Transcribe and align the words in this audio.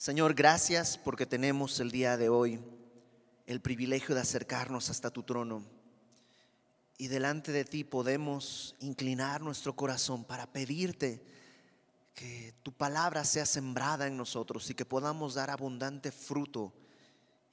Señor, 0.00 0.32
gracias 0.32 0.96
porque 0.96 1.26
tenemos 1.26 1.78
el 1.78 1.90
día 1.90 2.16
de 2.16 2.30
hoy 2.30 2.58
el 3.44 3.60
privilegio 3.60 4.14
de 4.14 4.22
acercarnos 4.22 4.88
hasta 4.88 5.10
tu 5.10 5.24
trono. 5.24 5.62
Y 6.96 7.08
delante 7.08 7.52
de 7.52 7.66
ti 7.66 7.84
podemos 7.84 8.76
inclinar 8.80 9.42
nuestro 9.42 9.76
corazón 9.76 10.24
para 10.24 10.50
pedirte 10.50 11.22
que 12.14 12.54
tu 12.62 12.72
palabra 12.72 13.24
sea 13.24 13.44
sembrada 13.44 14.06
en 14.06 14.16
nosotros 14.16 14.70
y 14.70 14.74
que 14.74 14.86
podamos 14.86 15.34
dar 15.34 15.50
abundante 15.50 16.12
fruto 16.12 16.72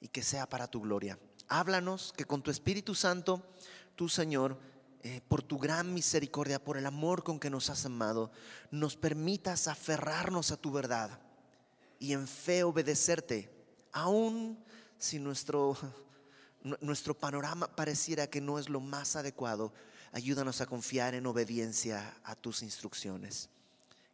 y 0.00 0.08
que 0.08 0.22
sea 0.22 0.48
para 0.48 0.68
tu 0.68 0.80
gloria. 0.80 1.18
Háblanos 1.48 2.14
que 2.16 2.24
con 2.24 2.40
tu 2.40 2.50
Espíritu 2.50 2.94
Santo, 2.94 3.46
tú 3.94 4.08
Señor, 4.08 4.58
eh, 5.02 5.20
por 5.28 5.42
tu 5.42 5.58
gran 5.58 5.92
misericordia, 5.92 6.64
por 6.64 6.78
el 6.78 6.86
amor 6.86 7.24
con 7.24 7.38
que 7.38 7.50
nos 7.50 7.68
has 7.68 7.84
amado, 7.84 8.32
nos 8.70 8.96
permitas 8.96 9.68
aferrarnos 9.68 10.50
a 10.50 10.56
tu 10.56 10.72
verdad 10.72 11.27
y 11.98 12.12
en 12.12 12.28
fe 12.28 12.62
obedecerte, 12.62 13.50
aun 13.92 14.58
si 14.98 15.18
nuestro, 15.18 15.76
nuestro 16.80 17.14
panorama 17.14 17.68
pareciera 17.68 18.28
que 18.28 18.40
no 18.40 18.58
es 18.58 18.68
lo 18.68 18.80
más 18.80 19.16
adecuado. 19.16 19.72
Ayúdanos 20.12 20.60
a 20.60 20.66
confiar 20.66 21.14
en 21.14 21.26
obediencia 21.26 22.16
a 22.24 22.34
tus 22.34 22.62
instrucciones. 22.62 23.48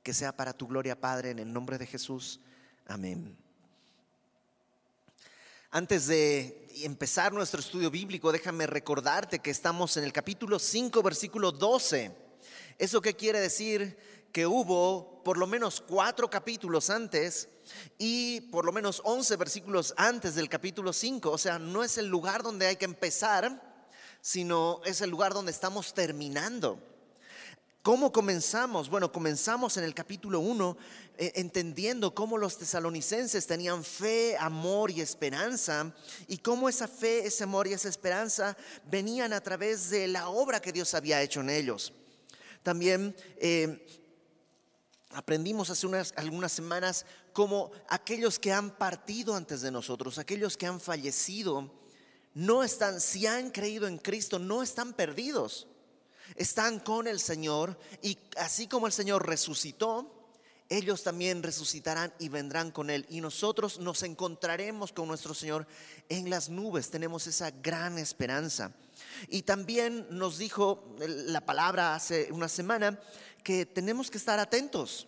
Que 0.03 0.15
sea 0.15 0.37
para 0.37 0.53
tu 0.53 0.67
gloria, 0.67 1.01
Padre, 1.01 1.31
en 1.31 1.39
el 1.39 1.53
nombre 1.53 1.79
de 1.79 1.87
Jesús. 1.87 2.41
Amén. 2.87 3.37
Antes 5.71 6.07
de 6.07 6.69
empezar 6.83 7.33
nuestro 7.33 7.61
estudio 7.61 7.91
bíblico, 7.91 8.31
déjame 8.31 8.67
recordarte 8.67 9.41
que 9.41 9.51
estamos 9.51 9.97
en 9.97 10.05
el 10.05 10.13
capítulo 10.13 10.59
5, 10.59 11.03
versículo 11.03 11.53
12. 11.53 12.15
¿Eso 12.79 13.01
qué 13.01 13.15
quiere 13.15 13.41
decir? 13.41 13.97
Que 14.33 14.47
hubo 14.47 15.23
por 15.25 15.37
lo 15.39 15.47
menos 15.47 15.81
cuatro 15.81 16.29
capítulos 16.29 16.91
antes 16.91 17.49
y 17.99 18.43
por 18.43 18.65
lo 18.65 18.73
menos 18.73 19.01
11 19.05 19.37
versículos 19.37 19.95
antes 19.97 20.35
del 20.35 20.49
capítulo 20.49 20.93
5. 20.93 21.31
O 21.31 21.39
sea, 21.39 21.59
no 21.59 21.85
es 21.85 21.99
el 21.99 22.07
lugar 22.07 22.43
donde 22.43 22.67
hay 22.67 22.77
que 22.77 22.85
empezar, 22.85 23.75
sino 24.21 24.81
es 24.85 25.01
el 25.01 25.11
lugar 25.11 25.35
donde 25.35 25.53
estamos 25.53 25.95
terminando. 25.95 26.79
¿Cómo 27.85 28.13
comenzamos? 28.13 28.89
Bueno, 28.89 29.13
comenzamos 29.13 29.77
en 29.77 29.85
el 29.85 29.93
capítulo 29.93 30.41
1 30.41 30.75
eh, 31.19 31.33
entendiendo 31.35 32.15
cómo 32.15 32.39
los 32.39 32.57
tesalonicenses 32.57 33.47
tenían 33.47 33.85
fe, 33.85 34.39
amor 34.39 34.91
y 34.91 35.03
esperanza 35.03 35.95
y 36.27 36.39
cómo 36.39 36.71
esa 36.71 36.89
fe, 36.89 37.27
ese 37.27 37.45
amor 37.45 37.67
y 37.67 37.75
esa 37.75 37.91
esperanza 37.91 38.57
venían 38.91 39.35
a 39.35 39.43
través 39.43 39.91
de 39.91 40.09
la 40.09 40.31
obra 40.31 40.63
que 40.63 40.73
Dios 40.73 40.95
había 40.95 41.21
hecho 41.21 41.43
en 41.43 41.51
ellos. 41.51 41.93
También 42.63 43.15
eh, 43.37 44.04
aprendimos 45.15 45.71
hace 45.71 45.87
unas, 45.87 46.13
algunas 46.17 46.53
semanas 46.53 47.07
cómo 47.33 47.71
aquellos 47.89 48.39
que 48.39 48.53
han 48.53 48.77
partido 48.77 49.35
antes 49.35 49.63
de 49.63 49.71
nosotros, 49.71 50.19
aquellos 50.19 50.57
que 50.57 50.67
han 50.67 50.81
fallecido, 50.81 51.71
no 52.35 52.65
están, 52.65 53.01
si 53.01 53.27
han 53.27 53.51
creído 53.51 53.87
en 53.87 53.99
Cristo, 53.99 54.39
no 54.39 54.63
están 54.63 54.93
perdidos 54.93 55.69
están 56.37 56.81
con 56.81 57.07
el 57.07 57.21
Señor 57.21 57.79
y 58.03 58.19
así 58.39 58.67
como 58.67 58.87
el 58.87 58.93
Señor 58.93 59.27
resucitó, 59.27 60.11
ellos 60.71 61.03
también 61.03 61.43
resucitarán 61.43 62.13
y 62.19 62.31
vendrán 62.31 62.71
con 62.71 62.89
Él. 62.89 63.07
Y 63.11 63.21
nosotros 63.21 63.79
nos 63.79 64.03
encontraremos 64.03 64.93
con 64.93 65.07
nuestro 65.07 65.35
Señor 65.35 65.67
en 66.09 66.31
las 66.31 66.49
nubes. 66.49 66.91
Tenemos 66.91 67.27
esa 67.27 67.51
gran 67.51 67.99
esperanza. 67.99 68.73
Y 69.29 69.43
también 69.43 70.07
nos 70.11 70.39
dijo 70.39 70.97
la 70.99 71.43
palabra 71.43 71.95
hace 71.95 72.33
una 72.33 72.49
semana 72.49 72.99
que 73.45 73.65
tenemos 73.65 74.11
que 74.11 74.19
estar 74.19 74.41
atentos, 74.41 75.07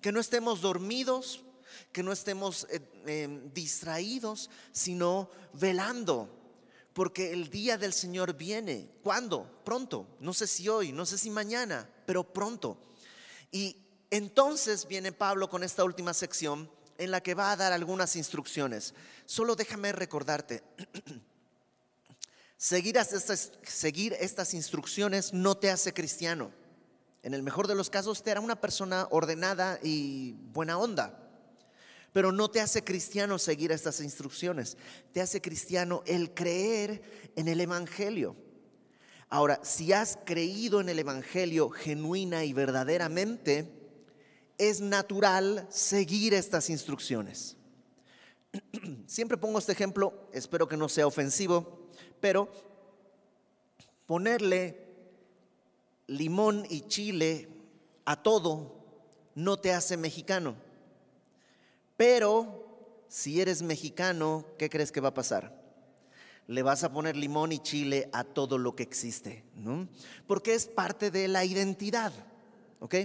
que 0.00 0.12
no 0.12 0.20
estemos 0.20 0.60
dormidos, 0.60 1.42
que 1.90 2.04
no 2.04 2.12
estemos 2.12 2.68
eh, 2.70 2.80
eh, 3.06 3.50
distraídos, 3.52 4.50
sino 4.70 5.28
velando 5.52 6.40
porque 6.92 7.32
el 7.32 7.50
día 7.50 7.78
del 7.78 7.92
Señor 7.92 8.34
viene. 8.34 8.90
¿Cuándo? 9.02 9.62
Pronto. 9.64 10.06
No 10.20 10.34
sé 10.34 10.46
si 10.46 10.68
hoy, 10.68 10.92
no 10.92 11.06
sé 11.06 11.18
si 11.18 11.30
mañana, 11.30 11.88
pero 12.06 12.24
pronto. 12.24 12.76
Y 13.50 13.76
entonces 14.10 14.86
viene 14.86 15.12
Pablo 15.12 15.48
con 15.48 15.62
esta 15.62 15.84
última 15.84 16.12
sección 16.14 16.70
en 16.98 17.10
la 17.10 17.22
que 17.22 17.34
va 17.34 17.52
a 17.52 17.56
dar 17.56 17.72
algunas 17.72 18.16
instrucciones. 18.16 18.94
Solo 19.24 19.56
déjame 19.56 19.92
recordarte, 19.92 20.62
seguir 22.58 22.98
estas 22.98 24.54
instrucciones 24.54 25.32
no 25.32 25.56
te 25.56 25.70
hace 25.70 25.94
cristiano. 25.94 26.52
En 27.22 27.34
el 27.34 27.42
mejor 27.42 27.66
de 27.66 27.74
los 27.74 27.90
casos 27.90 28.22
te 28.22 28.30
hará 28.30 28.40
una 28.40 28.60
persona 28.60 29.06
ordenada 29.10 29.78
y 29.82 30.32
buena 30.52 30.78
onda. 30.78 31.16
Pero 32.12 32.32
no 32.32 32.50
te 32.50 32.60
hace 32.60 32.82
cristiano 32.82 33.38
seguir 33.38 33.70
estas 33.72 34.00
instrucciones, 34.00 34.76
te 35.12 35.20
hace 35.20 35.40
cristiano 35.40 36.02
el 36.06 36.34
creer 36.34 37.02
en 37.36 37.46
el 37.46 37.60
Evangelio. 37.60 38.34
Ahora, 39.28 39.60
si 39.62 39.92
has 39.92 40.18
creído 40.24 40.80
en 40.80 40.88
el 40.88 40.98
Evangelio 40.98 41.70
genuina 41.70 42.44
y 42.44 42.52
verdaderamente, 42.52 43.70
es 44.58 44.80
natural 44.80 45.68
seguir 45.70 46.34
estas 46.34 46.68
instrucciones. 46.68 47.56
Siempre 49.06 49.36
pongo 49.36 49.60
este 49.60 49.72
ejemplo, 49.72 50.28
espero 50.32 50.66
que 50.66 50.76
no 50.76 50.88
sea 50.88 51.06
ofensivo, 51.06 51.88
pero 52.20 52.50
ponerle 54.06 54.89
limón 56.10 56.66
y 56.68 56.82
chile 56.82 57.48
a 58.04 58.20
todo 58.20 58.74
no 59.36 59.58
te 59.58 59.72
hace 59.72 59.96
mexicano. 59.96 60.56
Pero 61.96 62.66
si 63.08 63.40
eres 63.40 63.62
mexicano, 63.62 64.44
¿qué 64.58 64.68
crees 64.68 64.90
que 64.90 65.00
va 65.00 65.10
a 65.10 65.14
pasar? 65.14 65.56
Le 66.48 66.62
vas 66.62 66.82
a 66.82 66.92
poner 66.92 67.16
limón 67.16 67.52
y 67.52 67.60
chile 67.60 68.10
a 68.12 68.24
todo 68.24 68.58
lo 68.58 68.74
que 68.74 68.82
existe, 68.82 69.44
¿no? 69.54 69.86
Porque 70.26 70.54
es 70.54 70.66
parte 70.66 71.12
de 71.12 71.28
la 71.28 71.44
identidad, 71.44 72.12
¿ok? 72.80 72.96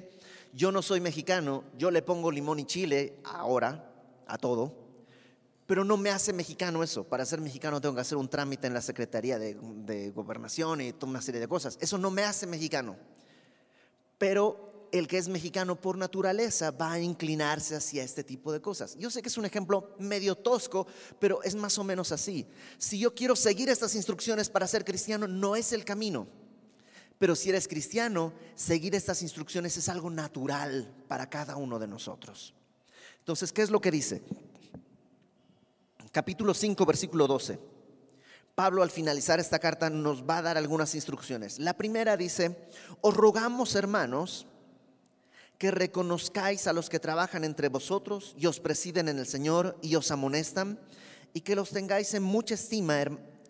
Yo 0.53 0.71
no 0.71 0.81
soy 0.81 0.99
mexicano, 0.99 1.63
yo 1.77 1.91
le 1.91 2.01
pongo 2.01 2.31
limón 2.31 2.59
y 2.59 2.65
chile 2.65 3.19
ahora 3.23 3.91
a 4.25 4.39
todo, 4.39 4.73
pero 5.65 5.83
no 5.83 5.97
me 5.97 6.11
hace 6.11 6.31
mexicano 6.33 6.83
eso. 6.83 7.03
Para 7.03 7.25
ser 7.25 7.41
mexicano 7.41 7.81
tengo 7.81 7.95
que 7.95 8.01
hacer 8.01 8.17
un 8.17 8.29
trámite 8.29 8.67
en 8.67 8.73
la 8.73 8.81
Secretaría 8.81 9.39
de, 9.39 10.11
Gobernación 10.13 10.81
y 10.81 10.93
toda 10.93 11.09
una 11.09 11.21
serie 11.21 11.41
de 11.41 11.47
cosas. 11.47 11.77
Eso 11.81 11.97
no 11.97 12.11
me 12.11 12.23
hace 12.23 12.45
mexicano. 12.45 12.97
Pero 14.17 14.89
el 14.91 15.07
que 15.07 15.17
es 15.17 15.27
mexicano 15.27 15.75
por 15.79 15.97
naturaleza 15.97 16.71
va 16.71 16.93
a 16.93 16.99
inclinarse 16.99 17.75
hacia 17.75 18.03
este 18.03 18.23
tipo 18.23 18.51
de 18.51 18.61
cosas. 18.61 18.95
Yo 18.97 19.09
sé 19.09 19.21
que 19.21 19.29
es 19.29 19.37
un 19.37 19.45
ejemplo 19.45 19.95
medio 19.99 20.35
tosco, 20.35 20.87
pero 21.19 21.41
es 21.43 21.55
más 21.55 21.77
o 21.77 21.83
menos 21.83 22.11
así. 22.11 22.47
Si 22.77 22.99
yo 22.99 23.13
quiero 23.13 23.35
seguir 23.35 23.69
estas 23.69 23.95
instrucciones 23.95 24.49
para 24.49 24.67
ser 24.67 24.85
cristiano, 24.85 25.27
no 25.27 25.55
es 25.55 25.73
el 25.73 25.83
camino. 25.83 26.27
Pero 27.17 27.35
si 27.35 27.49
eres 27.49 27.67
cristiano, 27.67 28.33
seguir 28.55 28.93
estas 28.93 29.21
instrucciones 29.21 29.77
es 29.77 29.89
algo 29.89 30.09
natural 30.09 30.93
para 31.07 31.29
cada 31.29 31.55
uno 31.55 31.79
de 31.79 31.87
nosotros. 31.87 32.53
Entonces, 33.19 33.51
¿qué 33.51 33.63
es 33.63 33.71
lo 33.71 33.81
que 33.81 33.89
dice? 33.89 34.21
Capítulo 36.15 36.53
5, 36.53 36.85
versículo 36.85 37.27
12. 37.27 37.59
Pablo 38.55 38.83
al 38.83 38.89
finalizar 38.89 39.41
esta 39.41 39.59
carta 39.59 39.89
nos 39.89 40.23
va 40.23 40.37
a 40.37 40.41
dar 40.43 40.57
algunas 40.57 40.95
instrucciones. 40.95 41.59
La 41.59 41.73
primera 41.73 42.15
dice, 42.15 42.69
os 43.01 43.13
rogamos 43.13 43.75
hermanos, 43.75 44.47
que 45.57 45.71
reconozcáis 45.71 46.67
a 46.67 46.71
los 46.71 46.89
que 46.89 47.01
trabajan 47.01 47.43
entre 47.43 47.67
vosotros 47.67 48.33
y 48.37 48.45
os 48.45 48.61
presiden 48.61 49.09
en 49.09 49.19
el 49.19 49.27
Señor 49.27 49.77
y 49.81 49.95
os 49.95 50.09
amonestan, 50.09 50.79
y 51.33 51.41
que 51.41 51.57
los 51.57 51.71
tengáis 51.71 52.13
en 52.13 52.23
mucha 52.23 52.53
estima 52.53 52.95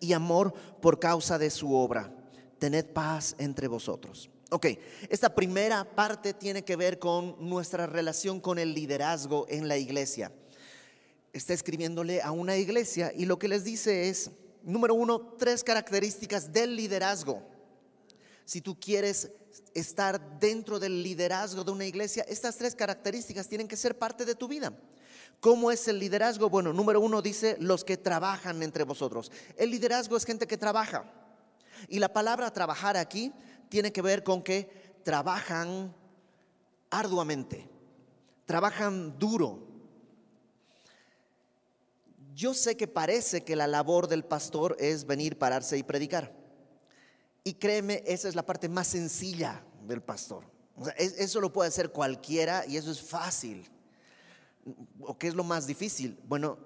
y 0.00 0.12
amor 0.12 0.52
por 0.82 0.98
causa 0.98 1.38
de 1.38 1.50
su 1.50 1.72
obra. 1.72 2.12
Tened 2.58 2.86
paz 2.86 3.36
entre 3.38 3.68
vosotros. 3.68 4.28
Ok, 4.50 4.66
esta 5.08 5.32
primera 5.36 5.84
parte 5.84 6.34
tiene 6.34 6.64
que 6.64 6.74
ver 6.74 6.98
con 6.98 7.36
nuestra 7.48 7.86
relación 7.86 8.40
con 8.40 8.58
el 8.58 8.74
liderazgo 8.74 9.46
en 9.48 9.68
la 9.68 9.76
iglesia. 9.76 10.32
Está 11.36 11.52
escribiéndole 11.52 12.22
a 12.22 12.30
una 12.30 12.56
iglesia 12.56 13.12
y 13.14 13.26
lo 13.26 13.38
que 13.38 13.46
les 13.46 13.62
dice 13.62 14.08
es, 14.08 14.30
número 14.62 14.94
uno, 14.94 15.20
tres 15.36 15.62
características 15.62 16.50
del 16.50 16.74
liderazgo. 16.74 17.42
Si 18.46 18.62
tú 18.62 18.80
quieres 18.80 19.30
estar 19.74 20.40
dentro 20.40 20.78
del 20.78 21.02
liderazgo 21.02 21.62
de 21.62 21.72
una 21.72 21.84
iglesia, 21.84 22.24
estas 22.26 22.56
tres 22.56 22.74
características 22.74 23.48
tienen 23.48 23.68
que 23.68 23.76
ser 23.76 23.98
parte 23.98 24.24
de 24.24 24.34
tu 24.34 24.48
vida. 24.48 24.72
¿Cómo 25.38 25.70
es 25.70 25.86
el 25.88 25.98
liderazgo? 25.98 26.48
Bueno, 26.48 26.72
número 26.72 27.02
uno 27.02 27.20
dice 27.20 27.58
los 27.60 27.84
que 27.84 27.98
trabajan 27.98 28.62
entre 28.62 28.84
vosotros. 28.84 29.30
El 29.58 29.72
liderazgo 29.72 30.16
es 30.16 30.24
gente 30.24 30.46
que 30.46 30.56
trabaja. 30.56 31.04
Y 31.90 31.98
la 31.98 32.14
palabra 32.14 32.50
trabajar 32.50 32.96
aquí 32.96 33.30
tiene 33.68 33.92
que 33.92 34.00
ver 34.00 34.24
con 34.24 34.42
que 34.42 34.70
trabajan 35.04 35.94
arduamente, 36.88 37.68
trabajan 38.46 39.18
duro. 39.18 39.65
Yo 42.36 42.52
sé 42.52 42.76
que 42.76 42.86
parece 42.86 43.44
que 43.44 43.56
la 43.56 43.66
labor 43.66 44.08
del 44.08 44.22
pastor 44.22 44.76
es 44.78 45.06
venir, 45.06 45.38
pararse 45.38 45.78
y 45.78 45.82
predicar. 45.82 46.36
Y 47.44 47.54
créeme, 47.54 48.02
esa 48.04 48.28
es 48.28 48.34
la 48.34 48.44
parte 48.44 48.68
más 48.68 48.88
sencilla 48.88 49.64
del 49.88 50.02
pastor. 50.02 50.44
eso 50.98 51.40
lo 51.40 51.50
puede 51.50 51.68
hacer 51.68 51.92
cualquiera 51.92 52.66
y 52.66 52.76
eso 52.76 52.90
es 52.90 53.00
fácil. 53.00 53.66
¿O 55.00 55.16
qué 55.16 55.28
es 55.28 55.34
lo 55.34 55.44
más 55.44 55.66
difícil? 55.66 56.18
Bueno, 56.28 56.58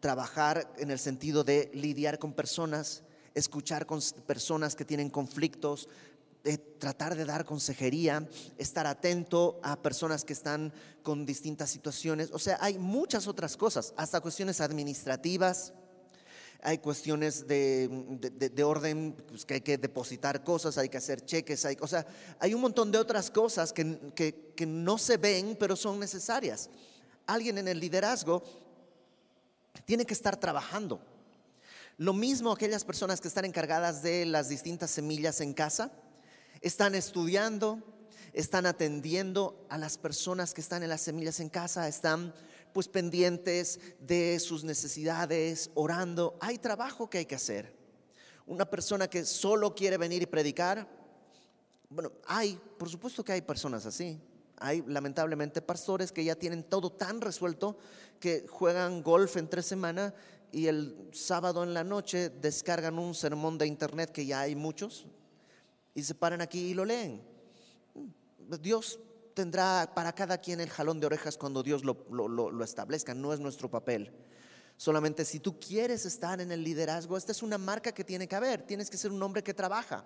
trabajar 0.00 0.72
en 0.78 0.90
el 0.90 0.98
sentido 0.98 1.44
de 1.44 1.70
lidiar 1.74 2.18
con 2.18 2.32
personas, 2.32 3.02
escuchar 3.34 3.84
con 3.84 4.00
personas 4.26 4.74
que 4.74 4.86
tienen 4.86 5.10
conflictos, 5.10 5.90
tratar 6.78 7.16
de 7.16 7.24
dar 7.24 7.44
consejería, 7.44 8.26
estar 8.56 8.86
atento 8.86 9.60
a 9.62 9.80
personas 9.82 10.24
que 10.24 10.32
están 10.32 10.72
con 11.02 11.26
distintas 11.26 11.70
situaciones. 11.70 12.30
O 12.32 12.38
sea, 12.38 12.58
hay 12.60 12.78
muchas 12.78 13.26
otras 13.26 13.56
cosas, 13.56 13.92
hasta 13.96 14.20
cuestiones 14.20 14.60
administrativas, 14.60 15.72
hay 16.60 16.78
cuestiones 16.78 17.46
de, 17.46 18.64
orden, 18.64 19.14
pues, 19.28 19.44
que 19.44 19.54
hay 19.54 19.60
que 19.60 19.78
depositar 19.78 20.42
cosas, 20.42 20.76
hay 20.78 20.88
que 20.88 20.96
hacer 20.96 21.24
cheques, 21.24 21.64
hay, 21.64 21.76
o 21.80 21.86
sea, 21.86 22.06
hay 22.40 22.54
un 22.54 22.60
montón 22.60 22.90
de 22.90 22.98
otras 22.98 23.30
cosas 23.30 23.72
que, 23.72 24.12
que 24.56 24.66
no 24.66 24.98
se 24.98 25.16
ven, 25.16 25.56
pero 25.58 25.76
son 25.76 26.00
necesarias. 26.00 26.68
Alguien 27.26 27.58
en 27.58 27.68
el 27.68 27.78
liderazgo 27.78 28.42
tiene 29.84 30.04
que 30.04 30.14
estar 30.14 30.36
trabajando. 30.36 31.00
Lo 31.96 32.12
mismo 32.12 32.52
aquellas 32.52 32.84
personas 32.84 33.20
que 33.20 33.28
están 33.28 33.44
encargadas 33.44 34.02
de 34.02 34.24
las 34.24 34.48
distintas 34.48 34.90
semillas 34.90 35.40
en 35.40 35.52
casa, 35.52 35.92
están 36.60 36.94
estudiando, 36.94 37.82
están 38.32 38.66
atendiendo 38.66 39.66
a 39.68 39.78
las 39.78 39.98
personas 39.98 40.54
que 40.54 40.60
están 40.60 40.82
en 40.82 40.88
las 40.88 41.02
semillas 41.02 41.40
en 41.40 41.48
casa, 41.48 41.88
están 41.88 42.34
pues 42.72 42.88
pendientes 42.88 43.80
de 44.00 44.38
sus 44.40 44.64
necesidades, 44.64 45.70
orando. 45.74 46.36
Hay 46.40 46.58
trabajo 46.58 47.08
que 47.08 47.18
hay 47.18 47.26
que 47.26 47.34
hacer. 47.34 47.74
Una 48.46 48.64
persona 48.68 49.08
que 49.08 49.24
solo 49.24 49.74
quiere 49.74 49.96
venir 49.96 50.22
y 50.22 50.26
predicar, 50.26 50.88
bueno, 51.90 52.12
hay, 52.26 52.58
por 52.78 52.88
supuesto 52.88 53.24
que 53.24 53.32
hay 53.32 53.42
personas 53.42 53.86
así. 53.86 54.20
Hay 54.60 54.82
lamentablemente 54.86 55.62
pastores 55.62 56.12
que 56.12 56.24
ya 56.24 56.34
tienen 56.34 56.64
todo 56.64 56.90
tan 56.90 57.20
resuelto 57.20 57.78
que 58.18 58.46
juegan 58.48 59.02
golf 59.02 59.36
en 59.36 59.48
tres 59.48 59.66
semanas 59.66 60.12
y 60.50 60.66
el 60.66 61.10
sábado 61.12 61.62
en 61.62 61.74
la 61.74 61.84
noche 61.84 62.30
descargan 62.30 62.98
un 62.98 63.14
sermón 63.14 63.56
de 63.58 63.66
internet 63.66 64.10
que 64.10 64.26
ya 64.26 64.40
hay 64.40 64.56
muchos 64.56 65.06
y 65.98 66.04
se 66.04 66.14
paran 66.14 66.40
aquí 66.40 66.60
y 66.60 66.74
lo 66.74 66.84
leen. 66.84 67.20
Dios 68.60 69.00
tendrá 69.34 69.90
para 69.96 70.14
cada 70.14 70.38
quien 70.38 70.60
el 70.60 70.70
jalón 70.70 71.00
de 71.00 71.06
orejas 71.06 71.36
cuando 71.36 71.60
Dios 71.64 71.84
lo, 71.84 72.06
lo, 72.08 72.64
establezca, 72.64 73.14
no 73.14 73.32
es 73.32 73.40
nuestro 73.40 73.68
papel. 73.68 74.12
Solamente 74.76 75.24
si 75.24 75.40
tú 75.40 75.58
quieres 75.58 76.06
estar 76.06 76.40
en 76.40 76.52
el 76.52 76.62
liderazgo, 76.62 77.16
esta 77.16 77.32
es 77.32 77.42
una 77.42 77.58
marca 77.58 77.90
que 77.90 78.04
tiene 78.04 78.28
que 78.28 78.36
haber, 78.36 78.62
tienes 78.62 78.88
que 78.90 78.96
ser 78.96 79.10
un 79.10 79.20
hombre 79.20 79.42
que 79.42 79.52
trabaja. 79.52 80.04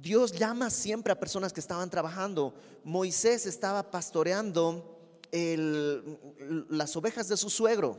Dios 0.00 0.32
llama 0.32 0.70
siempre 0.70 1.12
a 1.12 1.20
personas 1.20 1.52
que 1.52 1.60
estaban 1.60 1.90
trabajando. 1.90 2.54
Moisés 2.84 3.44
estaba 3.44 3.90
pastoreando 3.90 4.98
las 5.30 6.96
ovejas 6.96 7.28
de 7.28 7.36
su 7.36 7.50
suegro. 7.50 7.98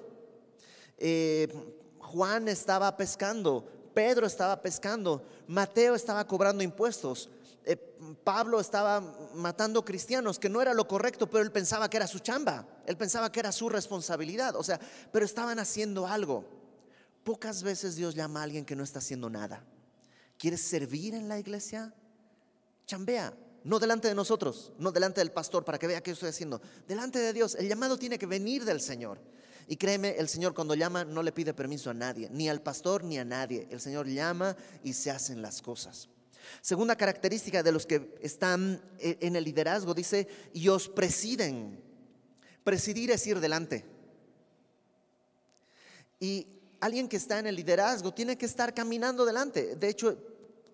Eh, 0.97 1.47
Juan 1.99 2.47
estaba 2.47 2.97
pescando. 2.97 3.78
Pedro 3.99 4.25
estaba 4.25 4.61
pescando. 4.61 5.21
Mateo 5.45 5.93
estaba 5.93 6.25
cobrando 6.25 6.63
impuestos. 6.63 7.29
Eh, 7.65 7.75
Pablo 8.23 8.61
estaba 8.61 9.01
matando 9.35 9.83
cristianos, 9.83 10.39
que 10.39 10.47
no 10.47 10.61
era 10.61 10.73
lo 10.73 10.87
correcto, 10.87 11.29
pero 11.29 11.43
él 11.43 11.51
pensaba 11.51 11.89
que 11.89 11.97
era 11.97 12.07
su 12.07 12.19
chamba, 12.19 12.65
él 12.85 12.95
pensaba 12.95 13.29
que 13.29 13.41
era 13.41 13.51
su 13.51 13.67
responsabilidad, 13.67 14.55
o 14.55 14.63
sea, 14.63 14.79
pero 15.11 15.25
estaban 15.25 15.59
haciendo 15.59 16.07
algo. 16.07 16.45
Pocas 17.25 17.61
veces 17.61 17.97
Dios 17.97 18.15
llama 18.15 18.39
a 18.39 18.43
alguien 18.43 18.63
que 18.63 18.73
no 18.73 18.85
está 18.85 18.99
haciendo 18.99 19.29
nada. 19.29 19.65
¿Quieres 20.37 20.61
servir 20.61 21.13
en 21.13 21.27
la 21.27 21.37
iglesia? 21.37 21.93
Chambea, 22.85 23.33
no 23.65 23.79
delante 23.79 24.07
de 24.07 24.15
nosotros, 24.15 24.71
no 24.77 24.93
delante 24.93 25.19
del 25.19 25.33
pastor 25.33 25.65
para 25.65 25.77
que 25.77 25.87
vea 25.87 25.99
qué 25.99 26.11
estoy 26.11 26.29
haciendo, 26.29 26.61
delante 26.87 27.19
de 27.19 27.33
Dios. 27.33 27.55
El 27.55 27.67
llamado 27.67 27.99
tiene 27.99 28.17
que 28.17 28.27
venir 28.27 28.63
del 28.63 28.79
Señor. 28.79 29.19
Y 29.71 29.77
créeme, 29.77 30.15
el 30.17 30.27
Señor 30.27 30.55
cuando 30.55 30.73
llama 30.73 31.05
no 31.05 31.21
le 31.21 31.31
pide 31.31 31.53
permiso 31.53 31.91
a 31.91 31.93
nadie, 31.93 32.27
ni 32.31 32.49
al 32.49 32.59
pastor 32.59 33.03
ni 33.03 33.19
a 33.19 33.23
nadie. 33.23 33.67
El 33.69 33.79
Señor 33.79 34.07
llama 34.07 34.57
y 34.83 34.93
se 34.93 35.11
hacen 35.11 35.43
las 35.43 35.61
cosas. 35.61 36.09
Segunda 36.59 36.95
característica 36.95 37.61
de 37.61 37.71
los 37.71 37.85
que 37.85 38.17
están 38.19 38.81
e, 38.97 39.19
en 39.21 39.35
el 39.35 39.43
liderazgo, 39.43 39.93
dice, 39.93 40.27
y 40.53 40.69
os 40.69 40.89
presiden. 40.89 41.79
Presidir 42.63 43.11
es 43.11 43.27
ir 43.27 43.39
delante. 43.39 43.85
Y 46.19 46.47
alguien 46.79 47.07
que 47.07 47.17
está 47.17 47.37
en 47.37 47.45
el 47.45 47.55
liderazgo 47.55 48.11
tiene 48.11 48.39
que 48.39 48.47
estar 48.47 48.73
caminando 48.73 49.23
delante. 49.23 49.75
De 49.75 49.87
hecho, 49.87 50.17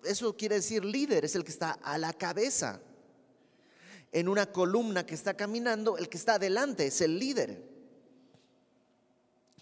eso 0.04 0.34
quiere 0.34 0.54
decir 0.54 0.82
líder, 0.82 1.26
es 1.26 1.34
el 1.34 1.44
que 1.44 1.52
está 1.52 1.72
a 1.72 1.98
la 1.98 2.14
cabeza. 2.14 2.80
En 4.10 4.26
una 4.26 4.50
columna 4.50 5.04
que 5.04 5.14
está 5.14 5.34
caminando, 5.34 5.98
el 5.98 6.08
que 6.08 6.16
está 6.16 6.36
adelante 6.36 6.86
es 6.86 7.02
el 7.02 7.18
líder. 7.18 7.75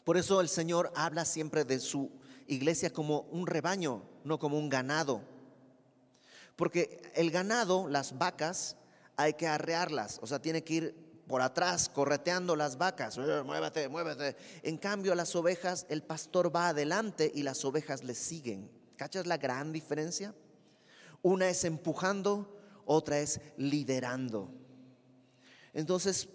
Por 0.04 0.16
eso 0.16 0.40
el 0.40 0.48
Señor 0.48 0.92
habla 0.94 1.24
siempre 1.24 1.64
de 1.64 1.80
su 1.80 2.10
iglesia 2.46 2.92
como 2.92 3.20
un 3.30 3.46
rebaño, 3.46 4.02
no 4.22 4.38
como 4.38 4.58
un 4.58 4.68
ganado. 4.68 5.22
Porque 6.56 7.02
el 7.14 7.30
ganado, 7.30 7.88
las 7.88 8.18
vacas, 8.18 8.76
hay 9.16 9.34
que 9.34 9.46
arrearlas, 9.46 10.18
o 10.22 10.26
sea, 10.26 10.40
tiene 10.40 10.62
que 10.62 10.74
ir 10.74 11.04
por 11.26 11.40
atrás 11.40 11.88
correteando 11.88 12.54
las 12.54 12.76
vacas, 12.76 13.16
eh, 13.16 13.42
muévete, 13.44 13.88
muévete. 13.88 14.36
En 14.62 14.76
cambio, 14.76 15.14
las 15.14 15.34
ovejas, 15.34 15.86
el 15.88 16.02
pastor 16.02 16.54
va 16.54 16.68
adelante 16.68 17.30
y 17.34 17.42
las 17.42 17.64
ovejas 17.64 18.04
le 18.04 18.14
siguen. 18.14 18.70
¿Cachas 18.96 19.26
la 19.26 19.38
gran 19.38 19.72
diferencia? 19.72 20.34
Una 21.22 21.48
es 21.48 21.64
empujando, 21.64 22.58
otra 22.84 23.18
es 23.20 23.40
liderando. 23.56 24.52
Entonces, 25.72 26.28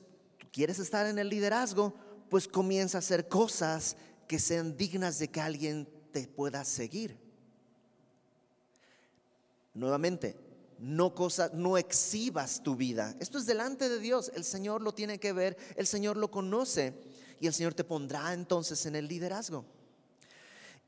¿quieres 0.51 0.79
estar 0.79 1.05
en 1.05 1.19
el 1.19 1.29
liderazgo? 1.29 1.93
Pues 2.29 2.47
comienza 2.47 2.97
a 2.97 2.99
hacer 2.99 3.27
cosas 3.27 3.97
que 4.27 4.39
sean 4.39 4.77
dignas 4.77 5.19
de 5.19 5.29
que 5.29 5.41
alguien 5.41 5.87
te 6.11 6.27
pueda 6.27 6.63
seguir. 6.63 7.17
Nuevamente, 9.73 10.35
no 10.79 11.13
cosa, 11.13 11.51
no 11.53 11.77
exhibas 11.77 12.63
tu 12.63 12.75
vida. 12.75 13.15
Esto 13.19 13.37
es 13.37 13.45
delante 13.45 13.89
de 13.89 13.99
Dios. 13.99 14.31
El 14.33 14.43
Señor 14.43 14.81
lo 14.81 14.93
tiene 14.93 15.19
que 15.19 15.33
ver, 15.33 15.57
el 15.75 15.87
Señor 15.87 16.17
lo 16.17 16.31
conoce 16.31 16.93
y 17.39 17.47
el 17.47 17.53
Señor 17.53 17.73
te 17.73 17.83
pondrá 17.83 18.33
entonces 18.33 18.85
en 18.85 18.95
el 18.95 19.07
liderazgo. 19.07 19.65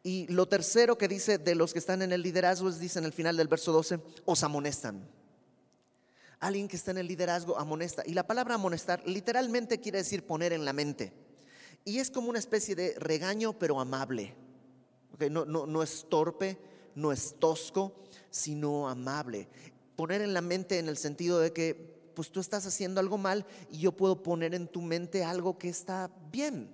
Y 0.04 0.28
lo 0.28 0.48
tercero 0.48 0.98
que 0.98 1.08
dice 1.08 1.38
de 1.38 1.56
los 1.56 1.74
que 1.74 1.80
están 1.80 2.02
en 2.02 2.12
el 2.12 2.22
liderazgo 2.22 2.70
es, 2.70 2.80
dice 2.80 3.00
en 3.00 3.06
el 3.06 3.14
final 3.14 3.38
del 3.38 3.48
verso 3.48 3.72
12, 3.72 4.00
os 4.26 4.44
amonestan. 4.44 5.08
Alguien 6.40 6.68
que 6.68 6.76
está 6.76 6.92
en 6.92 6.98
el 6.98 7.08
liderazgo 7.08 7.58
amonesta. 7.60 8.04
Y 8.06 8.14
la 8.14 8.26
palabra 8.26 8.56
amonestar 8.56 9.04
literalmente 9.06 9.80
quiere 9.80 10.00
decir 10.00 10.26
poner 10.26 10.54
en 10.54 10.66
la 10.66 10.74
mente. 10.74 11.14
Y 11.86 12.00
es 12.00 12.12
como 12.12 12.30
una 12.30 12.40
especie 12.40 12.76
de 12.76 12.96
regaño, 13.00 13.54
pero 13.58 13.80
amable. 13.80 14.36
No, 15.30 15.46
no, 15.46 15.66
no 15.66 15.84
es 15.84 16.06
torpe, 16.10 16.58
no 16.96 17.12
es 17.12 17.36
tosco, 17.40 17.94
sino 18.30 18.90
amable. 18.90 19.48
Poner 19.96 20.22
en 20.22 20.34
la 20.34 20.42
mente 20.42 20.80
en 20.80 20.90
el 20.90 20.98
sentido 20.98 21.40
de 21.40 21.54
que, 21.54 21.92
pues 22.16 22.32
tú 22.32 22.40
estás 22.40 22.66
haciendo 22.66 23.00
algo 23.00 23.18
mal 23.18 23.46
y 23.72 23.80
yo 23.80 23.92
puedo 23.92 24.22
poner 24.22 24.54
en 24.54 24.68
tu 24.68 24.82
mente 24.82 25.24
algo 25.24 25.58
que 25.58 25.70
está 25.70 26.12
bien. 26.32 26.74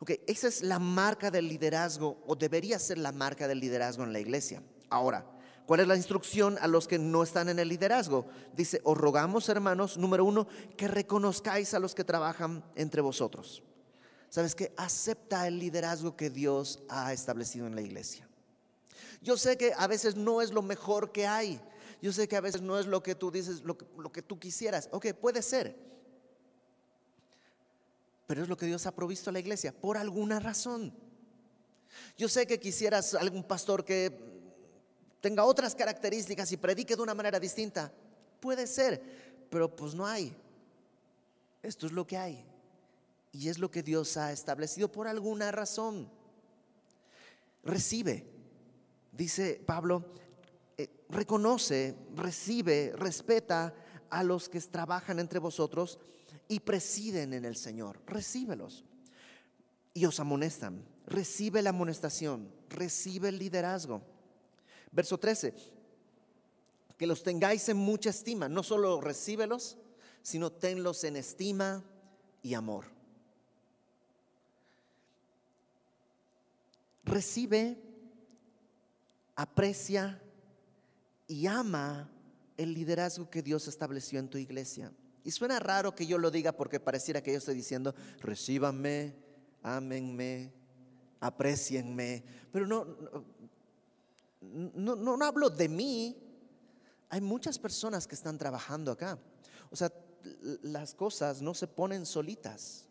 Ok, 0.00 0.12
esa 0.26 0.48
es 0.48 0.62
la 0.62 0.78
marca 0.78 1.30
del 1.30 1.48
liderazgo, 1.48 2.22
o 2.26 2.36
debería 2.36 2.78
ser 2.78 2.98
la 2.98 3.12
marca 3.12 3.48
del 3.48 3.60
liderazgo 3.60 4.04
en 4.04 4.12
la 4.12 4.20
iglesia. 4.20 4.62
Ahora, 4.90 5.24
¿cuál 5.66 5.80
es 5.80 5.88
la 5.88 5.96
instrucción 5.96 6.58
a 6.60 6.66
los 6.66 6.88
que 6.88 6.98
no 6.98 7.22
están 7.22 7.48
en 7.48 7.58
el 7.58 7.68
liderazgo? 7.68 8.26
Dice, 8.56 8.80
os 8.84 8.96
rogamos, 8.96 9.48
hermanos, 9.48 9.96
número 9.96 10.24
uno, 10.24 10.46
que 10.76 10.88
reconozcáis 10.88 11.74
a 11.74 11.78
los 11.78 11.94
que 11.94 12.04
trabajan 12.04 12.64
entre 12.74 13.00
vosotros. 13.00 13.62
¿Sabes 14.30 14.54
qué? 14.54 14.72
Acepta 14.76 15.46
el 15.46 15.58
liderazgo 15.58 16.16
que 16.16 16.30
Dios 16.30 16.82
ha 16.88 17.12
establecido 17.12 17.66
en 17.66 17.74
la 17.74 17.82
iglesia. 17.82 18.28
Yo 19.22 19.36
sé 19.36 19.56
que 19.56 19.72
a 19.76 19.86
veces 19.86 20.16
no 20.16 20.42
es 20.42 20.50
lo 20.50 20.60
mejor 20.60 21.12
que 21.12 21.26
hay. 21.26 21.60
Yo 22.02 22.12
sé 22.12 22.28
que 22.28 22.36
a 22.36 22.40
veces 22.40 22.60
no 22.60 22.78
es 22.78 22.86
lo 22.86 23.02
que 23.02 23.14
tú 23.14 23.30
dices, 23.30 23.62
lo 23.62 23.78
que, 23.78 23.86
lo 23.96 24.12
que 24.12 24.22
tú 24.22 24.38
quisieras. 24.38 24.88
Ok, 24.92 25.14
puede 25.14 25.40
ser. 25.40 25.76
Pero 28.26 28.42
es 28.42 28.48
lo 28.48 28.56
que 28.56 28.66
Dios 28.66 28.86
ha 28.86 28.94
provisto 28.94 29.30
a 29.30 29.32
la 29.32 29.38
iglesia 29.38 29.72
por 29.72 29.96
alguna 29.96 30.40
razón. 30.40 30.92
Yo 32.18 32.28
sé 32.28 32.46
que 32.46 32.60
quisieras 32.60 33.14
algún 33.14 33.44
pastor 33.44 33.84
que 33.84 34.43
tenga 35.24 35.42
otras 35.46 35.74
características 35.74 36.52
y 36.52 36.58
predique 36.58 36.94
de 36.94 37.00
una 37.00 37.14
manera 37.14 37.40
distinta. 37.40 37.90
Puede 38.40 38.66
ser, 38.66 39.00
pero 39.48 39.74
pues 39.74 39.94
no 39.94 40.06
hay. 40.06 40.36
Esto 41.62 41.86
es 41.86 41.92
lo 41.92 42.06
que 42.06 42.18
hay. 42.18 42.44
Y 43.32 43.48
es 43.48 43.58
lo 43.58 43.70
que 43.70 43.82
Dios 43.82 44.18
ha 44.18 44.32
establecido 44.32 44.92
por 44.92 45.08
alguna 45.08 45.50
razón. 45.50 46.10
Recibe 47.62 48.26
dice 49.16 49.62
Pablo, 49.64 50.04
eh, 50.76 50.90
reconoce, 51.08 51.96
recibe, 52.16 52.92
respeta 52.94 53.72
a 54.10 54.22
los 54.22 54.50
que 54.50 54.60
trabajan 54.60 55.18
entre 55.20 55.38
vosotros 55.38 55.98
y 56.48 56.60
presiden 56.60 57.32
en 57.32 57.46
el 57.46 57.56
Señor. 57.56 57.98
Recíbelos. 58.06 58.84
Y 59.94 60.04
os 60.04 60.20
amonestan. 60.20 60.84
Recibe 61.06 61.62
la 61.62 61.70
amonestación. 61.70 62.52
Recibe 62.68 63.30
el 63.30 63.38
liderazgo. 63.38 64.13
Verso 64.94 65.18
13. 65.18 65.52
Que 66.96 67.06
los 67.06 67.22
tengáis 67.22 67.68
en 67.68 67.76
mucha 67.76 68.10
estima. 68.10 68.48
No 68.48 68.62
solo 68.62 69.00
recíbelos, 69.00 69.76
sino 70.22 70.50
tenlos 70.50 71.04
en 71.04 71.16
estima, 71.16 71.84
y 72.44 72.54
amor. 72.54 72.84
Recibe, 77.04 77.76
aprecia 79.34 80.22
y 81.26 81.46
ama 81.46 82.08
el 82.56 82.74
liderazgo 82.74 83.28
que 83.30 83.42
Dios 83.42 83.66
estableció 83.66 84.20
en 84.20 84.28
tu 84.28 84.38
iglesia. 84.38 84.92
Y 85.24 85.30
suena 85.30 85.58
raro 85.58 85.94
que 85.94 86.06
yo 86.06 86.18
lo 86.18 86.30
diga 86.30 86.52
porque 86.52 86.78
pareciera 86.78 87.22
que 87.22 87.32
yo 87.32 87.38
estoy 87.38 87.54
diciendo, 87.54 87.94
recíbanme, 88.20 89.14
ámenme, 89.62 90.52
aprecienme. 91.20 92.22
Pero 92.52 92.66
no, 92.66 92.86
no, 94.52 94.96
no, 94.96 95.16
no 95.16 95.24
hablo 95.24 95.50
de 95.50 95.68
mí. 95.68 96.16
Hay 97.10 97.20
muchas 97.20 97.58
personas 97.58 98.06
que 98.06 98.14
están 98.14 98.38
trabajando 98.38 98.92
acá. 98.92 99.18
O 99.70 99.76
sea, 99.76 99.92
las 100.62 100.94
cosas 100.94 101.42
no 101.42 101.54
se 101.54 101.66
ponen 101.66 102.06
solitas. 102.06 102.88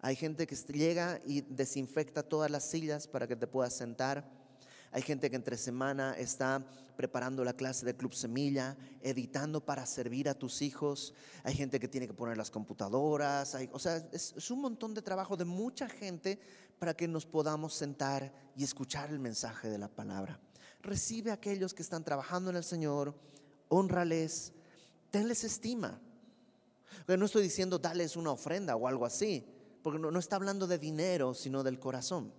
Hay 0.00 0.16
gente 0.16 0.46
que 0.46 0.54
llega 0.54 1.20
y 1.26 1.40
desinfecta 1.40 2.22
todas 2.22 2.50
las 2.50 2.64
sillas 2.64 3.08
para 3.08 3.26
que 3.26 3.36
te 3.36 3.46
puedas 3.46 3.74
sentar. 3.74 4.28
Hay 4.92 5.02
gente 5.02 5.28
que 5.28 5.36
entre 5.36 5.56
semana 5.56 6.14
está 6.16 6.64
preparando 6.96 7.44
la 7.44 7.52
clase 7.52 7.84
de 7.84 7.96
Club 7.96 8.14
Semilla, 8.14 8.76
editando 9.02 9.64
para 9.64 9.84
servir 9.86 10.28
a 10.28 10.34
tus 10.34 10.62
hijos. 10.62 11.14
Hay 11.44 11.54
gente 11.54 11.78
que 11.78 11.88
tiene 11.88 12.06
que 12.06 12.14
poner 12.14 12.36
las 12.36 12.50
computadoras. 12.50 13.56
o 13.72 13.78
sea, 13.78 13.96
es, 14.12 14.34
es 14.36 14.50
un 14.50 14.60
montón 14.60 14.94
de 14.94 15.02
trabajo 15.02 15.36
de 15.36 15.44
mucha 15.44 15.88
gente 15.88 16.40
para 16.78 16.94
que 16.94 17.08
nos 17.08 17.26
podamos 17.26 17.74
sentar 17.74 18.32
y 18.56 18.64
escuchar 18.64 19.10
el 19.10 19.18
mensaje 19.18 19.68
de 19.68 19.78
la 19.78 19.88
palabra. 19.88 20.40
Recibe 20.82 21.30
a 21.30 21.34
aquellos 21.34 21.74
que 21.74 21.82
están 21.82 22.04
trabajando 22.04 22.50
en 22.50 22.56
el 22.56 22.64
Señor, 22.64 23.14
honrales, 23.68 24.52
tenles 25.10 25.44
estima. 25.44 26.00
no 27.06 27.24
estoy 27.24 27.42
diciendo 27.42 27.78
dales 27.78 28.16
una 28.16 28.30
ofrenda 28.30 28.76
o 28.76 28.86
algo 28.86 29.04
así, 29.04 29.44
porque 29.82 29.98
no, 29.98 30.18
está 30.18 30.36
hablando 30.36 30.66
de 30.66 30.78
dinero, 30.78 31.34
sino 31.34 31.62
del 31.62 31.78
corazón. 31.78 32.32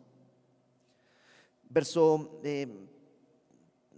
Verso 1.70 2.42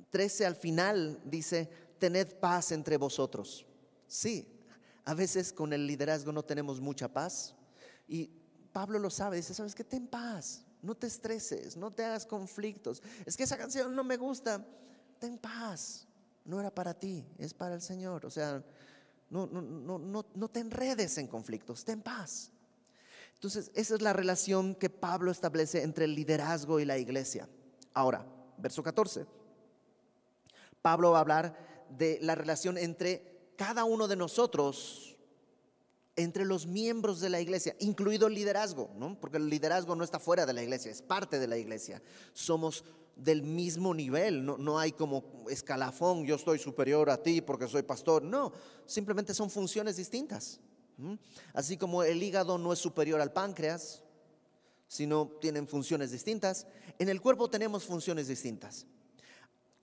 13 0.10 0.44
eh, 0.44 0.48
al 0.48 0.56
final 0.56 1.22
dice, 1.26 1.70
tened 2.00 2.40
paz 2.40 2.72
entre 2.72 2.98
vosotros. 2.98 3.66
Sí, 4.08 4.48
a 5.06 5.14
veces 5.14 5.54
con 5.54 5.72
el 5.74 5.88
liderazgo 5.88 6.32
no 6.32 6.44
tenemos 6.44 6.82
mucha 6.82 7.08
paz 7.08 7.56
y 8.08 8.30
Pablo 8.74 9.00
lo 9.00 9.10
sabe, 9.10 9.38
dice, 9.38 9.54
¿sabes 9.54 9.76
qué? 9.76 9.84
Ten 9.84 10.08
paz, 10.08 10.66
no 10.82 10.96
te 10.96 11.08
estreses, 11.08 11.78
no 11.78 11.92
te 11.92 12.04
hagas 12.04 12.26
conflictos. 12.26 13.02
Es 13.26 13.38
que 13.38 13.44
esa 13.44 13.58
canción 13.58 13.96
no 13.96 14.04
me 14.04 14.18
gusta, 14.18 14.66
ten 15.20 15.38
paz, 15.38 16.08
no 16.46 16.60
era 16.60 16.74
para 16.74 16.94
ti, 16.94 17.26
es 17.38 17.54
para 17.54 17.76
el 17.76 17.82
Señor. 17.82 18.26
O 18.26 18.30
sea, 18.30 18.64
no, 19.30 19.48
no, 19.48 19.62
no, 19.62 20.26
no 20.34 20.48
te 20.50 20.60
enredes 20.60 21.18
en 21.18 21.28
conflictos, 21.28 21.86
ten 21.86 22.02
paz. 22.02 22.52
Entonces, 23.36 23.72
esa 23.74 23.96
es 23.96 24.02
la 24.02 24.14
relación 24.14 24.76
que 24.76 24.90
Pablo 24.90 25.32
establece 25.32 25.82
entre 25.82 26.06
el 26.06 26.14
liderazgo 26.14 26.80
y 26.80 26.86
la 26.86 27.00
iglesia. 27.00 27.50
Ahora, 27.94 28.26
verso 28.58 28.84
14. 28.84 29.26
Pablo 30.82 31.12
va 31.12 31.18
a 31.18 31.22
hablar 31.22 31.88
de 31.90 32.20
la 32.22 32.36
relación 32.36 32.78
entre 32.78 33.54
cada 33.58 33.84
uno 33.84 34.08
de 34.08 34.16
nosotros, 34.16 35.11
entre 36.16 36.46
los 36.46 36.68
miembros 36.68 37.20
de 37.20 37.30
la 37.30 37.40
iglesia, 37.40 37.76
incluido 37.80 38.28
el 38.28 38.34
liderazgo, 38.34 38.92
¿no? 38.98 39.20
porque 39.20 39.38
el 39.38 39.50
liderazgo 39.50 39.96
no 39.96 40.04
está 40.04 40.20
fuera 40.20 40.46
de 40.46 40.54
la 40.54 40.62
iglesia, 40.62 40.92
es 40.92 41.02
parte 41.02 41.40
de 41.40 41.48
la 41.48 41.58
iglesia. 41.58 42.02
Somos 42.34 42.84
del 43.16 43.44
mismo 43.44 43.94
nivel, 43.94 44.46
no, 44.46 44.80
hay 44.80 44.92
como 44.92 45.24
escalafón, 45.50 46.26
yo 46.26 46.36
estoy 46.36 46.60
superior 46.60 47.10
a 47.10 47.22
ti 47.22 47.42
porque 47.42 47.68
soy 47.68 47.84
pastor, 47.84 48.24
no, 48.24 48.52
simplemente 48.86 49.34
son 49.34 49.50
funciones 49.50 49.98
distintas. 49.98 50.60
Así 51.54 51.78
como 51.78 52.04
el 52.04 52.22
hígado 52.22 52.58
no 52.58 52.74
es 52.74 52.80
superior 52.80 53.22
al 53.22 53.34
páncreas, 53.34 54.04
sino 54.88 55.32
tienen 55.40 55.68
funciones 55.68 56.12
distintas, 56.12 56.68
en 57.00 57.10
el 57.10 57.22
cuerpo 57.22 57.50
tenemos 57.50 57.86
funciones 57.86 58.28
distintas. 58.28 58.86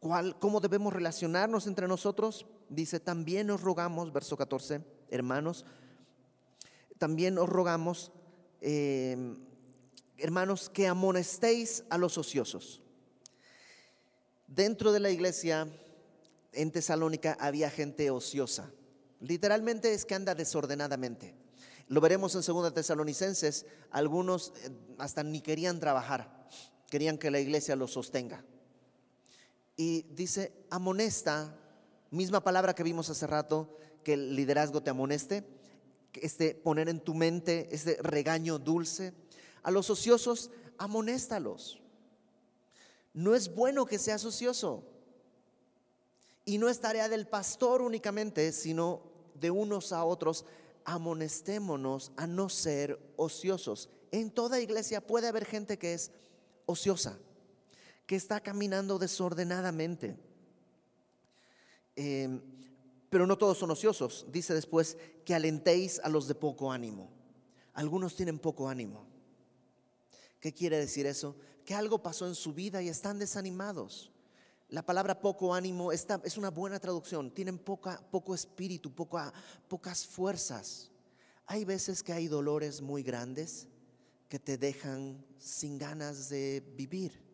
¿Cuál, 0.01 0.39
¿Cómo 0.39 0.61
debemos 0.61 0.93
relacionarnos 0.93 1.67
entre 1.67 1.89
nosotros? 1.89 2.47
Dice, 2.69 3.01
también 3.01 3.51
os 3.51 3.61
rogamos, 3.61 4.13
verso 4.13 4.37
14, 4.37 4.81
hermanos, 5.11 5.65
también 6.99 7.39
os 7.39 7.49
rogamos, 7.49 8.13
em, 8.61 9.37
hermanos, 10.17 10.69
que 10.69 10.87
amonestéis 10.87 11.85
a 11.91 11.99
los 11.99 12.19
ociosos. 12.19 12.83
Dentro 14.47 14.93
de 14.93 15.01
la 15.01 15.11
iglesia 15.11 15.69
en 16.53 16.73
Tesalónica 16.73 17.37
había 17.41 17.71
gente 17.71 18.11
ociosa. 18.11 18.71
Literalmente 19.21 19.93
es 19.93 20.05
que 20.05 20.15
anda 20.15 20.35
desordenadamente. 20.35 21.35
Lo 21.89 22.01
veremos 22.01 22.35
en 22.35 22.43
2 22.43 22.75
Tesalonicenses. 22.75 23.67
Algunos 23.91 24.53
eh, 24.63 24.71
hasta 24.99 25.23
ni 25.23 25.41
querían 25.41 25.81
trabajar, 25.81 26.49
querían 26.91 27.19
que 27.19 27.31
la 27.31 27.41
iglesia 27.41 27.77
los 27.77 27.93
sostenga. 27.93 28.45
Y 29.77 30.03
dice, 30.15 30.53
amonesta, 30.71 31.57
misma 32.11 32.43
palabra 32.43 32.75
que 32.75 32.83
vimos 32.83 33.11
hace 33.11 33.27
rato, 33.27 33.77
que 34.03 34.15
el 34.15 34.35
liderazgo 34.35 34.83
te 34.83 34.91
amoneste, 34.91 35.45
este 36.23 36.55
poner 36.55 36.89
en 36.89 37.01
tu 37.01 37.15
mente 37.15 37.69
este 37.71 37.97
regaño 38.03 38.59
dulce. 38.59 39.13
A 39.63 39.71
los 39.71 39.91
ociosos, 39.91 40.51
amonéstalos. 40.79 41.81
No 43.13 43.35
es 43.35 43.55
bueno 43.55 43.87
que 43.87 43.99
seas 43.99 44.25
ocioso. 44.25 44.85
Y 46.45 46.59
no 46.59 46.69
es 46.69 46.81
tarea 46.81 47.09
del 47.09 47.27
pastor 47.27 47.83
únicamente, 47.83 48.53
sino 48.53 49.03
de 49.35 49.51
unos 49.51 49.93
a 49.93 50.05
otros. 50.05 50.45
Amonestémonos 50.85 52.13
a 52.17 52.27
no 52.27 52.49
ser 52.49 52.99
ociosos. 53.17 53.91
En 54.11 54.31
toda 54.31 54.61
iglesia 54.61 55.07
puede 55.07 55.29
haber 55.29 55.45
gente 55.45 55.79
que 55.79 55.95
es 55.95 56.11
ociosa, 56.65 57.19
que 58.07 58.17
está 58.17 58.41
caminando 58.41 58.99
desordenadamente. 58.99 60.17
Eh, 61.97 62.41
pero 63.11 63.27
no 63.27 63.39
todos 63.39 63.59
son 63.59 63.71
ociosos. 63.71 64.27
Dice 64.31 64.55
después 64.55 64.97
que 65.25 65.35
alentéis 65.35 66.01
a 66.01 66.09
los 66.09 66.29
de 66.29 66.35
poco 66.35 66.73
ánimo. 66.73 67.11
Algunos 67.75 68.17
tienen 68.17 68.39
poco 68.39 68.69
ánimo. 68.69 69.07
¿Qué 70.41 70.53
quiere 70.53 70.79
decir 70.79 71.07
eso? 71.07 71.37
Que 71.65 71.75
algo 71.75 72.03
pasó 72.03 72.27
en 72.27 72.35
su 72.35 72.53
vida 72.53 72.83
y 72.83 72.89
están 72.89 73.19
desanimados. 73.19 74.11
La 74.69 74.85
palabra 74.85 75.21
poco 75.21 75.55
ánimo 75.55 75.93
esta, 75.93 76.21
es 76.25 76.37
una 76.37 76.51
buena 76.51 76.79
traducción. 76.79 77.31
Tienen 77.31 77.59
poca, 77.59 78.03
poco 78.11 78.35
espíritu, 78.35 78.95
poca, 78.95 79.33
pocas 79.69 80.07
fuerzas. 80.07 80.91
Hay 81.47 81.65
veces 81.65 82.03
que 82.03 82.13
hay 82.13 82.29
dolores 82.29 82.83
muy 82.83 83.03
grandes 83.03 83.67
que 84.29 84.39
te 84.39 84.59
dejan 84.59 85.25
sin 85.39 85.79
ganas 85.79 86.29
de 86.29 86.63
vivir. 86.77 87.28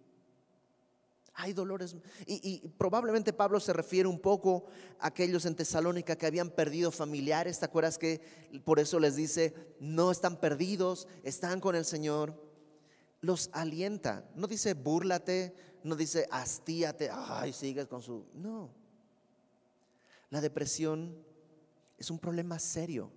Hay 1.36 1.52
dolores. 1.52 1.96
Y, 2.26 2.60
probablemente 2.78 3.32
Pablo 3.32 3.58
se 3.58 3.72
refiere 3.72 4.08
un 4.08 4.20
poco 4.20 4.66
a 5.00 5.08
aquellos 5.08 5.44
en 5.46 5.56
Tesalónica 5.56 6.16
que 6.16 6.26
habían 6.26 6.50
perdido 6.50 6.92
familiares. 6.92 7.58
¿Te 7.58 7.64
acuerdas 7.64 7.98
que 7.98 8.20
por 8.64 8.78
eso 8.78 9.00
les 9.00 9.16
dice, 9.16 9.52
no 9.80 10.12
están 10.12 10.38
perdidos, 10.38 11.08
están 11.24 11.60
con 11.60 11.74
el 11.74 11.84
Señor? 11.84 12.40
Los 13.20 13.50
alienta. 13.52 14.28
No 14.36 14.46
dice, 14.46 14.74
búrlate, 14.74 15.54
no 15.82 15.96
dice, 15.96 16.28
hastíate, 16.30 17.10
ay, 17.12 17.52
sigues 17.52 17.88
con 17.88 18.00
su... 18.00 18.26
No. 18.34 18.70
La 20.30 20.40
depresión 20.40 21.16
es 21.98 22.10
un 22.10 22.18
problema 22.20 22.60
serio. 22.60 23.10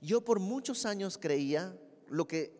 Yo 0.00 0.24
por 0.24 0.40
muchos 0.40 0.84
años 0.84 1.16
creía 1.16 1.78
lo 2.08 2.26
que... 2.26 2.52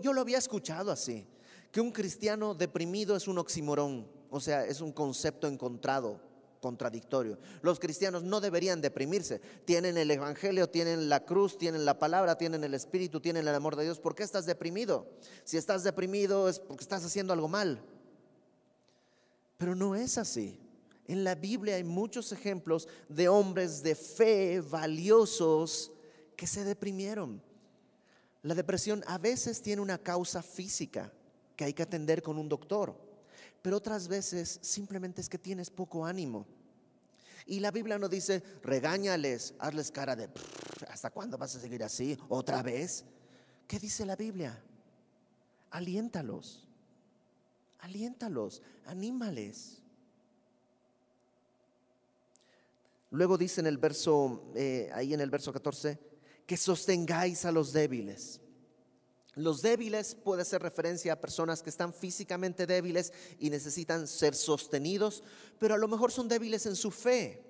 yo 0.00 0.12
lo 0.12 0.20
había 0.20 0.38
escuchado 0.38 0.92
así 0.92 1.26
que 1.70 1.80
un 1.80 1.92
cristiano 1.92 2.54
deprimido 2.54 3.16
es 3.16 3.28
un 3.28 3.38
oximorón, 3.38 4.06
o 4.30 4.40
sea, 4.40 4.64
es 4.66 4.80
un 4.80 4.92
concepto 4.92 5.46
encontrado, 5.46 6.20
contradictorio. 6.60 7.38
Los 7.62 7.78
cristianos 7.78 8.22
no 8.22 8.40
deberían 8.40 8.80
deprimirse. 8.80 9.40
Tienen 9.64 9.96
el 9.96 10.10
Evangelio, 10.10 10.68
tienen 10.68 11.08
la 11.08 11.24
cruz, 11.24 11.56
tienen 11.56 11.84
la 11.84 11.98
palabra, 11.98 12.36
tienen 12.36 12.64
el 12.64 12.74
Espíritu, 12.74 13.20
tienen 13.20 13.46
el 13.46 13.54
amor 13.54 13.76
de 13.76 13.84
Dios. 13.84 14.00
¿Por 14.00 14.14
qué 14.14 14.22
estás 14.22 14.46
deprimido? 14.46 15.06
Si 15.44 15.56
estás 15.56 15.84
deprimido 15.84 16.48
es 16.48 16.58
porque 16.58 16.82
estás 16.82 17.04
haciendo 17.04 17.32
algo 17.32 17.48
mal. 17.48 17.80
Pero 19.56 19.74
no 19.74 19.94
es 19.94 20.18
así. 20.18 20.58
En 21.06 21.24
la 21.24 21.34
Biblia 21.34 21.76
hay 21.76 21.84
muchos 21.84 22.32
ejemplos 22.32 22.88
de 23.08 23.28
hombres 23.28 23.82
de 23.82 23.94
fe 23.94 24.60
valiosos 24.60 25.92
que 26.36 26.46
se 26.46 26.64
deprimieron. 26.64 27.42
La 28.42 28.54
depresión 28.54 29.04
a 29.06 29.18
veces 29.18 29.60
tiene 29.60 29.82
una 29.82 29.98
causa 29.98 30.42
física 30.42 31.12
que 31.60 31.64
hay 31.66 31.74
que 31.74 31.82
atender 31.82 32.22
con 32.22 32.38
un 32.38 32.48
doctor, 32.48 32.96
pero 33.60 33.76
otras 33.76 34.08
veces 34.08 34.60
simplemente 34.62 35.20
es 35.20 35.28
que 35.28 35.36
tienes 35.36 35.68
poco 35.68 36.06
ánimo. 36.06 36.46
Y 37.44 37.60
la 37.60 37.70
Biblia 37.70 37.98
no 37.98 38.08
dice, 38.08 38.42
regáñales, 38.62 39.52
hazles 39.58 39.90
cara 39.90 40.16
de, 40.16 40.30
¿hasta 40.88 41.10
cuándo 41.10 41.36
vas 41.36 41.54
a 41.54 41.60
seguir 41.60 41.84
así? 41.84 42.16
¿Otra 42.30 42.62
vez? 42.62 43.04
¿Qué 43.68 43.78
dice 43.78 44.06
la 44.06 44.16
Biblia? 44.16 44.58
Aliéntalos, 45.70 46.66
aliéntalos, 47.80 48.62
anímales. 48.86 49.82
Luego 53.10 53.36
dice 53.36 53.60
en 53.60 53.66
el 53.66 53.76
verso, 53.76 54.50
eh, 54.54 54.88
ahí 54.94 55.12
en 55.12 55.20
el 55.20 55.28
verso 55.28 55.52
14, 55.52 55.98
que 56.46 56.56
sostengáis 56.56 57.44
a 57.44 57.52
los 57.52 57.74
débiles. 57.74 58.40
Los 59.34 59.62
débiles 59.62 60.16
puede 60.16 60.44
ser 60.44 60.62
referencia 60.62 61.12
a 61.12 61.20
personas 61.20 61.62
que 61.62 61.70
están 61.70 61.94
físicamente 61.94 62.66
débiles 62.66 63.12
y 63.38 63.50
necesitan 63.50 64.08
ser 64.08 64.34
sostenidos, 64.34 65.22
pero 65.58 65.74
a 65.74 65.78
lo 65.78 65.86
mejor 65.86 66.10
son 66.10 66.28
débiles 66.28 66.66
en 66.66 66.74
su 66.74 66.90
fe. 66.90 67.44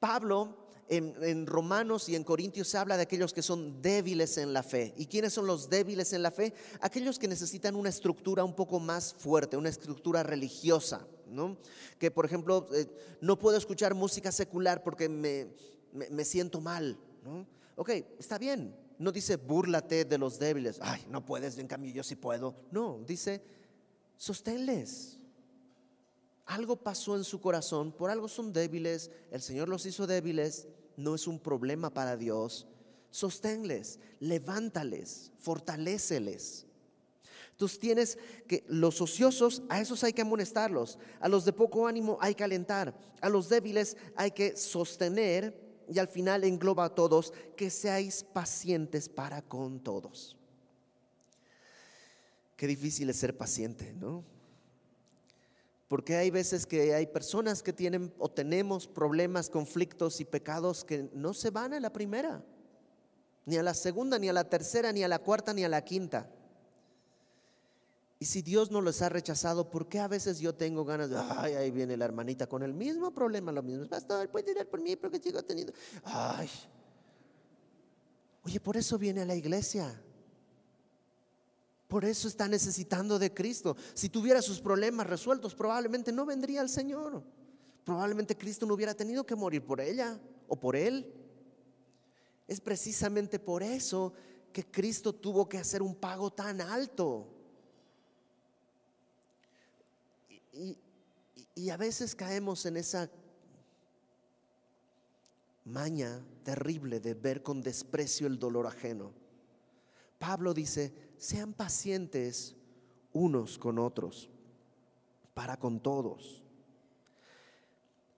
Pablo 0.00 0.68
en, 0.88 1.46
Romanos 1.46 2.08
y 2.08 2.16
en 2.16 2.24
Corintios 2.24 2.74
habla 2.74 2.96
de 2.96 3.02
aquellos 3.02 3.32
que 3.32 3.42
son 3.42 3.82
débiles 3.82 4.38
en 4.38 4.52
la 4.52 4.62
fe. 4.62 4.94
¿Y 4.96 5.06
quiénes 5.06 5.32
son 5.32 5.46
los 5.46 5.68
débiles 5.68 6.12
en 6.12 6.22
la 6.22 6.30
fe? 6.30 6.54
Aquellos 6.80 7.18
que 7.18 7.28
necesitan 7.28 7.76
una 7.76 7.90
estructura 7.90 8.44
un 8.44 8.54
poco 8.54 8.80
más 8.80 9.14
fuerte, 9.14 9.56
una 9.56 9.68
estructura 9.68 10.22
religiosa. 10.22 11.06
¿no? 11.26 11.58
Que 11.98 12.10
por 12.10 12.24
ejemplo, 12.24 12.66
eh, 12.72 12.86
no 13.20 13.38
puedo 13.38 13.56
escuchar 13.58 13.94
música 13.94 14.32
secular 14.32 14.82
porque 14.82 15.08
me, 15.08 15.48
me, 15.92 16.24
siento 16.24 16.60
mal. 16.60 16.98
¿no? 17.22 17.46
Ok, 17.76 17.90
está 18.18 18.38
bien. 18.38 18.74
No 18.98 19.12
dice 19.12 19.36
búrlate 19.36 20.04
de 20.04 20.18
los 20.18 20.38
débiles. 20.38 20.78
Ay, 20.82 21.06
no 21.08 21.24
puedes, 21.24 21.56
en 21.58 21.68
cambio 21.68 21.92
yo 21.92 22.02
sí 22.02 22.16
puedo. 22.16 22.54
No, 22.70 23.00
dice 23.06 23.42
sosténles. 24.18 25.18
Algo 26.44 26.76
pasó 26.76 27.16
en 27.16 27.24
su 27.24 27.40
corazón, 27.40 27.92
por 27.92 28.10
algo 28.10 28.26
son 28.26 28.52
débiles, 28.52 29.10
el 29.30 29.42
Señor 29.42 29.68
los 29.68 29.84
hizo 29.86 30.06
débiles, 30.06 30.66
no 30.96 31.14
es 31.14 31.26
un 31.26 31.38
problema 31.38 31.90
para 31.92 32.16
Dios. 32.16 32.66
Sosténles, 33.10 34.00
levántales, 34.18 35.30
fortaléceles. 35.38 36.66
Entonces 37.50 37.78
tienes 37.78 38.18
que 38.46 38.64
los 38.68 39.00
ociosos, 39.00 39.62
a 39.68 39.80
esos 39.80 40.04
hay 40.04 40.12
que 40.12 40.22
amonestarlos, 40.22 40.98
a 41.20 41.28
los 41.28 41.44
de 41.44 41.52
poco 41.52 41.86
ánimo 41.86 42.16
hay 42.20 42.34
que 42.34 42.44
alentar, 42.44 42.96
a 43.20 43.28
los 43.28 43.48
débiles 43.48 43.96
hay 44.16 44.30
que 44.30 44.56
sostener 44.56 45.67
y 45.88 45.98
al 45.98 46.08
final 46.08 46.44
engloba 46.44 46.84
a 46.84 46.94
todos, 46.94 47.32
que 47.56 47.70
seáis 47.70 48.22
pacientes 48.24 49.08
para 49.08 49.42
con 49.42 49.80
todos. 49.80 50.36
Qué 52.56 52.66
difícil 52.66 53.08
es 53.10 53.16
ser 53.16 53.36
paciente, 53.36 53.94
¿no? 53.94 54.24
Porque 55.86 56.16
hay 56.16 56.30
veces 56.30 56.66
que 56.66 56.94
hay 56.94 57.06
personas 57.06 57.62
que 57.62 57.72
tienen 57.72 58.12
o 58.18 58.30
tenemos 58.30 58.86
problemas, 58.86 59.48
conflictos 59.48 60.20
y 60.20 60.24
pecados 60.24 60.84
que 60.84 61.08
no 61.14 61.32
se 61.32 61.50
van 61.50 61.72
a 61.72 61.80
la 61.80 61.92
primera, 61.92 62.44
ni 63.46 63.56
a 63.56 63.62
la 63.62 63.72
segunda, 63.72 64.18
ni 64.18 64.28
a 64.28 64.32
la 64.34 64.48
tercera, 64.48 64.92
ni 64.92 65.02
a 65.02 65.08
la 65.08 65.18
cuarta, 65.18 65.54
ni 65.54 65.64
a 65.64 65.68
la 65.68 65.82
quinta. 65.82 66.30
Y 68.20 68.24
si 68.24 68.42
Dios 68.42 68.70
no 68.72 68.80
los 68.80 69.00
ha 69.02 69.08
rechazado, 69.08 69.70
¿por 69.70 69.88
qué 69.88 70.00
a 70.00 70.08
veces 70.08 70.40
yo 70.40 70.52
tengo 70.54 70.84
ganas 70.84 71.10
de, 71.10 71.16
ay, 71.16 71.54
ahí 71.54 71.70
viene 71.70 71.96
la 71.96 72.04
hermanita 72.04 72.48
con 72.48 72.62
el 72.64 72.74
mismo 72.74 73.12
problema, 73.12 73.52
lo 73.52 73.62
mismo, 73.62 73.86
pastor, 73.86 74.28
puede 74.28 74.46
tirar 74.46 74.66
por 74.66 74.80
mí 74.80 74.96
porque 74.96 75.20
sigo 75.20 75.42
teniendo, 75.42 75.72
ay. 76.04 76.48
Oye, 78.44 78.58
por 78.58 78.76
eso 78.76 78.98
viene 78.98 79.22
a 79.22 79.24
la 79.24 79.36
iglesia. 79.36 80.02
Por 81.86 82.04
eso 82.04 82.26
está 82.26 82.48
necesitando 82.48 83.18
de 83.18 83.32
Cristo. 83.32 83.76
Si 83.94 84.08
tuviera 84.08 84.42
sus 84.42 84.60
problemas 84.60 85.06
resueltos, 85.06 85.54
probablemente 85.54 86.10
no 86.12 86.26
vendría 86.26 86.60
al 86.60 86.68
Señor. 86.68 87.22
Probablemente 87.84 88.36
Cristo 88.36 88.66
no 88.66 88.74
hubiera 88.74 88.94
tenido 88.94 89.24
que 89.24 89.36
morir 89.36 89.64
por 89.64 89.80
ella 89.80 90.18
o 90.48 90.56
por 90.58 90.74
él. 90.76 91.14
Es 92.46 92.60
precisamente 92.60 93.38
por 93.38 93.62
eso 93.62 94.12
que 94.52 94.64
Cristo 94.64 95.14
tuvo 95.14 95.48
que 95.48 95.58
hacer 95.58 95.82
un 95.82 95.94
pago 95.94 96.30
tan 96.30 96.60
alto. 96.60 97.37
Y, 100.58 101.70
a 101.70 101.76
veces 101.76 102.14
caemos 102.14 102.66
en 102.66 102.76
esa 102.76 103.08
maña 105.64 106.20
terrible 106.42 106.98
de 106.98 107.14
ver 107.14 107.42
con 107.42 107.62
desprecio 107.62 108.26
el 108.26 108.38
dolor 108.38 108.66
ajeno. 108.66 109.12
Pablo 110.18 110.54
dice, 110.54 110.92
sean 111.16 111.52
pacientes 111.52 112.56
unos 113.12 113.58
con 113.58 113.78
otros, 113.78 114.28
para 115.34 115.56
con 115.56 115.80
todos. 115.80 116.42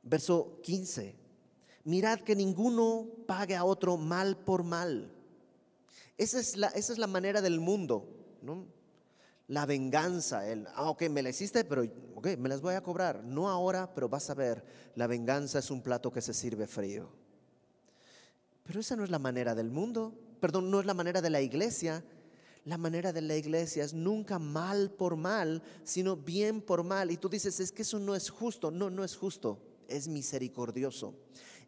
Verso 0.03 0.59
15, 0.62 1.14
mirad 1.85 2.20
que 2.20 2.35
ninguno 2.35 3.07
pague 3.26 3.57
a 3.57 3.64
otro 3.64 3.98
mal 3.98 4.37
por 4.37 4.62
mal. 4.62 5.12
Esa 6.16 6.40
es 6.40 6.57
la, 6.57 6.68
esa 6.68 6.92
es 6.92 6.98
la 6.98 7.07
manera 7.07 7.42
del 7.42 7.61
mundo, 7.61 8.07
¿no? 8.40 8.80
La 9.50 9.66
venganza, 9.66 10.48
el, 10.48 10.66
ah, 10.74 10.90
ok, 10.90 11.08
me 11.10 11.22
la 11.22 11.30
hiciste, 11.30 11.64
pero 11.64 11.82
ok, 12.14 12.36
me 12.38 12.48
las 12.48 12.60
voy 12.60 12.74
a 12.74 12.82
cobrar. 12.82 13.24
No 13.24 13.48
ahora, 13.48 13.92
pero 13.92 14.08
vas 14.08 14.30
a 14.30 14.34
ver, 14.34 14.64
la 14.94 15.08
venganza 15.08 15.58
es 15.58 15.70
un 15.70 15.82
plato 15.82 16.12
que 16.12 16.20
se 16.20 16.32
sirve 16.32 16.68
frío. 16.68 17.10
Pero 18.62 18.78
esa 18.78 18.94
no 18.94 19.02
es 19.02 19.10
la 19.10 19.18
manera 19.18 19.56
del 19.56 19.70
mundo, 19.70 20.14
perdón, 20.40 20.70
no 20.70 20.78
es 20.78 20.86
la 20.86 20.94
manera 20.94 21.20
de 21.20 21.30
la 21.30 21.40
iglesia, 21.40 22.04
la 22.64 22.78
manera 22.78 23.12
de 23.12 23.22
la 23.22 23.36
iglesia 23.36 23.82
es 23.82 23.94
nunca 23.94 24.38
mal 24.38 24.92
por 24.92 25.16
mal, 25.16 25.62
sino 25.82 26.16
bien 26.16 26.60
por 26.60 26.84
mal. 26.84 27.10
Y 27.10 27.16
tú 27.16 27.28
dices, 27.28 27.58
es 27.58 27.72
que 27.72 27.82
eso 27.82 27.98
no 27.98 28.14
es 28.14 28.30
justo. 28.30 28.70
No, 28.70 28.90
no 28.90 29.02
es 29.02 29.16
justo, 29.16 29.58
es 29.88 30.06
misericordioso. 30.06 31.14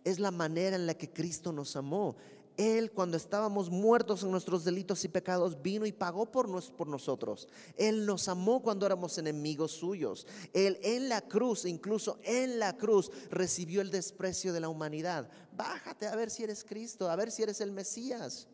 Es 0.04 0.18
la 0.18 0.30
manera 0.30 0.76
en 0.76 0.86
la 0.86 0.94
que 0.94 1.10
Cristo 1.10 1.50
nos 1.50 1.74
amó. 1.76 2.16
Él 2.56 2.92
cuando 2.92 3.16
estábamos 3.16 3.70
muertos 3.70 4.22
en 4.22 4.30
nuestros 4.30 4.64
delitos 4.64 5.04
y 5.04 5.08
pecados 5.08 5.62
vino 5.62 5.86
y 5.86 5.92
pagó 5.92 6.30
por, 6.30 6.46
por, 6.74 6.86
nosotros. 6.86 7.48
Él 7.76 8.04
nos 8.04 8.28
amó 8.28 8.62
cuando 8.62 8.84
éramos 8.84 9.16
enemigos 9.18 9.72
suyos. 9.72 10.26
Él 10.52 10.78
en 10.82 11.08
la 11.08 11.22
cruz, 11.22 11.64
incluso 11.64 12.18
en 12.22 12.58
la 12.58 12.76
cruz, 12.76 13.10
recibió 13.30 13.80
el 13.80 13.90
desprecio 13.90 14.52
de 14.52 14.60
la 14.60 14.68
humanidad. 14.68 15.30
Bájate 15.56 16.06
a 16.06 16.16
ver 16.16 16.30
si 16.30 16.44
eres 16.44 16.64
Cristo, 16.64 17.10
a 17.10 17.16
ver 17.16 17.30
si 17.30 17.42
eres 17.42 17.60
el 17.60 17.72
Mesías. 17.72 18.48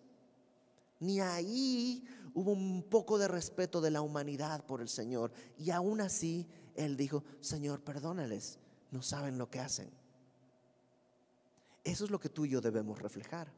Ni 1.00 1.20
ahí 1.20 2.04
hubo 2.34 2.52
un 2.52 2.84
poco 2.84 3.18
de 3.18 3.28
respeto 3.28 3.80
de 3.80 3.90
la 3.90 4.00
humanidad 4.00 4.64
por 4.64 4.80
el 4.80 4.88
Señor. 4.88 5.32
Y 5.58 5.70
aún 5.70 6.00
así, 6.00 6.46
Él 6.76 6.96
dijo, 6.96 7.24
Señor, 7.40 7.80
perdónales, 7.80 8.58
no 8.90 9.02
saben 9.02 9.38
lo 9.38 9.50
que 9.50 9.60
hacen. 9.60 9.90
Eso 11.84 12.04
es 12.04 12.10
lo 12.10 12.20
que 12.20 12.28
tú 12.28 12.44
y 12.44 12.50
yo 12.50 12.60
debemos 12.60 13.00
reflejar. 13.00 13.48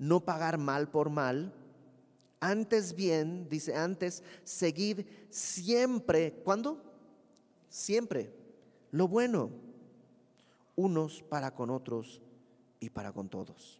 No 0.00 0.24
pagar 0.24 0.56
mal 0.56 0.90
por 0.90 1.10
mal. 1.10 1.52
Antes 2.40 2.94
bien, 2.94 3.46
dice 3.50 3.76
antes, 3.76 4.22
seguid 4.44 5.04
siempre. 5.28 6.32
¿Cuándo? 6.42 6.82
Siempre. 7.68 8.34
Lo 8.92 9.06
bueno. 9.06 9.50
Unos 10.74 11.22
para 11.22 11.54
con 11.54 11.68
otros 11.68 12.22
y 12.80 12.88
para 12.88 13.12
con 13.12 13.28
todos. 13.28 13.78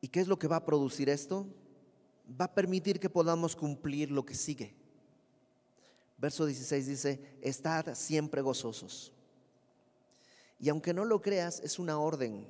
¿Y 0.00 0.08
qué 0.08 0.20
es 0.20 0.26
lo 0.26 0.38
que 0.38 0.48
va 0.48 0.56
a 0.56 0.64
producir 0.64 1.10
esto? 1.10 1.46
Va 2.40 2.46
a 2.46 2.54
permitir 2.54 2.98
que 2.98 3.10
podamos 3.10 3.54
cumplir 3.54 4.10
lo 4.10 4.24
que 4.24 4.34
sigue. 4.34 4.74
Verso 6.16 6.46
16 6.46 6.86
dice, 6.86 7.36
estad 7.42 7.94
siempre 7.94 8.40
gozosos. 8.40 9.12
Y 10.62 10.70
aunque 10.70 10.94
no 10.94 11.04
lo 11.04 11.20
creas, 11.20 11.60
es 11.60 11.78
una 11.78 11.98
orden. 11.98 12.46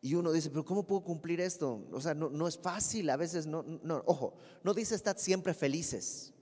Y 0.00 0.14
uno 0.14 0.30
dice, 0.30 0.50
pero 0.50 0.64
¿cómo 0.64 0.86
puedo 0.86 1.02
cumplir 1.02 1.40
esto? 1.40 1.84
O 1.90 2.00
sea, 2.00 2.14
no, 2.14 2.46
es 2.46 2.56
fácil, 2.56 3.10
a 3.10 3.16
veces 3.16 3.46
no, 3.46 3.64
no, 3.82 4.02
ojo, 4.06 4.34
no 4.62 4.74
dice 4.74 4.94
estad 4.94 5.16
siempre 5.16 5.54
felices. 5.54 6.32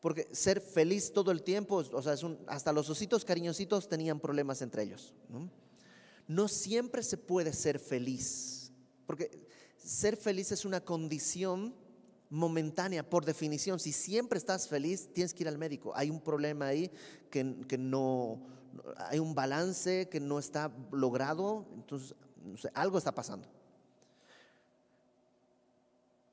Porque 0.00 0.28
ser 0.32 0.62
feliz 0.62 1.12
todo 1.12 1.32
el 1.32 1.42
tiempo, 1.42 1.84
o 1.92 2.02
sea, 2.02 2.14
es 2.14 2.22
un, 2.22 2.38
hasta 2.46 2.72
los 2.72 2.88
ositos 2.88 3.24
cariñositos 3.26 3.88
tenían 3.88 4.18
problemas 4.20 4.62
entre 4.62 4.84
ellos. 4.84 5.12
¿no? 5.28 5.50
no 6.28 6.46
siempre 6.46 7.02
se 7.02 7.18
puede 7.18 7.52
ser 7.52 7.80
feliz, 7.80 8.70
porque 9.04 9.28
ser 9.76 10.16
feliz 10.16 10.52
es 10.52 10.64
una 10.64 10.80
condición 10.80 11.74
momentánea 12.28 13.10
por 13.10 13.24
definición. 13.24 13.80
Si 13.80 13.90
siempre 13.90 14.38
estás 14.38 14.68
feliz, 14.68 15.08
tienes 15.12 15.34
que 15.34 15.42
ir 15.42 15.48
al 15.48 15.58
médico. 15.58 15.92
Hay 15.96 16.08
un 16.08 16.20
problema 16.20 16.68
ahí 16.68 16.88
que, 17.28 17.42
no, 17.76 18.40
hay 18.96 19.18
un 19.18 19.34
balance 19.34 20.08
que 20.08 20.20
no 20.20 20.38
está 20.38 20.70
logrado, 20.92 21.66
entonces 21.74 22.16
algo 22.74 22.98
está 22.98 23.12
pasando. 23.12 23.48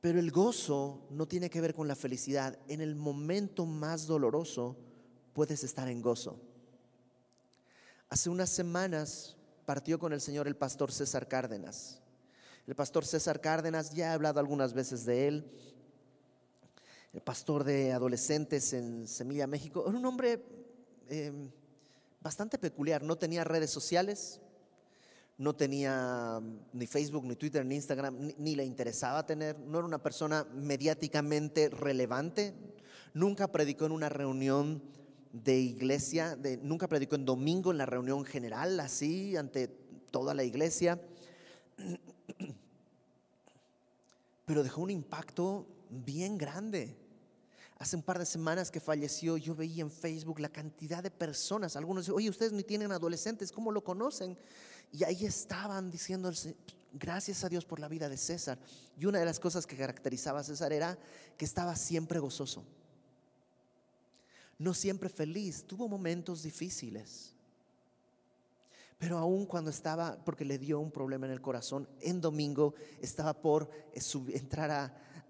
Pero 0.02 0.20
el 0.20 0.32
gozo 0.32 1.08
no 1.10 1.28
tiene 1.28 1.50
que 1.50 1.62
ver 1.62 1.74
con 1.74 1.88
la 1.88 1.96
felicidad. 1.96 2.58
En 2.68 2.82
el 2.82 2.96
momento 2.96 3.66
más 3.66 4.08
doloroso 4.08 4.78
puedes 5.34 5.64
estar 5.64 5.88
en 5.88 6.02
gozo. 6.02 6.40
Hace 8.10 8.30
unas 8.30 8.50
semanas 8.50 9.36
partió 9.66 10.00
con 10.00 10.14
el 10.14 10.22
Señor 10.22 10.48
el 10.48 10.56
pastor 10.56 10.92
César 10.92 11.28
Cárdenas. 11.28 12.02
El 12.68 12.76
pastor 12.76 13.06
César 13.06 13.42
Cárdenas, 13.42 13.92
ya 13.92 14.12
he 14.12 14.14
hablado 14.14 14.40
algunas 14.40 14.74
veces 14.74 15.06
de 15.06 15.28
él, 15.28 15.52
el 17.14 17.22
pastor 17.22 17.64
de 17.64 17.94
adolescentes 17.94 18.74
en 18.74 19.08
Semilla, 19.08 19.48
México, 19.48 19.86
era 19.88 19.98
un 19.98 20.06
hombre 20.06 20.44
em, 21.10 21.50
bastante 22.22 22.58
peculiar, 22.58 23.04
no 23.04 23.18
tenía 23.18 23.44
redes 23.44 23.70
sociales, 23.70 24.40
no 25.38 25.56
tenía 25.56 26.42
ni 26.74 26.88
Facebook, 26.88 27.26
ni 27.26 27.36
Twitter, 27.36 27.66
ni 27.66 27.76
Instagram, 27.76 28.34
ni, 28.38 28.56
le 28.56 28.66
interesaba 28.66 29.26
tener, 29.26 29.60
no 29.60 29.78
era 29.78 29.88
una 29.88 30.02
persona 30.02 30.46
mediáticamente 30.54 31.70
relevante, 31.70 32.54
nunca 33.14 33.52
predicó 33.52 33.86
en 33.86 33.92
una 33.92 34.10
reunión 34.10 34.82
de 35.32 35.60
iglesia, 35.60 36.38
nunca 36.64 36.88
predicó 36.88 37.16
en 37.16 37.26
domingo 37.26 37.72
en 37.72 37.78
la 37.78 37.86
reunión 37.86 38.26
general, 38.26 38.80
así, 38.80 39.38
ante 39.38 39.68
toda 40.10 40.34
la 40.34 40.44
iglesia, 40.44 41.00
pero 44.46 44.64
dejó 44.64 44.82
un 44.82 44.90
impacto 44.90 45.68
bien 45.90 46.38
grande. 46.38 46.98
Hace 47.80 47.96
un 47.96 48.02
par 48.02 48.18
de 48.18 48.26
semanas 48.26 48.72
que 48.72 48.80
falleció, 48.80 49.38
yo 49.38 49.56
veía 49.56 49.82
en 49.84 49.92
Facebook 49.92 50.40
la 50.40 50.50
cantidad 50.50 51.04
de 51.04 51.12
personas, 51.12 51.76
algunos 51.76 52.04
decían, 52.04 52.18
oye, 52.18 52.30
ustedes 52.30 52.52
ni 52.52 52.64
tienen 52.64 52.92
adolescentes, 52.92 53.52
¿cómo 53.52 53.72
lo 53.72 53.84
conocen? 53.84 54.38
Y 54.92 55.04
ahí 55.04 55.26
estaban 55.26 55.92
diciendo, 55.92 56.32
gracias 56.94 57.44
a 57.44 57.50
Dios 57.50 57.66
por 57.66 57.80
la 57.80 57.88
vida 57.88 58.10
de 58.10 58.18
César. 58.18 58.58
Y 58.98 59.06
una 59.06 59.20
de 59.20 59.26
las 59.26 59.40
cosas 59.40 59.68
que 59.68 59.78
caracterizaba 59.78 60.40
a 60.40 60.44
César 60.44 60.74
era 60.74 60.98
que 61.38 61.46
estaba 61.46 61.76
siempre 61.76 62.20
gozoso 62.20 62.66
no 64.60 64.74
siempre 64.74 65.10
feliz, 65.10 65.64
tuvo 65.66 65.88
momentos 65.88 66.44
difíciles. 66.44 67.34
Pero 68.98 69.20
aún 69.20 69.46
cuando 69.46 69.70
estaba, 69.70 70.18
porque 70.26 70.46
le 70.46 70.58
dio 70.58 70.80
un 70.80 70.92
problema 70.92 71.28
en 71.28 71.34
el 71.34 71.42
corazón, 71.42 71.88
en 72.02 72.20
domingo 72.20 72.74
estaba 73.00 73.36
por 73.36 73.70
eh, 73.94 74.02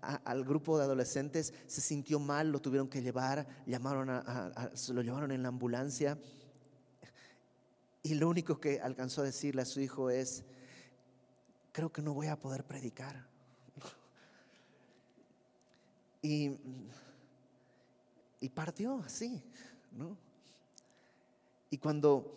al 0.02 0.44
grupo 0.44 0.78
de 0.78 0.86
adolescentes, 0.86 1.54
se 1.68 1.82
sintió 1.82 2.20
mal, 2.20 2.52
lo 2.52 2.60
tuvieron 2.60 2.88
que 2.88 3.02
llevar, 3.02 3.48
llamaron 3.66 4.10
a, 4.10 4.72
se 4.74 4.94
lo 4.94 5.02
llevaron 5.02 5.32
en 5.32 5.44
la 5.44 5.50
ambulancia. 5.50 6.18
Y 8.04 8.16
lo 8.16 8.30
único 8.30 8.60
que 8.60 8.80
alcanzó 8.80 9.22
a 9.22 9.26
decirle 9.26 9.62
a 9.62 9.66
su 9.66 9.82
hijo 9.82 10.10
es, 10.10 10.44
creo 11.72 11.92
que 11.92 12.02
no 12.02 12.14
voy 12.14 12.28
a 12.28 12.40
poder 12.40 12.64
predicar. 12.64 13.28
Y 16.22 16.58
y 18.40 18.50
partió 18.50 19.00
así, 19.00 19.42
¿no? 19.92 20.18
Y 21.70 21.78
cuando 21.78 22.34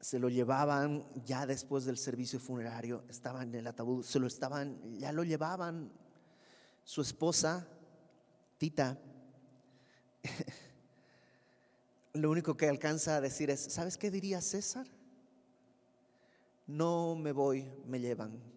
se 0.00 0.18
lo 0.18 0.28
llevaban 0.28 1.04
ya 1.24 1.46
después 1.46 1.84
del 1.84 1.98
servicio 1.98 2.40
funerario, 2.40 3.04
estaban 3.08 3.50
en 3.50 3.54
el 3.56 3.66
ataúd, 3.66 4.02
se 4.02 4.18
lo 4.18 4.26
estaban, 4.26 4.98
ya 4.98 5.12
lo 5.12 5.22
llevaban 5.22 5.92
su 6.84 7.02
esposa, 7.02 7.66
Tita. 8.58 8.98
lo 12.14 12.30
único 12.30 12.56
que 12.56 12.68
alcanza 12.68 13.16
a 13.16 13.20
decir 13.20 13.50
es, 13.50 13.60
¿sabes 13.60 13.96
qué 13.96 14.10
diría 14.10 14.40
César? 14.40 14.86
No 16.66 17.16
me 17.16 17.32
voy, 17.32 17.68
me 17.86 18.00
llevan 18.00 18.52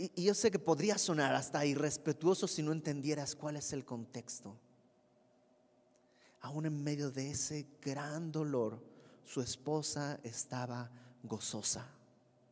y, 0.00 0.24
yo 0.24 0.34
sé 0.34 0.50
que 0.50 0.58
podría 0.58 0.96
sonar 0.96 1.34
hasta 1.34 1.64
irrespetuoso 1.66 2.48
si 2.48 2.62
no 2.62 2.72
entendieras 2.72 3.36
cuál 3.36 3.56
es 3.56 3.72
el 3.72 3.84
contexto. 3.84 4.56
Aún 6.40 6.64
en 6.64 6.82
medio 6.82 7.10
de 7.10 7.30
ese 7.30 7.66
gran 7.82 8.32
dolor, 8.32 8.82
su 9.24 9.42
esposa 9.42 10.18
estaba 10.22 10.90
gozosa, 11.22 11.86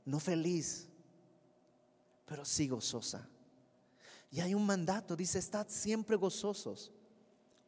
no 0.04 0.20
feliz, 0.20 0.87
pero 2.28 2.44
sí 2.44 2.68
gozosa. 2.68 3.26
Y 4.30 4.40
hay 4.40 4.54
un 4.54 4.66
mandato, 4.66 5.16
dice, 5.16 5.38
estad 5.38 5.66
siempre 5.68 6.16
gozosos. 6.16 6.92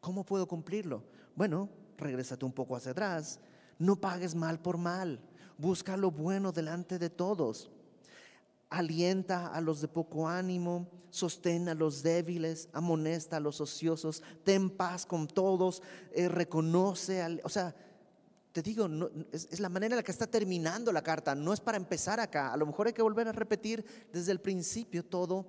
¿Cómo 0.01 0.25
puedo 0.25 0.47
cumplirlo? 0.47 1.03
Bueno, 1.35 1.69
regrésate 1.97 2.45
un 2.45 2.53
poco 2.53 2.77
hacia 2.77 2.93
atrás. 2.93 3.41
No 3.79 3.97
pagues 3.97 4.35
mal 4.35 4.61
por 4.61 4.77
mal. 4.77 5.21
Busca 5.57 5.97
lo 5.97 6.11
bueno 6.11 6.53
delante 6.53 6.99
de 6.99 7.11
todos 7.11 7.71
alienta 8.71 9.49
a 9.49 9.61
los 9.61 9.81
de 9.81 9.89
poco 9.89 10.29
ánimo, 10.29 10.89
sostén 11.11 11.69
a 11.69 11.75
los 11.75 12.03
débiles, 12.03 12.69
amonesta 12.73 13.37
a 13.37 13.41
los 13.41 13.61
ociosos, 13.61 14.23
ten 14.45 14.71
paz 14.71 15.05
con 15.05 15.27
todos, 15.27 15.83
eh, 16.13 16.29
reconoce, 16.29 17.21
al, 17.21 17.41
o 17.45 17.49
sea, 17.49 17.75
te 18.53 18.63
digo, 18.63 18.89
es, 19.33 19.61
la 19.61 19.69
manera 19.69 19.95
en 19.95 19.99
la 19.99 20.03
que 20.03 20.11
está 20.11 20.27
terminando 20.27 20.93
la 20.93 21.03
carta, 21.03 21.35
no 21.35 21.53
es 21.53 21.61
para 21.61 21.77
empezar 21.77 22.19
acá, 22.19 22.53
a 22.53 22.57
lo 22.57 22.67
mejor 22.67 22.89
hay 22.89 22.93
que 22.93 23.03
volver 23.03 23.29
a 23.29 23.33
repetir 23.33 23.85
desde 24.13 24.33
el 24.33 24.41
principio 24.41 25.05
todo 25.05 25.47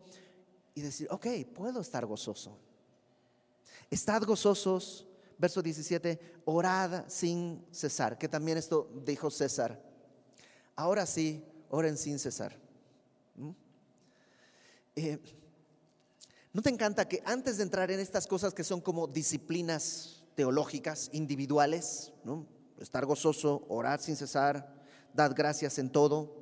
y 0.75 0.81
decir, 0.81 1.07
ok, 1.09 1.27
puedo 1.53 1.81
estar 1.81 2.05
gozoso. 2.05 2.57
Estad 3.89 4.23
gozosos, 4.23 5.07
verso 5.37 5.61
17, 5.61 6.41
orad 6.45 7.05
sin 7.07 7.65
cesar, 7.71 8.17
que 8.17 8.29
también 8.29 8.57
esto 8.57 8.89
dijo 9.03 9.31
César. 9.31 9.81
Ahora 10.75 11.05
sí, 11.05 11.43
oren 11.69 11.97
sin 11.97 12.19
cesar. 12.19 12.55
Eh, 14.95 15.19
¿No 16.53 16.61
te 16.61 16.69
encanta 16.69 17.07
que 17.07 17.23
antes 17.25 17.57
de 17.57 17.63
entrar 17.63 17.89
en 17.91 17.99
estas 17.99 18.27
cosas 18.27 18.53
que 18.53 18.63
son 18.63 18.81
como 18.81 19.07
disciplinas 19.07 20.23
teológicas, 20.35 21.09
individuales, 21.13 22.11
¿no? 22.23 22.45
Estar 22.81 23.05
gozoso, 23.05 23.65
orar 23.69 24.01
sin 24.01 24.15
cesar, 24.15 24.73
dar 25.13 25.33
gracias 25.33 25.79
en 25.79 25.89
todo, 25.89 26.41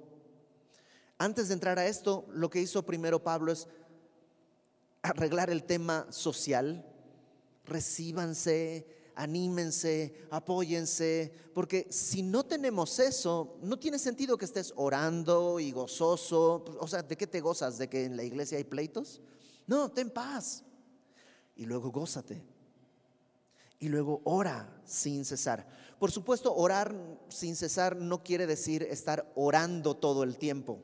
antes 1.22 1.50
de 1.50 1.54
entrar 1.54 1.78
a 1.78 1.86
esto, 1.86 2.26
lo 2.32 2.50
que 2.50 2.62
hizo 2.62 2.86
primero 2.86 3.22
Pablo 3.22 3.52
es 3.52 3.68
arreglar 5.02 5.50
el 5.50 5.66
tema 5.66 6.08
social, 6.12 6.86
recíbanse, 7.66 8.88
anímense, 9.16 10.16
apóyense, 10.32 11.34
porque 11.54 11.88
si 11.92 12.24
no 12.24 12.46
tenemos 12.46 13.00
eso, 13.00 13.58
no 13.62 13.78
tiene 13.78 14.00
sentido 14.00 14.38
que 14.38 14.46
estés 14.46 14.72
orando 14.78 15.60
y 15.60 15.74
gozoso. 15.74 16.64
O 16.80 16.88
sea, 16.88 17.04
¿de 17.04 17.18
qué 17.18 17.28
te 17.28 17.42
gozas? 17.42 17.78
¿De 17.78 17.90
que 17.90 18.06
en 18.06 18.16
la 18.16 18.24
iglesia 18.24 18.58
hay 18.58 18.64
pleitos? 18.64 19.22
No, 19.68 19.92
ten 19.92 20.10
paz. 20.10 20.64
Y 21.58 21.66
luego 21.66 21.92
gózate. 21.92 22.42
Y 23.78 23.90
luego 23.90 24.22
ora 24.24 24.82
sin 24.86 25.26
cesar. 25.26 25.68
Por 26.00 26.12
supuesto, 26.12 26.56
orar 26.56 26.96
sin 27.28 27.56
cesar 27.56 27.96
no 27.96 28.24
quiere 28.24 28.48
decir 28.48 28.84
estar 28.84 29.32
orando 29.36 29.96
todo 29.98 30.24
el 30.24 30.38
tiempo. 30.38 30.80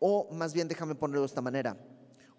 O 0.00 0.28
más 0.32 0.52
bien, 0.52 0.68
déjame 0.68 0.96
ponerlo 0.96 1.20
de 1.20 1.26
esta 1.26 1.40
manera 1.40 1.76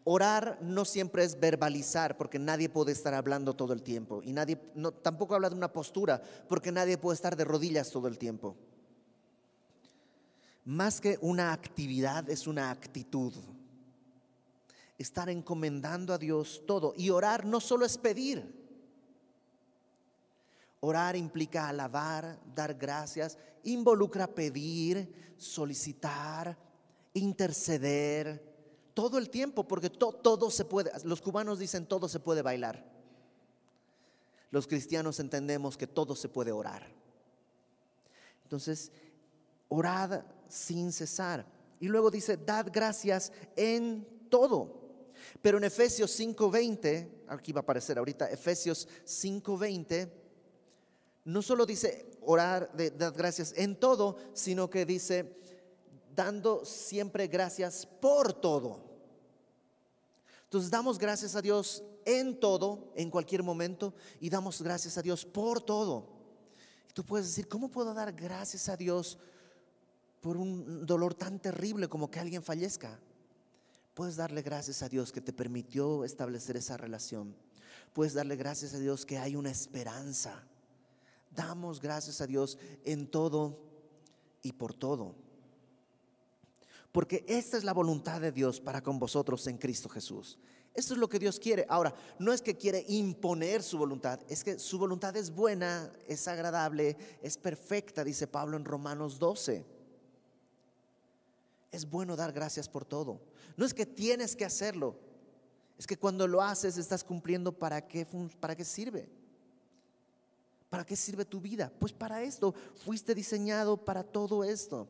Orar 0.06 0.60
no 0.62 0.84
siempre 0.84 1.24
es 1.24 1.40
verbalizar, 1.40 2.18
porque 2.18 2.38
nadie 2.38 2.68
puede 2.68 2.92
estar 2.92 3.14
hablando 3.14 3.56
todo 3.56 3.72
el 3.72 3.82
tiempo. 3.82 4.22
Y 4.22 4.34
nadie, 4.34 4.58
tampoco 5.02 5.36
habla 5.36 5.50
de 5.50 5.56
una 5.56 5.72
postura, 5.72 6.22
porque 6.50 6.74
nadie 6.74 6.98
puede 6.98 7.16
estar 7.16 7.38
de 7.38 7.46
rodillas 7.46 7.90
todo 7.90 8.10
el 8.10 8.18
tiempo. 8.18 8.58
Más 10.66 11.00
que 11.00 11.18
una 11.22 11.54
actividad, 11.54 12.30
es 12.30 12.48
una 12.48 12.70
actitud. 12.70 13.34
Estar 14.98 15.30
encomendando 15.30 16.14
a 16.14 16.18
Dios 16.18 16.64
todo. 16.68 16.94
Y 16.98 17.10
orar 17.10 17.46
no 17.46 17.62
solo 17.62 17.86
es 17.86 17.98
pedir. 17.98 18.63
Orar 20.86 21.16
implica 21.16 21.70
alabar, 21.70 22.38
dar 22.54 22.74
gracias, 22.74 23.38
involucra 23.64 24.28
pedir, 24.28 25.34
solicitar, 25.38 26.58
interceder 27.14 28.44
todo 28.94 29.18
el 29.18 29.30
tiempo, 29.30 29.66
porque 29.66 29.90
todo 29.90 30.52
se 30.52 30.66
puede, 30.66 30.92
los 31.06 31.22
cubanos 31.22 31.58
dicen 31.58 31.86
todo 31.86 32.10
se 32.10 32.20
puede 32.20 32.42
bailar. 32.42 32.84
Los 34.52 34.68
cristianos 34.68 35.22
entendemos 35.22 35.78
que 35.78 35.88
todo 35.88 36.18
se 36.18 36.28
puede 36.28 36.52
orar. 36.52 36.86
Entonces, 38.44 38.92
orad 39.70 40.26
sin 40.50 40.92
cesar. 40.92 41.46
Y 41.80 41.88
luego 41.88 42.12
dice, 42.12 42.36
dad 42.36 42.68
gracias 42.74 43.32
en 43.56 44.06
todo. 44.30 44.82
Pero 45.42 45.60
en 45.60 45.64
Efesios 45.64 46.12
5:20, 46.20 47.24
aquí 47.30 47.54
va 47.54 47.62
a 47.62 47.64
aparecer 47.64 47.98
ahorita, 47.98 48.30
Efesios 48.30 48.86
5:20, 49.06 50.23
no 51.26 51.42
solo 51.42 51.66
dice 51.66 52.12
orar, 52.22 52.72
de, 52.74 52.92
dad 52.92 53.14
gracias 53.16 53.54
en 53.56 53.80
todo, 53.80 54.18
sino 54.34 54.70
que 54.70 54.86
dice, 54.86 55.38
dando 56.16 56.66
siempre 56.66 57.28
gracias 57.28 57.86
por 57.86 58.34
todo. 58.34 58.94
Entonces 60.44 60.70
damos 60.70 61.00
gracias 61.00 61.36
a 61.36 61.42
Dios 61.42 61.84
en 62.06 62.40
todo, 62.40 62.92
en 62.96 63.10
cualquier 63.10 63.44
momento, 63.44 63.94
y 64.20 64.30
damos 64.30 64.62
gracias 64.62 64.98
a 64.98 65.02
Dios 65.02 65.26
por 65.26 65.62
todo. 65.62 66.08
tú 66.94 67.04
puedes 67.04 67.28
decir, 67.28 67.48
¿cómo 67.48 67.70
puedo 67.70 67.94
dar 67.94 68.14
gracias 68.14 68.70
a 68.70 68.78
Dios 68.78 69.18
por 70.22 70.38
un 70.38 70.86
dolor 70.86 71.16
tan 71.16 71.40
terrible 71.40 71.88
como 71.88 72.12
que 72.12 72.20
alguien 72.20 72.44
fallezca? 72.44 73.00
Puedes 73.94 74.16
darle 74.16 74.42
gracias 74.42 74.84
a 74.84 74.90
Dios 74.90 75.12
que 75.12 75.22
te 75.22 75.34
permitió 75.34 76.04
establecer 76.04 76.58
esa 76.58 76.78
relación. 76.78 77.36
Puedes 77.94 78.14
darle 78.14 78.36
gracias 78.36 78.74
a 78.74 78.80
Dios 78.80 79.06
que 79.06 79.18
hay 79.18 79.36
una 79.36 79.52
esperanza. 79.52 80.44
Damos 81.36 81.82
gracias 81.82 82.22
a 82.22 82.28
Dios 82.28 82.58
en 82.84 83.08
todo 83.08 83.60
y 84.42 84.54
por 84.54 84.74
todo 84.74 85.16
porque 86.94 87.26
esta 87.28 87.58
es 87.58 87.64
la 87.64 87.74
voluntad 87.74 88.22
de 88.22 88.32
Dios 88.32 88.62
para 88.62 88.82
con 88.82 89.00
vosotros 89.00 89.46
en 89.48 89.58
Cristo 89.58 89.90
Jesús. 89.90 90.38
Esto 90.76 90.94
es 90.94 91.00
lo 91.00 91.10
que 91.10 91.18
Dios 91.18 91.40
quiere. 91.40 91.66
Ahora, 91.68 91.94
no 92.20 92.32
es 92.32 92.42
que 92.42 92.56
quiere 92.56 92.86
imponer 92.88 93.64
su 93.64 93.80
voluntad, 93.80 94.20
es 94.30 94.44
que 94.44 94.60
su 94.60 94.78
voluntad 94.78 95.18
es 95.18 95.32
buena, 95.32 95.92
es 96.08 96.28
agradable, 96.28 96.96
es 97.24 97.38
perfecta, 97.38 98.04
dice 98.04 98.28
Pablo 98.28 98.58
en 98.58 98.64
Romanos 98.64 99.18
12. 99.18 99.66
Es 101.72 101.90
bueno 101.90 102.16
dar 102.16 102.32
gracias 102.32 102.70
por 102.70 102.86
todo. 102.86 103.20
No 103.58 103.66
es 103.66 103.74
que 103.74 103.88
tienes 103.88 104.36
que 104.36 104.46
hacerlo, 104.46 104.96
Es 105.80 105.88
que 105.88 105.98
cuando 105.98 106.28
lo 106.28 106.44
haces 106.44 106.78
estás 106.78 107.04
cumpliendo 107.04 107.52
para 107.52 107.88
qué, 107.88 108.06
para 108.40 108.56
qué 108.56 108.64
sirve. 108.64 109.10
¿Para 110.74 110.88
qué 110.88 110.96
sirve 110.96 111.24
tu 111.24 111.40
vida? 111.40 111.72
Pues 111.78 111.94
para 111.94 112.24
esto, 112.24 112.56
fuiste 112.84 113.14
diseñado 113.14 113.78
para 113.78 114.02
todo 114.02 114.44
esto. 114.44 114.88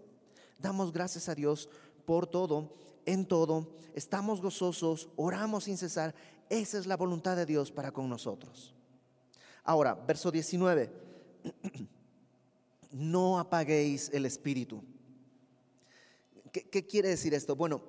Damos 0.57 0.93
gracias 0.93 1.27
a 1.27 1.35
Dios 1.35 1.67
por 2.05 2.25
todo, 2.25 2.73
en 3.05 3.25
todo, 3.25 3.67
estamos 3.93 4.39
gozosos, 4.39 5.09
oramos 5.17 5.65
sin 5.65 5.77
cesar. 5.77 6.15
Esa 6.49 6.77
es 6.77 6.87
la 6.87 6.95
voluntad 6.95 7.35
de 7.35 7.45
Dios 7.45 7.69
para 7.69 7.91
con 7.91 8.07
nosotros. 8.07 8.73
Ahora, 9.65 9.93
verso 9.93 10.31
19. 10.31 10.89
No 12.91 13.37
apaguéis 13.37 14.09
el 14.13 14.25
espíritu. 14.25 14.81
¿Qué, 16.53 16.69
¿Qué, 16.69 16.87
quiere 16.87 17.09
decir 17.09 17.33
esto? 17.33 17.57
Bueno, 17.57 17.81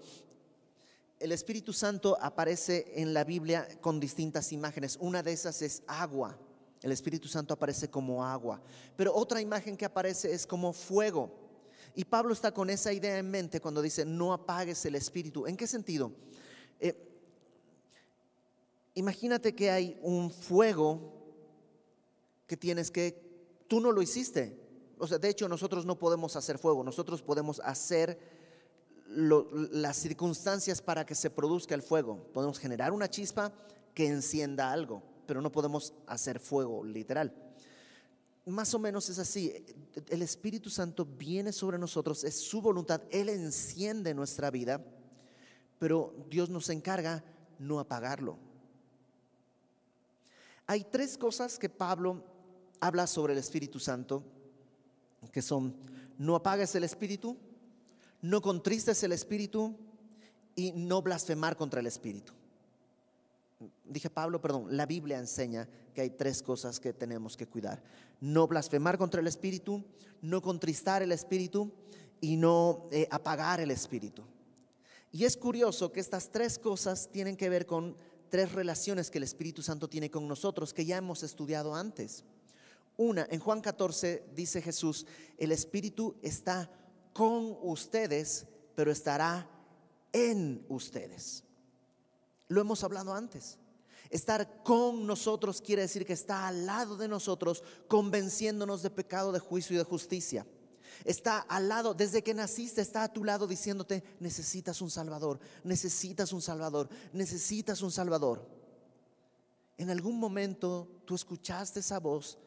el 1.20 1.30
Espíritu 1.30 1.72
Santo 1.72 2.18
aparece 2.20 2.90
en 2.96 3.14
la 3.14 3.22
Biblia 3.22 3.68
con 3.80 4.00
distintas 4.00 4.50
imágenes. 4.50 4.96
Una 5.00 5.22
de 5.22 5.33
esas 5.33 5.62
es 5.62 5.85
agua. 5.87 6.37
El 6.84 6.92
Espíritu 6.92 7.28
Santo 7.28 7.54
aparece 7.54 7.88
como 7.88 8.22
agua. 8.22 8.60
Pero 8.94 9.14
otra 9.14 9.40
imagen 9.40 9.74
que 9.74 9.86
aparece 9.86 10.30
es 10.34 10.46
como 10.46 10.74
fuego. 10.74 11.30
Y 11.94 12.04
Pablo 12.04 12.34
está 12.34 12.52
con 12.52 12.68
esa 12.68 12.92
idea 12.92 13.16
en 13.16 13.30
mente 13.30 13.58
cuando 13.58 13.80
dice, 13.80 14.04
no 14.04 14.34
apagues 14.34 14.84
el 14.84 14.94
espíritu. 14.94 15.46
¿En 15.46 15.56
qué 15.56 15.66
sentido? 15.66 16.12
Eh, 16.78 16.94
imagínate 18.92 19.54
que 19.54 19.70
hay 19.70 19.98
un 20.02 20.30
fuego 20.30 21.10
que 22.46 22.58
tienes 22.58 22.90
que, 22.90 23.64
tú 23.66 23.80
no 23.80 23.90
lo 23.90 24.02
hiciste. 24.02 24.60
O 24.98 25.06
sea, 25.06 25.16
de 25.16 25.30
hecho 25.30 25.48
nosotros 25.48 25.86
no 25.86 25.98
podemos 25.98 26.36
hacer 26.36 26.58
fuego, 26.58 26.84
nosotros 26.84 27.22
podemos 27.22 27.60
hacer 27.60 28.18
las 29.06 29.96
circunstancias 29.96 30.82
para 30.82 31.06
que 31.06 31.14
se 31.14 31.30
produzca 31.30 31.74
el 31.74 31.80
fuego. 31.82 32.30
Podemos 32.34 32.58
generar 32.58 32.92
una 32.92 33.08
chispa 33.08 33.54
que 33.94 34.06
encienda 34.06 34.70
algo, 34.70 35.02
pero 35.26 35.40
no 35.40 35.50
podemos 35.50 35.94
hacer 36.06 36.38
fuego 36.38 36.84
literal 36.84 37.32
más 38.46 38.74
o 38.74 38.78
menos 38.78 39.08
es 39.08 39.18
así. 39.18 39.52
El 40.08 40.22
Espíritu 40.22 40.68
Santo 40.68 41.04
viene 41.04 41.52
sobre 41.52 41.78
nosotros, 41.78 42.24
es 42.24 42.38
su 42.40 42.60
voluntad, 42.60 43.00
Él 43.10 43.28
enciende 43.28 44.14
nuestra 44.14 44.50
vida, 44.50 44.84
pero 45.78 46.14
Dios 46.28 46.50
nos 46.50 46.68
encarga 46.68 47.24
no 47.58 47.80
apagarlo. 47.80 48.38
Hay 50.66 50.84
tres 50.84 51.16
cosas 51.16 51.58
que 51.58 51.68
Pablo 51.68 52.22
habla 52.80 53.06
sobre 53.06 53.32
el 53.32 53.38
Espíritu 53.38 53.78
Santo, 53.78 54.22
que 55.32 55.42
son, 55.42 55.74
no 56.18 56.37
apagues 56.37 56.74
el 56.74 56.84
Espíritu, 56.84 57.37
no 58.20 58.40
contristes 58.42 59.02
el 59.02 59.12
Espíritu 59.12 59.74
y 60.54 60.72
no 60.72 61.02
blasfemar 61.02 61.56
contra 61.56 61.80
el 61.80 61.87
Espíritu. 61.87 62.32
Dije 63.85 64.11
Pablo, 64.11 64.40
perdón, 64.40 64.77
la 64.77 64.87
Biblia 64.87 65.18
enseña 65.18 65.68
que 65.94 66.00
hay 66.00 66.11
tres 66.11 66.42
cosas 66.42 66.81
que 66.81 66.92
tenemos 66.92 67.37
que 67.37 67.46
cuidar. 67.46 67.83
No 68.20 68.46
blasfemar 68.46 68.98
contra 68.98 69.20
el 69.20 69.27
Espíritu, 69.27 69.85
no 70.22 70.42
contristar 70.42 71.03
el 71.03 71.12
Espíritu 71.12 71.72
y 72.20 72.37
no 72.37 72.88
eh, 72.90 73.07
apagar 73.11 73.61
el 73.61 73.70
Espíritu. 73.70 74.24
Y 75.12 75.24
es 75.24 75.37
curioso 75.37 75.92
que 75.92 76.00
estas 76.00 76.31
tres 76.33 76.59
cosas 76.59 77.09
tienen 77.12 77.37
que 77.37 77.48
ver 77.48 77.66
con 77.66 77.96
tres 78.31 78.53
relaciones 78.53 79.11
que 79.11 79.18
el 79.18 79.24
Espíritu 79.24 79.62
Santo 79.62 79.88
tiene 79.88 80.11
con 80.11 80.27
nosotros 80.27 80.74
que 80.74 80.85
ya 80.85 80.96
hemos 80.96 81.22
estudiado 81.22 81.74
antes. 81.74 82.24
Una, 82.96 83.27
en 83.31 83.40
Juan 83.40 83.61
14 83.61 84.24
dice 84.35 84.61
Jesús, 84.61 85.07
el 85.38 85.53
Espíritu 85.53 86.16
está 86.22 86.70
con 87.12 87.57
ustedes, 87.62 88.46
pero 88.74 88.90
estará 88.90 89.48
en 90.12 90.64
ustedes. 90.68 91.44
Lo 92.54 92.60
hemos 92.60 92.84
hablado 92.84 93.12
antes. 93.12 93.58
Estar 94.10 94.62
con 94.62 95.08
nosotros 95.08 95.60
quiere 95.60 95.82
decir 95.82 96.06
que 96.06 96.12
está 96.12 96.46
al 96.46 96.66
lado 96.66 96.96
de 96.96 97.08
nosotros, 97.08 97.64
convenciéndonos 97.88 98.80
de 98.80 98.90
pecado, 98.90 99.32
de 99.32 99.40
juicio 99.40 99.74
y 99.74 99.78
de 99.78 99.84
justicia. 99.84 100.46
Está 101.04 101.40
al 101.40 101.68
lado, 101.68 101.94
desde 101.94 102.22
que 102.22 102.32
naciste, 102.32 102.80
está 102.80 103.02
a 103.02 103.12
tu 103.12 103.24
lado 103.24 103.48
diciéndote, 103.48 104.04
necesitas 104.20 104.80
un 104.80 104.90
Salvador, 104.90 105.40
necesitas 105.64 106.32
un 106.32 106.40
Salvador, 106.40 106.88
necesitas 107.12 107.82
un 107.82 107.90
Salvador. 107.90 108.48
En 109.76 109.90
algún 109.90 110.20
momento 110.20 110.88
tú 111.04 111.16
escuchaste 111.16 111.80
esa 111.80 111.98
voz 111.98 112.38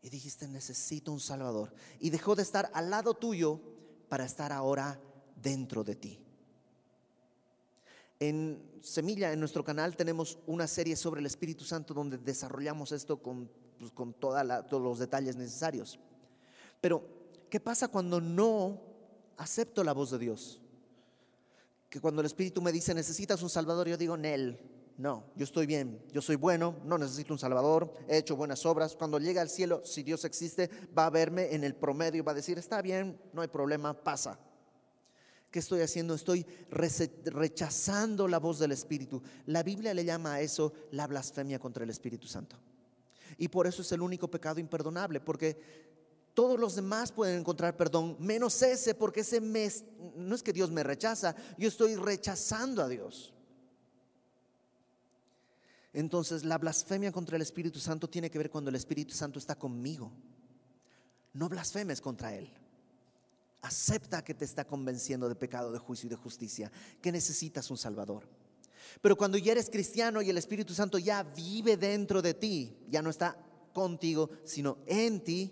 y 0.00 0.08
dijiste, 0.08 0.48
necesito 0.48 1.12
un 1.12 1.20
Salvador. 1.20 1.74
Y 2.00 2.08
dejó 2.08 2.34
de 2.34 2.44
estar 2.44 2.70
al 2.72 2.88
lado 2.88 3.12
tuyo 3.12 3.60
para 4.08 4.24
estar 4.24 4.52
ahora 4.52 4.98
dentro 5.36 5.84
de 5.84 5.96
ti. 5.96 6.31
En 8.22 8.62
Semilla, 8.82 9.32
en 9.32 9.40
nuestro 9.40 9.64
canal, 9.64 9.96
tenemos 9.96 10.38
una 10.46 10.68
serie 10.68 10.94
sobre 10.94 11.18
el 11.18 11.26
Espíritu 11.26 11.64
Santo 11.64 11.92
donde 11.92 12.18
desarrollamos 12.18 12.92
esto 12.92 13.20
con, 13.20 13.50
pues, 13.80 13.90
con 13.90 14.14
todos 14.14 14.80
los 14.80 15.00
detalles 15.00 15.34
necesarios. 15.34 15.98
Pero, 16.80 17.02
¿qué 17.50 17.58
pasa 17.58 17.88
cuando 17.88 18.20
no 18.20 18.80
acepto 19.38 19.82
la 19.82 19.92
voz 19.92 20.12
de 20.12 20.20
Dios? 20.20 20.60
Que 21.90 22.00
cuando 22.00 22.20
el 22.20 22.26
Espíritu 22.26 22.62
me 22.62 22.70
dice, 22.70 22.94
necesitas 22.94 23.42
un 23.42 23.50
Salvador, 23.50 23.88
yo 23.88 23.96
digo, 23.96 24.16
Nel, 24.16 24.56
no, 24.98 25.24
yo 25.34 25.42
estoy 25.42 25.66
bien, 25.66 26.00
yo 26.12 26.22
soy 26.22 26.36
bueno, 26.36 26.76
no 26.84 26.98
necesito 26.98 27.32
un 27.32 27.40
Salvador, 27.40 27.92
he 28.06 28.18
hecho 28.18 28.36
buenas 28.36 28.64
obras. 28.64 28.94
Cuando 28.94 29.18
llegue 29.18 29.40
al 29.40 29.50
cielo, 29.50 29.82
si 29.84 30.04
Dios 30.04 30.24
existe, 30.24 30.70
va 30.96 31.06
a 31.06 31.10
verme 31.10 31.56
en 31.56 31.64
el 31.64 31.74
promedio 31.74 32.20
y 32.20 32.24
va 32.24 32.30
a 32.30 32.36
decir, 32.36 32.56
está 32.56 32.82
bien, 32.82 33.20
no 33.32 33.42
hay 33.42 33.48
problema, 33.48 33.94
pasa. 33.94 34.38
¿Qué 35.52 35.58
estoy 35.58 35.82
haciendo? 35.82 36.14
Estoy 36.14 36.46
rechazando 36.70 38.26
la 38.26 38.38
voz 38.38 38.58
del 38.58 38.72
Espíritu. 38.72 39.22
La 39.44 39.62
Biblia 39.62 39.92
le 39.92 40.02
llama 40.02 40.34
a 40.34 40.40
eso 40.40 40.72
la 40.92 41.06
blasfemia 41.06 41.58
contra 41.58 41.84
el 41.84 41.90
Espíritu 41.90 42.26
Santo. 42.26 42.56
Y 43.36 43.48
por 43.48 43.66
eso 43.66 43.82
es 43.82 43.92
el 43.92 44.00
único 44.00 44.28
pecado 44.28 44.58
imperdonable, 44.60 45.20
porque 45.20 45.60
todos 46.32 46.58
los 46.58 46.74
demás 46.74 47.12
pueden 47.12 47.40
encontrar 47.40 47.76
perdón, 47.76 48.16
menos 48.18 48.62
ese, 48.62 48.94
porque 48.94 49.20
ese 49.20 49.42
no 49.42 50.34
es 50.34 50.42
que 50.42 50.54
Dios 50.54 50.70
me 50.70 50.82
rechaza, 50.82 51.36
yo 51.58 51.68
estoy 51.68 51.96
rechazando 51.96 52.82
a 52.82 52.88
Dios. 52.88 53.34
Entonces, 55.92 56.44
la 56.44 56.56
blasfemia 56.56 57.12
contra 57.12 57.36
el 57.36 57.42
Espíritu 57.42 57.78
Santo 57.78 58.08
tiene 58.08 58.30
que 58.30 58.38
ver 58.38 58.48
cuando 58.48 58.70
el 58.70 58.76
Espíritu 58.76 59.12
Santo 59.12 59.38
está 59.38 59.54
conmigo. 59.58 60.10
No 61.34 61.50
blasfemes 61.50 62.00
contra 62.00 62.34
Él. 62.34 62.50
Acepta 63.62 64.22
que 64.22 64.34
te 64.34 64.44
está 64.44 64.64
convenciendo 64.64 65.28
de 65.28 65.36
pecado, 65.36 65.72
de 65.72 65.78
juicio 65.78 66.06
y 66.08 66.10
de 66.10 66.16
justicia, 66.16 66.70
que 67.00 67.12
necesitas 67.12 67.70
un 67.70 67.78
Salvador. 67.78 68.28
Pero 69.00 69.16
cuando 69.16 69.38
ya 69.38 69.52
eres 69.52 69.70
cristiano 69.70 70.20
y 70.20 70.30
el 70.30 70.36
Espíritu 70.36 70.74
Santo 70.74 70.98
ya 70.98 71.22
vive 71.22 71.76
dentro 71.76 72.20
de 72.20 72.34
ti, 72.34 72.76
ya 72.90 73.00
no 73.02 73.10
está 73.10 73.36
contigo, 73.72 74.30
sino 74.44 74.78
en 74.86 75.22
ti, 75.22 75.50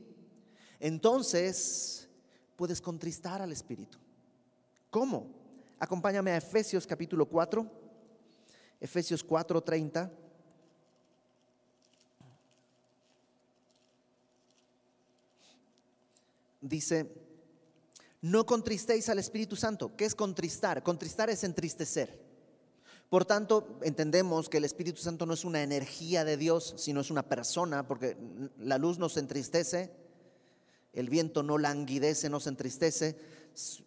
entonces 0.81 2.09
puedes 2.57 2.81
contristar 2.81 3.40
al 3.40 3.53
Espíritu. 3.53 3.99
¿Cómo? 4.90 5.29
Acompáñame 5.79 6.33
a 6.33 6.37
Efesios 6.37 6.87
capítulo 6.87 7.27
4, 7.27 7.66
Efesios 8.81 9.25
4:30. 9.27 10.11
Dice, 16.61 17.30
no 18.23 18.45
contristéis 18.45 19.09
al 19.09 19.19
Espíritu 19.19 19.57
Santo. 19.57 19.97
¿Qué 19.97 20.05
es 20.05 20.15
contristar? 20.15 20.83
Contristar 20.83 21.31
es 21.31 21.43
entristecer. 21.45 22.21
Por 23.09 23.25
tanto, 23.25 23.79
entendemos 23.83 24.49
que 24.49 24.59
el 24.59 24.65
Espíritu 24.65 25.01
Santo 25.01 25.27
no 25.27 25.35
es 25.35 25.45
una 25.45 25.63
energía 25.63 26.25
de 26.25 26.37
Dios, 26.37 26.75
sino 26.77 27.01
es 27.01 27.11
una 27.11 27.29
persona, 27.29 27.89
porque 27.89 28.17
la 28.59 28.79
luz 28.79 28.99
nos 28.99 29.17
entristece, 29.17 29.91
el 30.93 31.09
viento 31.09 31.43
no 31.43 31.59
languidece, 31.59 32.29
nos 32.29 32.47
entristece. 32.47 33.17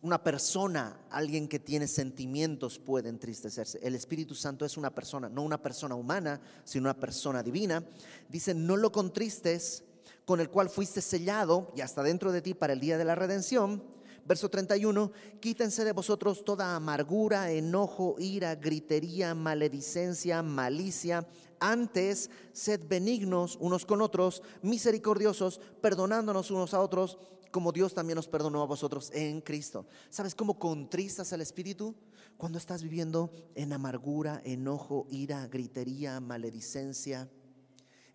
Una 0.02 0.22
persona, 0.24 1.00
alguien 1.10 1.48
que 1.48 1.60
tiene 1.60 1.88
sentimientos 1.88 2.80
puede 2.80 3.08
entristecerse. 3.08 3.80
El 3.82 3.96
Espíritu 3.96 4.36
Santo 4.36 4.65
es 4.65 4.76
una 4.76 4.93
persona, 4.93 5.30
no 5.30 5.43
una 5.43 5.62
persona 5.62 5.96
humana, 5.96 6.41
sino 6.65 6.84
una 6.84 7.00
persona 7.00 7.43
divina. 7.43 7.82
Dice, 8.28 8.54
no 8.54 8.76
lo 8.76 8.91
contristes, 8.91 9.84
con 10.26 10.41
el 10.41 10.50
cual 10.50 10.69
fuiste 10.69 11.02
sellado 11.02 11.72
y 11.76 11.82
hasta 11.82 12.04
dentro 12.04 12.32
de 12.32 12.41
ti 12.41 12.54
para 12.54 12.74
el 12.74 12.80
día 12.80 12.98
de 12.98 13.06
la 13.06 13.15
redención 13.15 13.84
Verso 14.25 14.49
31, 14.49 15.12
quítense 15.41 15.83
de 15.83 15.91
vosotros 15.91 16.45
toda 16.45 16.75
amargura, 16.75 17.51
enojo, 17.51 18.15
ira, 18.19 18.55
gritería, 18.55 19.36
maledicencia, 19.36 20.41
malicia. 20.41 21.27
Antes, 21.59 22.29
sed 22.53 22.81
benignos 22.88 23.57
unos 23.59 23.86
con 23.86 24.01
otros, 24.01 24.41
misericordiosos, 24.62 25.59
perdonándonos 25.81 26.51
unos 26.51 26.73
a 26.73 26.79
otros, 26.79 27.17
como 27.51 27.71
Dios 27.71 27.93
también 27.93 28.15
nos 28.15 28.27
perdonó 28.27 28.62
a 28.62 28.65
vosotros 28.65 29.12
en 29.13 29.41
Cristo. 29.41 29.86
¿Sabes 30.09 30.33
cómo 30.36 30.57
contristas 30.57 31.33
al 31.33 31.41
Espíritu? 31.41 31.93
Cuando 32.38 32.57
estás 32.57 32.81
viviendo 32.81 33.29
en 33.55 33.73
amargura, 33.73 34.41
enojo, 34.45 35.05
ira, 35.09 35.47
gritería, 35.47 36.19
maledicencia. 36.19 37.29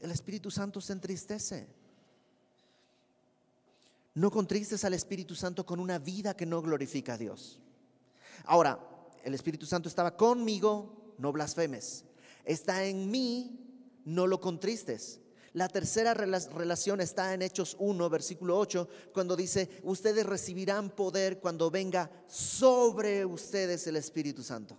El 0.00 0.10
Espíritu 0.10 0.50
Santo 0.50 0.80
se 0.80 0.92
entristece. 0.92 1.77
No 4.18 4.32
contristes 4.32 4.84
al 4.84 4.94
Espíritu 4.94 5.36
Santo 5.36 5.64
con 5.64 5.78
una 5.78 6.00
vida 6.00 6.36
que 6.36 6.44
no 6.44 6.60
glorifica 6.60 7.14
a 7.14 7.18
Dios. 7.18 7.60
Ahora, 8.46 8.76
el 9.22 9.32
Espíritu 9.32 9.64
Santo 9.64 9.88
estaba 9.88 10.16
conmigo 10.16 11.14
no 11.18 11.30
blasfemes. 11.30 12.04
Está 12.44 12.84
en 12.84 13.12
mí, 13.12 13.60
no 14.04 14.26
lo 14.26 14.40
contristes. 14.40 15.20
La 15.52 15.68
tercera 15.68 16.14
relación 16.14 17.00
está 17.00 17.32
en 17.32 17.42
Hechos 17.42 17.76
1, 17.78 18.10
versículo 18.10 18.58
8, 18.58 18.88
cuando 19.12 19.36
dice, 19.36 19.70
ustedes 19.84 20.26
recibirán 20.26 20.90
poder 20.90 21.38
cuando 21.38 21.70
venga 21.70 22.10
sobre 22.26 23.24
ustedes 23.24 23.86
el 23.86 23.94
Espíritu 23.94 24.42
Santo. 24.42 24.76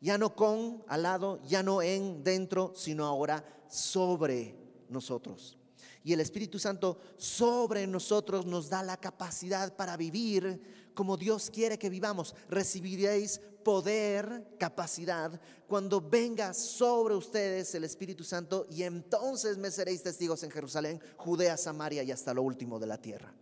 Ya 0.00 0.18
no 0.18 0.36
con, 0.36 0.84
al 0.86 1.02
lado, 1.02 1.40
ya 1.48 1.64
no 1.64 1.82
en, 1.82 2.22
dentro, 2.22 2.72
sino 2.76 3.06
ahora 3.06 3.44
sobre 3.68 4.54
nosotros. 4.88 5.58
Y 6.04 6.12
el 6.12 6.20
Espíritu 6.20 6.58
Santo 6.58 6.98
sobre 7.16 7.86
nosotros 7.86 8.46
nos 8.46 8.68
da 8.68 8.82
la 8.82 8.96
capacidad 8.96 9.76
para 9.76 9.96
vivir 9.96 10.60
como 10.94 11.16
Dios 11.16 11.50
quiere 11.50 11.78
que 11.78 11.90
vivamos. 11.90 12.34
Recibiréis 12.48 13.40
poder, 13.62 14.56
capacidad, 14.58 15.40
cuando 15.68 16.00
venga 16.00 16.52
sobre 16.52 17.14
ustedes 17.14 17.74
el 17.74 17.84
Espíritu 17.84 18.24
Santo 18.24 18.66
y 18.68 18.82
entonces 18.82 19.56
me 19.56 19.70
seréis 19.70 20.02
testigos 20.02 20.42
en 20.42 20.50
Jerusalén, 20.50 21.00
Judea, 21.16 21.56
Samaria 21.56 22.02
y 22.02 22.10
hasta 22.10 22.34
lo 22.34 22.42
último 22.42 22.78
de 22.78 22.86
la 22.86 22.98
tierra. 22.98 23.32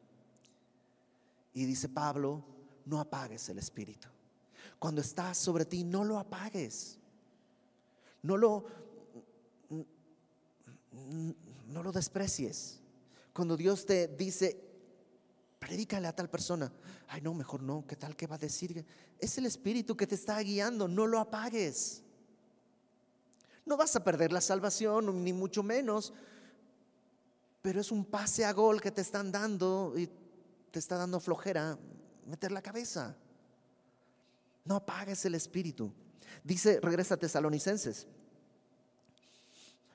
Y 1.55 1.65
dice 1.65 1.89
Pablo, 1.89 2.45
no 2.85 3.01
apagues 3.01 3.49
el 3.49 3.59
Espíritu. 3.59 4.09
Cuando 4.79 5.01
está 5.01 5.35
sobre 5.35 5.65
ti, 5.65 5.85
no 5.85 6.05
lo 6.05 6.19
apagues. 6.19 6.99
No 8.23 8.37
lo, 8.37 8.65
no 11.71 11.83
lo 11.83 11.93
desprecies. 11.93 12.81
Cuando 13.33 13.57
Dios 13.57 13.87
te 13.87 14.09
dice, 14.09 14.61
predícale 15.59 16.09
a 16.09 16.15
tal 16.15 16.29
persona, 16.29 16.73
ay 17.09 17.21
no, 17.21 17.33
mejor 17.35 17.63
no, 17.63 17.85
¿qué 17.87 17.97
tal 17.97 18.17
que 18.17 18.27
va 18.27 18.35
a 18.35 18.39
decir? 18.39 18.85
Es 19.19 19.39
el 19.39 19.47
Espíritu 19.47 19.97
que 19.97 20.07
te 20.07 20.15
está 20.15 20.39
guiando, 20.41 20.89
no 20.89 21.07
lo 21.07 21.19
apagues. 21.19 22.03
No 23.65 23.77
vas 23.77 23.95
a 23.95 24.03
perder 24.03 24.33
la 24.33 24.41
salvación, 24.41 25.23
ni 25.23 25.33
mucho 25.33 25.63
menos, 25.63 26.13
pero 27.63 27.81
es 27.81 27.93
un 27.93 28.05
pase 28.05 28.45
a 28.45 28.53
gol 28.53 28.81
que 28.81 28.91
te 28.91 29.03
están 29.03 29.31
dando 29.31 29.95
y 29.97 30.09
te 30.71 30.79
está 30.79 30.97
dando 30.97 31.21
flojera 31.21 31.79
meter 32.27 32.51
la 32.53 32.63
cabeza. 32.63 33.17
No 34.65 34.77
apagues 34.77 35.25
el 35.25 35.35
Espíritu. 35.35 35.93
Dice, 36.43 36.81
regresa 36.81 37.15
a 37.15 37.19
Tesalonicenses, 37.19 38.07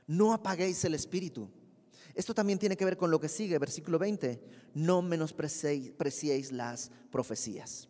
no 0.08 0.34
apaguéis 0.34 0.84
el 0.86 0.94
Espíritu. 0.94 1.50
Esto 2.16 2.34
también 2.34 2.58
tiene 2.58 2.78
que 2.78 2.86
ver 2.86 2.96
con 2.96 3.12
lo 3.12 3.20
que 3.20 3.28
sigue, 3.28 3.60
versículo 3.60 4.00
20. 4.00 4.42
No 4.74 5.02
menospreciéis 5.02 6.52
las 6.54 6.90
profecías. 7.12 7.90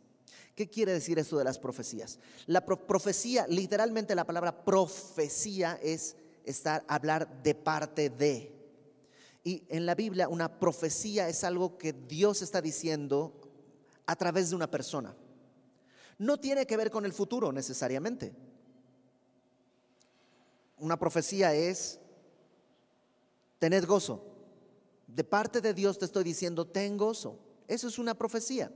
¿Qué 0.56 0.68
quiere 0.68 0.94
decir 0.94 1.20
esto 1.20 1.38
de 1.38 1.44
las 1.44 1.60
profecías? 1.60 2.18
La 2.48 2.66
profecía, 2.66 3.46
literalmente 3.48 4.16
la 4.16 4.26
palabra 4.26 4.66
profecía 4.66 5.78
es 5.82 6.16
estar, 6.44 6.84
hablar 6.88 7.44
de 7.44 7.54
parte 7.54 8.10
de. 8.10 8.52
Y 9.44 9.64
en 9.70 9.86
la 9.86 9.94
Biblia 9.94 10.28
una 10.28 10.60
profecía 10.60 11.30
es 11.30 11.44
algo 11.44 11.78
que 11.78 11.94
Dios 11.94 12.42
está 12.42 12.62
diciendo 12.62 13.40
a 14.08 14.16
través 14.16 14.50
de 14.50 14.56
una 14.56 14.72
persona. 14.72 15.16
No 16.18 16.40
tiene 16.40 16.66
que 16.66 16.78
ver 16.78 16.90
con 16.90 17.06
el 17.06 17.14
futuro 17.14 17.52
necesariamente. 17.52 18.34
Una 20.80 20.98
profecía 20.98 21.54
es 21.54 22.00
tened 23.66 23.86
gozo. 23.88 24.22
De 25.08 25.24
parte 25.24 25.60
de 25.60 25.74
Dios 25.74 25.98
te 25.98 26.06
estoy 26.06 26.24
diciendo, 26.24 26.68
ten 26.68 26.98
gozo. 26.98 27.40
Eso 27.68 27.88
es 27.88 27.98
una 27.98 28.14
profecía. 28.14 28.72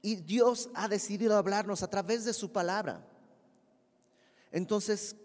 Y 0.00 0.16
Dios 0.16 0.70
ha 0.72 0.88
decidido 0.88 1.36
hablarnos 1.36 1.82
a 1.82 1.90
través 1.90 2.24
de 2.24 2.32
su 2.32 2.50
palabra. 2.50 3.06
Entonces, 4.50 5.16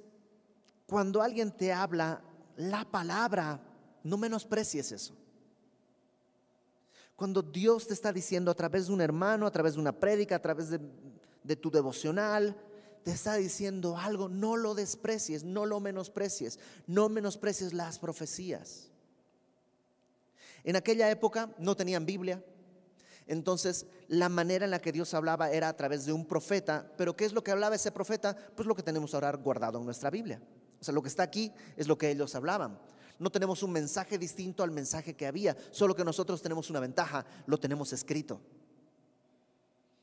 cuando 0.88 1.22
alguien 1.22 1.56
te 1.56 1.72
habla 1.72 2.22
la 2.58 2.84
palabra, 2.84 3.62
no 4.04 4.18
menosprecies 4.18 4.92
eso. 4.92 5.16
Cuando 7.16 7.42
Dios 7.42 7.88
te 7.88 7.94
está 7.94 8.12
diciendo 8.12 8.52
a 8.52 8.56
través 8.56 8.88
de 8.88 8.94
un 8.94 9.00
hermano, 9.00 9.48
a 9.48 9.52
través 9.52 9.76
de 9.76 9.80
una 9.80 9.94
prédica, 9.94 10.36
a 10.36 10.42
través 10.42 10.70
de, 10.70 10.82
de 11.44 11.56
tu 11.56 11.72
devocional, 11.72 12.58
te 13.06 13.12
está 13.12 13.36
diciendo 13.36 14.00
algo, 14.00 14.30
no 14.30 14.58
lo 14.58 14.74
desprecies, 14.74 15.44
no 15.44 15.68
lo 15.68 15.80
menosprecies, 15.80 16.58
no 16.88 17.08
menosprecies 17.08 17.72
las 17.72 18.00
profecías. 18.00 18.90
En 20.64 20.76
aquella 20.76 21.12
época 21.12 21.54
no 21.60 21.76
tenían 21.76 22.08
Biblia, 22.08 22.44
entonces 23.28 23.86
la 24.08 24.28
manera 24.28 24.66
en 24.66 24.72
la 24.72 24.82
que 24.82 24.92
Dios 24.92 25.14
hablaba 25.14 25.52
era 25.52 25.70
a 25.70 25.78
través 25.78 26.08
de 26.08 26.14
un 26.14 26.26
profeta, 26.26 26.92
pero 26.98 27.16
¿qué 27.16 27.26
es 27.26 27.34
lo 27.34 27.44
que 27.44 27.52
hablaba 27.52 27.76
ese 27.76 27.92
profeta? 27.92 28.36
Pues 28.56 28.68
lo 28.68 28.76
que 28.76 28.82
tenemos 28.82 29.14
ahora 29.14 29.32
guardado 29.34 29.78
en 29.78 29.86
nuestra 29.86 30.10
Biblia. 30.10 30.42
O 30.82 30.84
sea, 30.84 30.92
lo 30.92 31.04
que 31.04 31.10
está 31.10 31.22
aquí 31.22 31.54
es 31.78 31.88
lo 31.88 32.00
que 32.00 32.10
ellos 32.10 32.34
hablaban. 32.34 32.80
No 33.20 33.32
tenemos 33.32 33.62
un 33.62 33.72
mensaje 33.72 34.18
distinto 34.18 34.64
al 34.64 34.72
mensaje 34.72 35.14
que 35.14 35.28
había, 35.28 35.56
solo 35.70 35.96
que 35.96 36.04
nosotros 36.04 36.42
tenemos 36.42 36.72
una 36.72 36.80
ventaja, 36.80 37.24
lo 37.46 37.60
tenemos 37.60 37.94
escrito. 37.94 38.42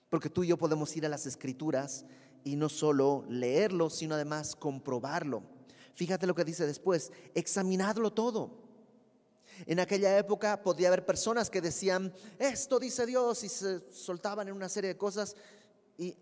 Porque 0.09 0.31
tú 0.31 0.45
y 0.45 0.49
yo 0.49 0.57
podemos 0.57 0.97
ir 0.97 1.05
a 1.05 1.09
las 1.09 1.27
escrituras 1.27 2.05
y 2.45 2.57
no 2.57 2.69
solo 2.69 3.25
leerlo, 3.29 3.91
sino 3.91 4.15
además 4.15 4.57
comprobarlo. 4.57 5.43
Fíjate 5.95 6.27
lo 6.27 6.35
que 6.35 6.45
dice 6.45 6.67
después, 6.67 7.13
examinadlo 7.35 8.13
todo. 8.13 8.63
En 9.67 9.81
aquella 9.81 10.19
época 10.19 10.63
podía 10.63 10.89
haber 10.89 11.05
personas 11.05 11.51
que 11.51 11.61
decían, 11.61 12.13
esto 12.39 12.79
dice 12.79 13.07
Dios, 13.07 13.45
y 13.45 13.49
se 13.49 13.93
soltaban 13.93 14.49
en 14.49 14.55
una 14.55 14.69
serie 14.69 14.89
de 14.89 14.97
cosas 14.97 15.37
y 15.99 16.17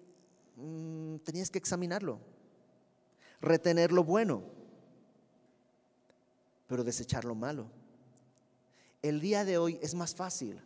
mm, 0.56 1.16
tenías 1.18 1.50
que 1.50 1.58
examinarlo, 1.58 2.18
retener 3.40 3.92
lo 3.92 4.04
bueno, 4.04 4.42
pero 6.66 6.84
desechar 6.84 7.24
lo 7.24 7.34
malo. 7.34 7.66
El 9.02 9.20
día 9.20 9.44
de 9.44 9.56
hoy 9.56 9.78
es 9.80 9.94
más 9.94 10.14
fácil. 10.14 10.60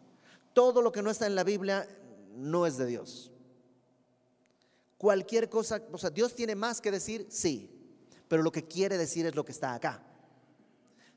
Todo 0.53 0.83
lo 0.83 0.91
que 0.91 1.03
no 1.03 1.11
está 1.11 1.27
en 1.27 1.35
la 1.35 1.45
Biblia 1.45 1.87
no 2.35 2.67
es 2.67 2.77
de 2.77 2.87
Dios. 2.87 3.31
Cualquier 5.05 5.51
cosa, 5.51 5.83
o 5.93 5.99
sea, 5.99 6.09
Dios 6.09 6.35
tiene 6.35 6.55
más 6.55 6.81
que 6.81 6.91
decir, 6.91 7.27
sí, 7.29 7.69
pero 8.27 8.43
lo 8.43 8.51
que 8.51 8.67
quiere 8.67 8.97
decir 8.97 9.27
es 9.27 9.35
lo 9.35 9.45
que 9.45 9.53
está 9.53 9.75
acá. 9.75 10.03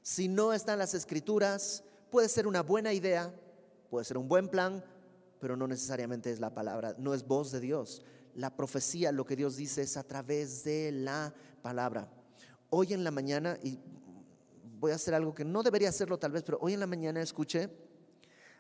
Si 0.02 0.28
no 0.28 0.52
están 0.52 0.78
las 0.78 0.94
escrituras, 0.94 1.86
puede 2.12 2.28
ser 2.28 2.48
una 2.48 2.62
buena 2.64 2.92
idea, 2.92 3.34
puede 3.90 4.04
ser 4.04 4.18
un 4.18 4.28
buen 4.28 4.50
plan, 4.50 4.84
pero 5.40 5.56
no 5.56 5.70
necesariamente 5.70 6.30
es 6.30 6.42
la 6.42 6.54
palabra, 6.54 6.96
no 6.98 7.14
es 7.14 7.26
voz 7.26 7.54
de 7.54 7.62
Dios. 7.62 8.04
La 8.36 8.54
profecía, 8.54 9.14
lo 9.14 9.26
que 9.26 9.38
Dios 9.38 9.56
dice 9.56 9.84
es 9.84 9.96
a 9.96 10.04
través 10.04 10.66
de 10.66 10.92
la 10.92 11.34
palabra. 11.62 12.12
Hoy 12.70 12.92
en 12.92 13.06
la 13.06 13.12
mañana, 13.12 13.58
y 13.64 13.80
voy 14.82 14.92
a 14.92 14.96
hacer 14.96 15.14
algo 15.14 15.34
que 15.34 15.46
no 15.46 15.64
debería 15.64 15.88
hacerlo 15.88 16.20
tal 16.20 16.34
vez, 16.34 16.44
pero 16.44 16.58
hoy 16.60 16.74
en 16.74 16.82
la 16.82 16.88
mañana 16.88 17.22
escuché 17.22 17.70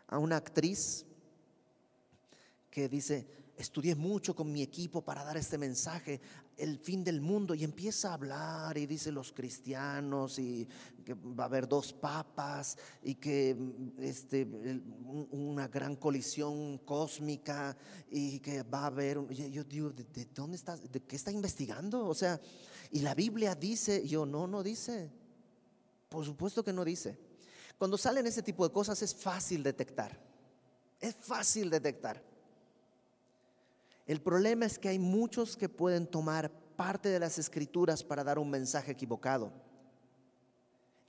a 0.07 0.19
una 0.19 0.37
actriz 0.37 1.05
que 2.69 2.87
dice, 2.87 3.36
estudié 3.57 3.95
mucho 3.95 4.35
con 4.35 4.51
mi 4.51 4.61
equipo 4.61 5.01
para 5.01 5.23
dar 5.23 5.35
este 5.35 5.57
mensaje, 5.57 6.21
el 6.55 6.77
fin 6.77 7.03
del 7.03 7.21
mundo, 7.21 7.55
y 7.55 7.63
empieza 7.63 8.11
a 8.11 8.13
hablar 8.13 8.77
y 8.77 8.85
dice 8.85 9.11
los 9.11 9.31
cristianos 9.31 10.37
y 10.37 10.67
que 11.03 11.15
va 11.15 11.45
a 11.45 11.47
haber 11.47 11.67
dos 11.67 11.91
papas 11.91 12.77
y 13.01 13.15
que 13.15 13.57
este, 13.99 14.45
una 15.31 15.67
gran 15.67 15.95
colisión 15.95 16.77
cósmica 16.79 17.75
y 18.11 18.39
que 18.39 18.61
va 18.63 18.81
a 18.83 18.87
haber, 18.87 19.27
yo 19.29 19.63
digo, 19.63 19.89
¿de, 19.89 20.25
dónde 20.33 20.57
está, 20.57 20.77
de 20.77 21.01
qué 21.01 21.15
está 21.15 21.31
investigando? 21.31 22.05
O 22.05 22.13
sea, 22.13 22.39
y 22.91 22.99
la 22.99 23.15
Biblia 23.15 23.55
dice, 23.55 24.07
yo 24.07 24.25
no, 24.25 24.45
no 24.45 24.61
dice, 24.61 25.11
por 26.09 26.23
supuesto 26.23 26.63
que 26.63 26.73
no 26.73 26.85
dice. 26.85 27.17
Cuando 27.77 27.97
salen 27.97 28.25
ese 28.27 28.43
tipo 28.43 28.67
de 28.67 28.73
cosas 28.73 29.01
es 29.01 29.15
fácil 29.15 29.63
detectar, 29.63 30.19
es 30.99 31.15
fácil 31.15 31.69
detectar. 31.69 32.26
El 34.07 34.21
problema 34.21 34.65
es 34.65 34.79
que 34.79 34.87
hay 34.87 34.99
muchos 34.99 35.57
que 35.57 35.67
pueden 35.67 36.07
tomar 36.07 36.49
parte 36.77 37.09
de 37.09 37.19
las 37.19 37.37
escrituras 37.37 38.03
para 38.03 38.23
dar 38.23 38.39
un 38.39 38.49
mensaje 38.49 38.93
equivocado. 38.93 39.51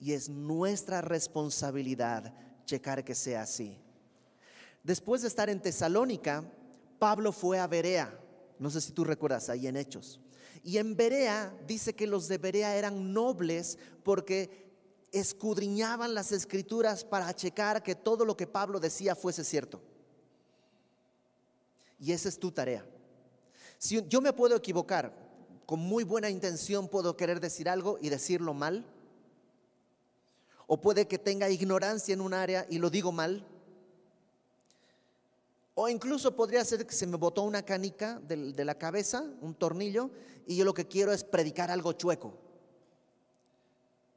Y 0.00 0.12
es 0.12 0.28
nuestra 0.28 1.00
responsabilidad 1.00 2.34
checar 2.64 3.04
que 3.04 3.14
sea 3.14 3.42
así. 3.42 3.78
Después 4.82 5.22
de 5.22 5.28
estar 5.28 5.48
en 5.48 5.60
Tesalónica, 5.60 6.44
Pablo 6.98 7.30
fue 7.30 7.60
a 7.60 7.66
Berea. 7.68 8.18
No 8.58 8.68
sé 8.70 8.80
si 8.80 8.92
tú 8.92 9.04
recuerdas 9.04 9.48
ahí 9.48 9.68
en 9.68 9.76
Hechos. 9.76 10.20
Y 10.64 10.78
en 10.78 10.96
Berea 10.96 11.56
dice 11.66 11.94
que 11.94 12.06
los 12.06 12.26
de 12.26 12.38
Berea 12.38 12.76
eran 12.76 13.12
nobles 13.12 13.78
porque 14.02 14.66
escudriñaban 15.12 16.14
las 16.14 16.32
escrituras 16.32 17.04
para 17.04 17.32
checar 17.32 17.82
que 17.82 17.94
todo 17.94 18.24
lo 18.24 18.36
que 18.36 18.46
Pablo 18.46 18.80
decía 18.80 19.14
fuese 19.14 19.44
cierto. 19.44 19.80
Y 21.98 22.12
esa 22.12 22.28
es 22.28 22.38
tu 22.38 22.52
tarea. 22.52 22.84
Si 23.78 24.02
yo 24.08 24.20
me 24.20 24.32
puedo 24.32 24.56
equivocar, 24.56 25.12
con 25.66 25.80
muy 25.80 26.04
buena 26.04 26.30
intención 26.30 26.88
puedo 26.88 27.16
querer 27.16 27.40
decir 27.40 27.68
algo 27.68 27.98
y 28.00 28.08
decirlo 28.08 28.54
mal. 28.54 28.84
O 30.66 30.80
puede 30.80 31.06
que 31.06 31.18
tenga 31.18 31.48
ignorancia 31.50 32.12
en 32.14 32.20
un 32.20 32.34
área 32.34 32.66
y 32.68 32.78
lo 32.78 32.90
digo 32.90 33.12
mal. 33.12 33.46
O 35.74 35.88
incluso 35.88 36.34
podría 36.34 36.64
ser 36.64 36.86
que 36.86 36.94
se 36.94 37.06
me 37.06 37.16
botó 37.16 37.42
una 37.42 37.62
canica 37.62 38.18
de, 38.20 38.52
de 38.52 38.64
la 38.64 38.76
cabeza, 38.76 39.24
un 39.40 39.54
tornillo, 39.54 40.10
y 40.46 40.56
yo 40.56 40.64
lo 40.64 40.74
que 40.74 40.88
quiero 40.88 41.12
es 41.12 41.22
predicar 41.22 41.70
algo 41.70 41.92
chueco. 41.92 42.34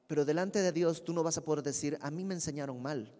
Pero 0.08 0.26
delante 0.26 0.62
de 0.62 0.72
Dios 0.72 1.04
tú 1.04 1.14
no 1.14 1.24
vas 1.24 1.38
a 1.38 1.44
poder 1.44 1.64
decir, 1.64 1.98
a 2.02 2.10
mí 2.10 2.26
me 2.26 2.34
enseñaron 2.34 2.82
mal, 2.82 3.14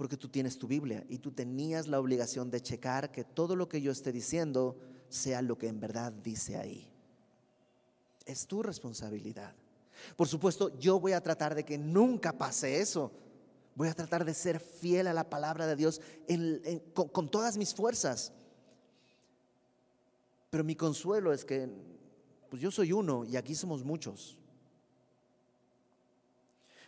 porque 0.00 0.16
tú 0.16 0.28
tienes 0.30 0.56
tu 0.56 0.66
Biblia 0.66 1.04
y 1.10 1.18
tú 1.18 1.30
tenías 1.30 1.86
la 1.86 2.00
obligación 2.00 2.50
de 2.50 2.62
checar 2.62 3.12
que 3.12 3.22
todo 3.22 3.54
lo 3.54 3.68
que 3.68 3.82
yo 3.82 3.92
esté 3.92 4.12
diciendo 4.12 4.78
sea 5.10 5.42
lo 5.42 5.58
que 5.58 5.68
en 5.68 5.78
verdad 5.78 6.10
dice 6.10 6.56
ahí. 6.56 6.90
Es 8.24 8.46
tu 8.46 8.62
responsabilidad. 8.62 9.54
Por 10.16 10.26
supuesto, 10.26 10.74
yo 10.78 10.98
voy 10.98 11.12
a 11.12 11.22
tratar 11.22 11.54
de 11.54 11.66
que 11.66 11.76
nunca 11.76 12.32
pase 12.32 12.80
eso. 12.80 13.12
Voy 13.74 13.88
a 13.88 13.92
tratar 13.92 14.24
de 14.24 14.32
ser 14.32 14.58
fiel 14.58 15.06
a 15.06 15.12
la 15.12 15.28
palabra 15.28 15.66
de 15.66 15.76
Dios 15.76 16.00
con, 16.94 17.08
con 17.08 17.30
todas 17.30 17.58
mis 17.58 17.74
fuerzas. 17.74 18.32
Pero 20.48 20.64
mi 20.64 20.76
consuelo 20.76 21.30
es 21.30 21.44
que 21.44 21.68
pues 22.48 22.62
yo 22.62 22.70
soy 22.70 22.92
uno 22.92 23.26
y 23.26 23.36
aquí 23.36 23.54
somos 23.54 23.84
muchos. 23.84 24.38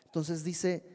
Entonces 0.07 0.43
dice, 0.43 0.91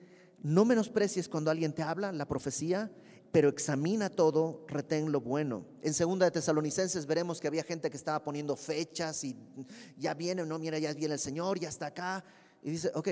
no 0.48 0.64
menosprecies 0.64 1.28
cuando 1.28 1.52
alguien 1.52 1.74
te 1.74 1.84
habla 1.84 2.14
la 2.14 2.26
profecía, 2.26 2.90
pero 3.34 3.50
examina 3.50 4.10
todo, 4.10 4.64
retén 4.70 5.12
lo 5.12 5.20
bueno. 5.20 5.66
En 5.82 5.94
segunda 5.94 6.26
de 6.26 6.32
Tesalonicenses 6.32 7.06
veremos 7.06 7.42
que 7.42 7.48
había 7.48 7.64
gente 7.64 7.90
que 7.90 7.98
estaba 7.98 8.24
poniendo 8.24 8.56
fechas 8.56 9.26
y 9.26 9.36
ya 9.98 10.14
viene, 10.14 10.46
no, 10.46 10.58
mira, 10.58 10.80
ya 10.80 10.94
viene 10.94 11.16
el 11.16 11.20
Señor, 11.20 11.60
ya 11.60 11.68
está 11.68 11.88
acá. 11.88 12.24
Y 12.64 12.72
dice, 12.72 12.90
ok, 12.96 13.10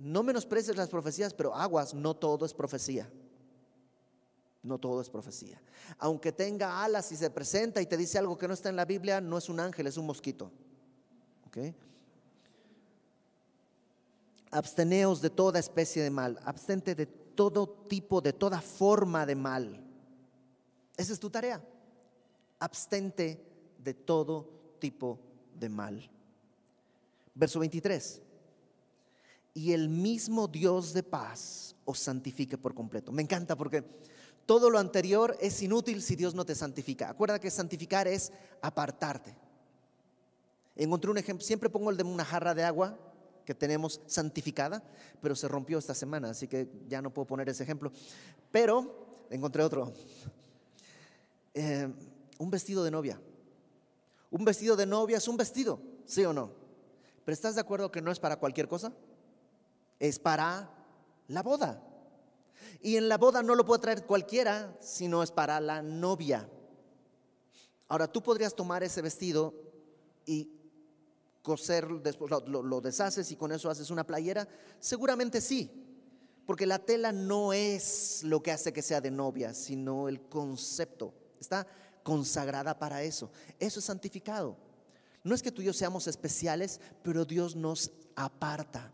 no 0.00 0.24
menosprecies 0.24 0.76
las 0.76 0.88
profecías, 0.88 1.32
pero 1.32 1.54
aguas, 1.54 1.94
no 1.94 2.16
todo 2.16 2.44
es 2.44 2.52
profecía. 2.52 3.08
No 4.64 4.78
todo 4.78 5.00
es 5.00 5.08
profecía. 5.08 5.62
Aunque 5.98 6.32
tenga 6.32 6.82
alas 6.82 7.12
y 7.12 7.16
se 7.16 7.30
presenta 7.30 7.80
y 7.82 7.86
te 7.86 7.96
dice 7.96 8.18
algo 8.18 8.36
que 8.36 8.48
no 8.48 8.54
está 8.54 8.68
en 8.68 8.76
la 8.76 8.84
Biblia, 8.84 9.20
no 9.20 9.38
es 9.38 9.48
un 9.48 9.60
ángel, 9.60 9.86
es 9.86 9.96
un 9.96 10.06
mosquito. 10.06 10.50
¿Okay? 11.46 11.76
Absteneos 14.54 15.20
de 15.20 15.30
toda 15.30 15.58
especie 15.58 16.00
de 16.00 16.10
mal. 16.10 16.38
Abstente 16.44 16.94
de 16.94 17.06
todo 17.06 17.68
tipo, 17.88 18.20
de 18.20 18.32
toda 18.32 18.60
forma 18.60 19.26
de 19.26 19.34
mal. 19.34 19.84
Esa 20.96 21.12
es 21.12 21.18
tu 21.18 21.28
tarea. 21.28 21.60
Abstente 22.60 23.44
de 23.78 23.94
todo 23.94 24.76
tipo 24.78 25.18
de 25.58 25.68
mal. 25.68 26.08
Verso 27.34 27.58
23. 27.58 28.22
Y 29.54 29.72
el 29.72 29.88
mismo 29.88 30.46
Dios 30.46 30.92
de 30.92 31.02
paz 31.02 31.74
os 31.84 31.98
santifique 31.98 32.56
por 32.56 32.74
completo. 32.74 33.10
Me 33.10 33.22
encanta 33.22 33.56
porque 33.56 33.82
todo 34.46 34.70
lo 34.70 34.78
anterior 34.78 35.36
es 35.40 35.60
inútil 35.62 36.00
si 36.00 36.14
Dios 36.14 36.32
no 36.32 36.44
te 36.44 36.54
santifica. 36.54 37.10
Acuerda 37.10 37.40
que 37.40 37.50
santificar 37.50 38.06
es 38.06 38.32
apartarte. 38.62 39.34
Encontré 40.76 41.10
un 41.10 41.18
ejemplo, 41.18 41.44
siempre 41.44 41.68
pongo 41.68 41.90
el 41.90 41.96
de 41.96 42.04
una 42.04 42.24
jarra 42.24 42.54
de 42.54 42.62
agua 42.62 42.96
que 43.44 43.54
tenemos 43.54 44.00
santificada, 44.06 44.82
pero 45.20 45.34
se 45.34 45.48
rompió 45.48 45.78
esta 45.78 45.94
semana, 45.94 46.30
así 46.30 46.48
que 46.48 46.68
ya 46.88 47.02
no 47.02 47.12
puedo 47.12 47.26
poner 47.26 47.48
ese 47.48 47.62
ejemplo. 47.62 47.92
Pero 48.50 49.26
encontré 49.30 49.62
otro. 49.62 49.92
Eh, 51.52 51.92
un 52.38 52.50
vestido 52.50 52.82
de 52.84 52.90
novia. 52.90 53.20
Un 54.30 54.44
vestido 54.44 54.76
de 54.76 54.86
novia 54.86 55.18
es 55.18 55.28
un 55.28 55.36
vestido, 55.36 55.80
¿sí 56.04 56.24
o 56.24 56.32
no? 56.32 56.50
Pero 57.24 57.34
¿estás 57.34 57.54
de 57.54 57.60
acuerdo 57.60 57.90
que 57.90 58.02
no 58.02 58.10
es 58.10 58.18
para 58.18 58.36
cualquier 58.36 58.68
cosa? 58.68 58.92
Es 60.00 60.18
para 60.18 60.70
la 61.28 61.42
boda. 61.42 61.82
Y 62.82 62.96
en 62.96 63.08
la 63.08 63.18
boda 63.18 63.42
no 63.42 63.54
lo 63.54 63.64
puede 63.64 63.80
traer 63.80 64.04
cualquiera, 64.04 64.76
sino 64.80 65.22
es 65.22 65.30
para 65.30 65.60
la 65.60 65.82
novia. 65.82 66.48
Ahora, 67.88 68.10
tú 68.10 68.22
podrías 68.22 68.54
tomar 68.54 68.82
ese 68.82 69.02
vestido 69.02 69.54
y 70.26 70.50
coser, 71.44 71.86
después 72.02 72.32
lo, 72.46 72.80
deshaces 72.80 73.30
y 73.30 73.36
con 73.36 73.52
eso 73.52 73.70
haces 73.70 73.90
una 73.90 74.06
playera? 74.06 74.48
Seguramente 74.80 75.40
sí, 75.42 75.70
porque 76.46 76.66
la 76.66 76.78
tela 76.78 77.12
no 77.12 77.52
es 77.52 78.22
lo 78.24 78.42
que 78.42 78.50
hace 78.50 78.72
que 78.72 78.82
sea 78.82 79.00
de 79.00 79.10
novia, 79.10 79.52
sino 79.52 80.08
el 80.08 80.22
concepto. 80.22 81.12
Está 81.38 81.66
consagrada 82.02 82.78
para 82.78 83.02
eso. 83.02 83.30
Eso 83.60 83.78
es 83.78 83.84
santificado. 83.84 84.56
No 85.22 85.34
es 85.34 85.42
que 85.42 85.52
tú 85.52 85.62
y 85.62 85.66
yo 85.66 85.72
seamos 85.72 86.06
especiales, 86.06 86.80
pero 87.02 87.24
Dios 87.24 87.54
nos 87.54 87.92
aparta. 88.16 88.92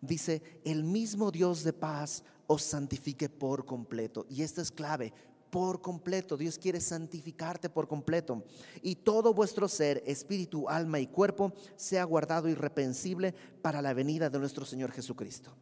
Dice, 0.00 0.42
el 0.64 0.84
mismo 0.84 1.30
Dios 1.30 1.62
de 1.62 1.74
paz 1.74 2.24
os 2.46 2.62
santifique 2.62 3.28
por 3.28 3.66
completo. 3.66 4.26
Y 4.30 4.42
esto 4.42 4.62
es 4.62 4.70
clave 4.70 5.12
por 5.50 5.82
completo. 5.82 6.36
Dios 6.36 6.58
quiere 6.58 6.80
santificarte 6.80 7.68
por 7.68 7.88
completo. 7.88 8.44
Y 8.82 8.96
todo 8.96 9.34
vuestro 9.34 9.68
ser, 9.68 10.02
espíritu, 10.06 10.68
alma 10.68 11.00
y 11.00 11.06
cuerpo, 11.06 11.52
sea 11.76 12.04
guardado 12.04 12.48
irrepensible 12.48 13.34
para 13.62 13.82
la 13.82 13.92
venida 13.92 14.30
de 14.30 14.38
nuestro 14.38 14.64
Señor 14.64 14.92
Jesucristo. 14.92 15.52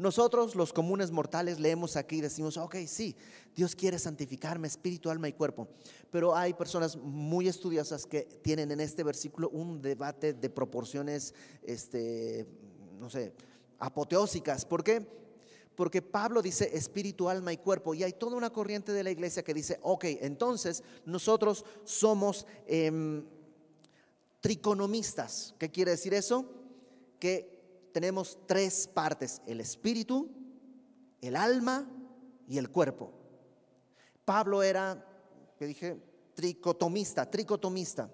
Nosotros, 0.00 0.54
los 0.54 0.72
comunes 0.72 1.10
mortales, 1.10 1.60
leemos 1.60 1.94
aquí 1.94 2.16
y 2.16 2.20
decimos, 2.22 2.56
ok, 2.56 2.76
sí, 2.86 3.14
Dios 3.54 3.76
quiere 3.76 3.98
santificarme 3.98 4.66
espíritu, 4.66 5.10
alma 5.10 5.28
y 5.28 5.34
cuerpo. 5.34 5.68
Pero 6.10 6.34
hay 6.34 6.54
personas 6.54 6.96
muy 6.96 7.48
estudiosas 7.48 8.06
que 8.06 8.22
tienen 8.22 8.70
en 8.70 8.80
este 8.80 9.04
versículo 9.04 9.50
un 9.50 9.82
debate 9.82 10.32
de 10.32 10.48
proporciones, 10.48 11.34
este, 11.62 12.46
no 12.98 13.10
sé, 13.10 13.34
apoteósicas. 13.78 14.64
¿Por 14.64 14.82
qué? 14.82 15.06
Porque 15.80 16.02
Pablo 16.02 16.42
dice 16.42 16.76
espíritu, 16.76 17.30
alma 17.30 17.54
y 17.54 17.56
cuerpo, 17.56 17.94
y 17.94 18.02
hay 18.02 18.12
toda 18.12 18.36
una 18.36 18.50
corriente 18.50 18.92
de 18.92 19.02
la 19.02 19.10
iglesia 19.10 19.42
que 19.42 19.54
dice, 19.54 19.78
ok, 19.80 20.04
entonces 20.20 20.82
nosotros 21.06 21.64
somos 21.84 22.46
em, 22.66 23.24
triconomistas. 24.42 25.54
¿Qué 25.58 25.70
quiere 25.70 25.92
decir 25.92 26.12
eso? 26.12 26.44
Que 27.18 27.88
tenemos 27.94 28.38
tres 28.46 28.90
partes, 28.92 29.40
el 29.46 29.58
espíritu, 29.58 30.28
el 31.22 31.34
alma 31.34 31.90
y 32.46 32.58
el 32.58 32.68
cuerpo. 32.68 33.10
Pablo 34.26 34.62
era, 34.62 35.02
que 35.58 35.64
dije, 35.64 35.98
tricotomista, 36.34 37.30
tricotomista. 37.30 38.10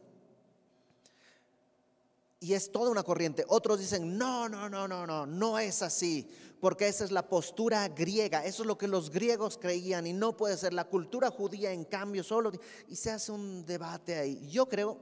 Y 2.38 2.52
es 2.52 2.70
toda 2.70 2.90
una 2.90 3.02
corriente. 3.02 3.44
Otros 3.48 3.78
dicen, 3.78 4.18
no, 4.18 4.48
no, 4.48 4.68
no, 4.68 4.86
no, 4.86 5.06
no, 5.06 5.26
no 5.26 5.58
es 5.58 5.82
así, 5.82 6.28
porque 6.60 6.86
esa 6.86 7.04
es 7.04 7.10
la 7.10 7.28
postura 7.28 7.88
griega, 7.88 8.44
eso 8.44 8.62
es 8.62 8.66
lo 8.66 8.76
que 8.76 8.88
los 8.88 9.10
griegos 9.10 9.56
creían 9.56 10.06
y 10.06 10.12
no 10.12 10.36
puede 10.36 10.56
ser 10.56 10.74
la 10.74 10.84
cultura 10.84 11.30
judía 11.30 11.72
en 11.72 11.84
cambio 11.84 12.22
solo. 12.22 12.52
Y 12.88 12.96
se 12.96 13.10
hace 13.10 13.32
un 13.32 13.64
debate 13.64 14.16
ahí. 14.16 14.46
Yo 14.50 14.68
creo, 14.68 14.98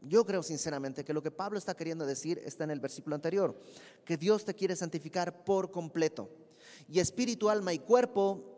yo 0.00 0.24
creo 0.24 0.42
sinceramente 0.42 1.04
que 1.04 1.12
lo 1.12 1.22
que 1.22 1.30
Pablo 1.30 1.58
está 1.58 1.76
queriendo 1.76 2.06
decir 2.06 2.40
está 2.44 2.64
en 2.64 2.70
el 2.70 2.80
versículo 2.80 3.14
anterior, 3.14 3.60
que 4.04 4.16
Dios 4.16 4.44
te 4.44 4.54
quiere 4.54 4.76
santificar 4.76 5.44
por 5.44 5.70
completo. 5.70 6.30
Y 6.88 7.00
espíritu, 7.00 7.50
alma 7.50 7.74
y 7.74 7.80
cuerpo 7.80 8.56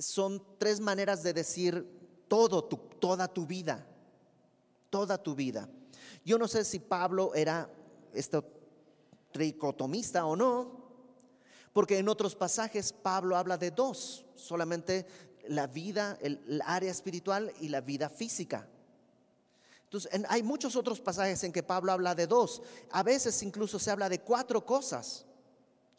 son 0.00 0.42
tres 0.58 0.80
maneras 0.80 1.22
de 1.22 1.32
decir 1.34 1.86
todo 2.28 2.64
tu, 2.64 2.76
toda 2.76 3.28
tu 3.28 3.46
vida, 3.46 3.86
toda 4.90 5.22
tu 5.22 5.34
vida. 5.34 5.68
Yo 6.24 6.38
no 6.38 6.48
sé 6.48 6.64
si 6.64 6.78
Pablo 6.78 7.34
era 7.34 7.70
esto 8.12 8.44
tricotomista 9.32 10.24
o 10.26 10.36
no, 10.36 10.78
porque 11.72 11.98
en 11.98 12.08
otros 12.08 12.34
pasajes 12.34 12.92
Pablo 12.92 13.36
habla 13.36 13.56
de 13.56 13.70
dos, 13.70 14.24
solamente 14.34 15.06
la 15.48 15.66
vida, 15.66 16.18
el, 16.20 16.60
área 16.64 16.90
espiritual 16.90 17.52
y 17.60 17.68
la 17.68 17.80
vida 17.80 18.08
física. 18.08 18.68
Entonces, 19.84 20.10
hay 20.28 20.42
muchos 20.42 20.76
otros 20.76 21.00
pasajes 21.00 21.42
en 21.44 21.52
que 21.52 21.62
Pablo 21.62 21.92
habla 21.92 22.14
de 22.14 22.26
dos. 22.26 22.62
A 22.90 23.02
veces 23.02 23.42
incluso 23.42 23.78
se 23.78 23.90
habla 23.90 24.08
de 24.08 24.20
cuatro 24.20 24.64
cosas. 24.64 25.24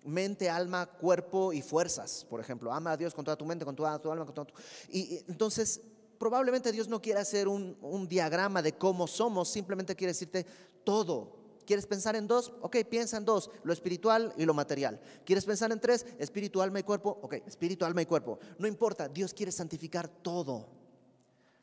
Mente, 0.04 0.50
alma, 0.50 0.86
cuerpo 0.86 1.52
y 1.52 1.62
fuerzas, 1.62 2.26
por 2.30 2.40
ejemplo. 2.40 2.72
Ama 2.72 2.92
a 2.92 2.98
Dios 2.98 3.14
con 3.14 3.26
toda 3.26 3.36
tu 3.36 3.46
mente, 3.46 3.66
con 3.66 3.76
toda 3.76 4.00
tu 4.00 4.12
alma, 4.12 4.26
con 4.26 4.36
toda 4.36 4.46
tu... 4.46 4.54
Y 4.90 5.24
entonces 5.28 5.82
probablemente 6.20 6.72
Dios 6.72 6.88
no 6.88 7.02
quiere 7.02 7.20
hacer 7.20 7.48
un, 7.48 8.08
diagrama 8.08 8.62
de 8.62 8.74
cómo 8.74 9.08
somos, 9.08 9.50
simplemente 9.50 9.96
quiere 9.96 10.12
decirte 10.12 10.46
todo. 10.84 11.40
¿Quieres 11.66 11.88
pensar 11.88 12.16
en 12.16 12.28
dos? 12.28 12.52
Ok, 12.62 12.78
piensa 12.90 13.18
en 13.18 13.26
dos, 13.26 13.50
lo 13.64 13.74
espiritual 13.74 14.34
y 14.38 14.46
lo 14.46 14.54
material. 14.54 15.00
¿Quieres 15.24 15.46
pensar 15.46 15.72
en 15.72 15.80
tres? 15.80 16.06
Espíritu, 16.18 16.62
alma 16.62 16.80
y 16.80 16.84
cuerpo. 16.84 17.20
Ok, 17.22 17.36
espíritu, 17.48 17.86
alma 17.86 18.02
y 18.02 18.06
cuerpo. 18.06 18.40
No 18.58 18.68
importa, 18.68 19.08
Dios 19.08 19.34
quiere 19.34 19.52
santificar 19.52 20.08
todo. 20.08 20.68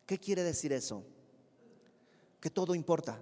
¿Qué 0.06 0.18
quiere 0.18 0.42
decir 0.42 0.72
eso? 0.72 1.04
Que 2.40 2.50
todo 2.50 2.74
importa 2.74 3.20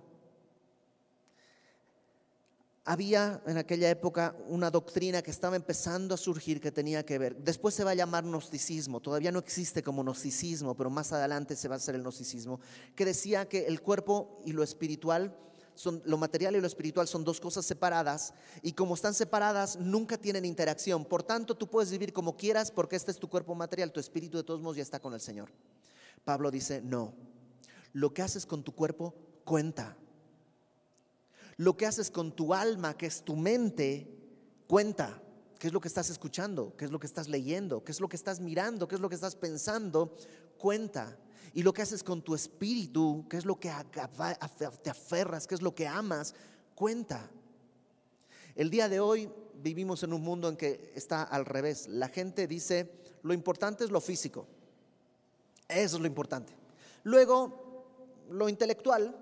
había 2.84 3.42
en 3.46 3.56
aquella 3.56 3.88
época 3.88 4.36
una 4.46 4.70
doctrina 4.70 5.22
que 5.22 5.30
estaba 5.30 5.56
empezando 5.56 6.14
a 6.14 6.18
surgir 6.18 6.60
que 6.60 6.70
tenía 6.70 7.04
que 7.04 7.18
ver. 7.18 7.36
Después 7.36 7.74
se 7.74 7.82
va 7.82 7.92
a 7.92 7.94
llamar 7.94 8.24
gnosticismo, 8.24 9.00
todavía 9.00 9.32
no 9.32 9.38
existe 9.38 9.82
como 9.82 10.02
gnosticismo, 10.02 10.76
pero 10.76 10.90
más 10.90 11.12
adelante 11.12 11.56
se 11.56 11.68
va 11.68 11.76
a 11.76 11.78
hacer 11.78 11.94
el 11.94 12.02
gnosticismo, 12.02 12.60
que 12.94 13.06
decía 13.06 13.48
que 13.48 13.66
el 13.66 13.80
cuerpo 13.80 14.38
y 14.44 14.52
lo 14.52 14.62
espiritual 14.62 15.34
son, 15.74 16.02
lo 16.04 16.18
material 16.18 16.54
y 16.56 16.60
lo 16.60 16.66
espiritual 16.66 17.08
son 17.08 17.24
dos 17.24 17.40
cosas 17.40 17.64
separadas 17.64 18.34
y 18.62 18.72
como 18.72 18.94
están 18.94 19.14
separadas 19.14 19.76
nunca 19.76 20.18
tienen 20.18 20.44
interacción. 20.44 21.06
Por 21.06 21.22
tanto, 21.22 21.56
tú 21.56 21.68
puedes 21.68 21.90
vivir 21.90 22.12
como 22.12 22.36
quieras 22.36 22.70
porque 22.70 22.96
este 22.96 23.10
es 23.10 23.18
tu 23.18 23.28
cuerpo 23.28 23.54
material, 23.54 23.92
tu 23.92 24.00
espíritu 24.00 24.36
de 24.36 24.44
todos 24.44 24.60
modos 24.60 24.76
ya 24.76 24.82
está 24.82 25.00
con 25.00 25.14
el 25.14 25.20
Señor. 25.20 25.50
Pablo 26.24 26.50
dice, 26.50 26.80
no, 26.82 27.14
lo 27.92 28.12
que 28.12 28.22
haces 28.22 28.44
con 28.44 28.62
tu 28.62 28.72
cuerpo 28.72 29.14
cuenta. 29.44 29.96
Lo 31.56 31.76
que 31.76 31.86
haces 31.86 32.10
con 32.10 32.32
tu 32.32 32.54
alma, 32.54 32.96
que 32.96 33.06
es 33.06 33.22
tu 33.22 33.36
mente, 33.36 34.08
cuenta. 34.66 35.20
¿Qué 35.58 35.68
es 35.68 35.72
lo 35.72 35.80
que 35.80 35.88
estás 35.88 36.10
escuchando? 36.10 36.74
¿Qué 36.76 36.84
es 36.84 36.90
lo 36.90 36.98
que 36.98 37.06
estás 37.06 37.28
leyendo? 37.28 37.84
¿Qué 37.84 37.92
es 37.92 38.00
lo 38.00 38.08
que 38.08 38.16
estás 38.16 38.40
mirando? 38.40 38.86
¿Qué 38.88 38.96
es 38.96 39.00
lo 39.00 39.08
que 39.08 39.14
estás 39.14 39.36
pensando? 39.36 40.14
Cuenta. 40.58 41.16
Y 41.54 41.62
lo 41.62 41.72
que 41.72 41.82
haces 41.82 42.02
con 42.02 42.22
tu 42.22 42.34
espíritu, 42.34 43.26
qué 43.30 43.36
es 43.36 43.44
lo 43.44 43.58
que 43.58 43.72
te 44.82 44.90
aferras, 44.90 45.46
qué 45.46 45.54
es 45.54 45.62
lo 45.62 45.74
que 45.74 45.86
amas, 45.86 46.34
cuenta. 46.74 47.30
El 48.56 48.70
día 48.70 48.88
de 48.88 49.00
hoy 49.00 49.30
vivimos 49.62 50.02
en 50.02 50.12
un 50.12 50.22
mundo 50.22 50.48
en 50.48 50.56
que 50.56 50.92
está 50.94 51.22
al 51.22 51.46
revés. 51.46 51.88
La 51.88 52.08
gente 52.08 52.46
dice, 52.46 52.90
lo 53.22 53.32
importante 53.32 53.84
es 53.84 53.90
lo 53.90 54.00
físico. 54.00 54.46
Eso 55.68 55.96
es 55.96 56.00
lo 56.00 56.06
importante. 56.06 56.52
Luego, 57.04 58.26
lo 58.30 58.48
intelectual. 58.48 59.16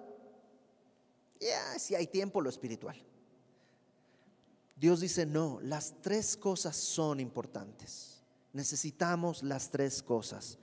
Si 1.79 1.95
hay 1.95 2.07
tiempo, 2.07 2.41
lo 2.41 2.49
espiritual. 2.49 2.97
Dios 4.77 5.01
dice, 5.01 5.27
no, 5.27 5.61
las 5.63 5.95
tres 6.03 6.37
cosas 6.37 6.77
son 6.77 7.21
importantes. 7.21 8.23
Necesitamos 8.53 9.43
las 9.43 9.71
tres 9.71 10.03
cosas. 10.03 10.59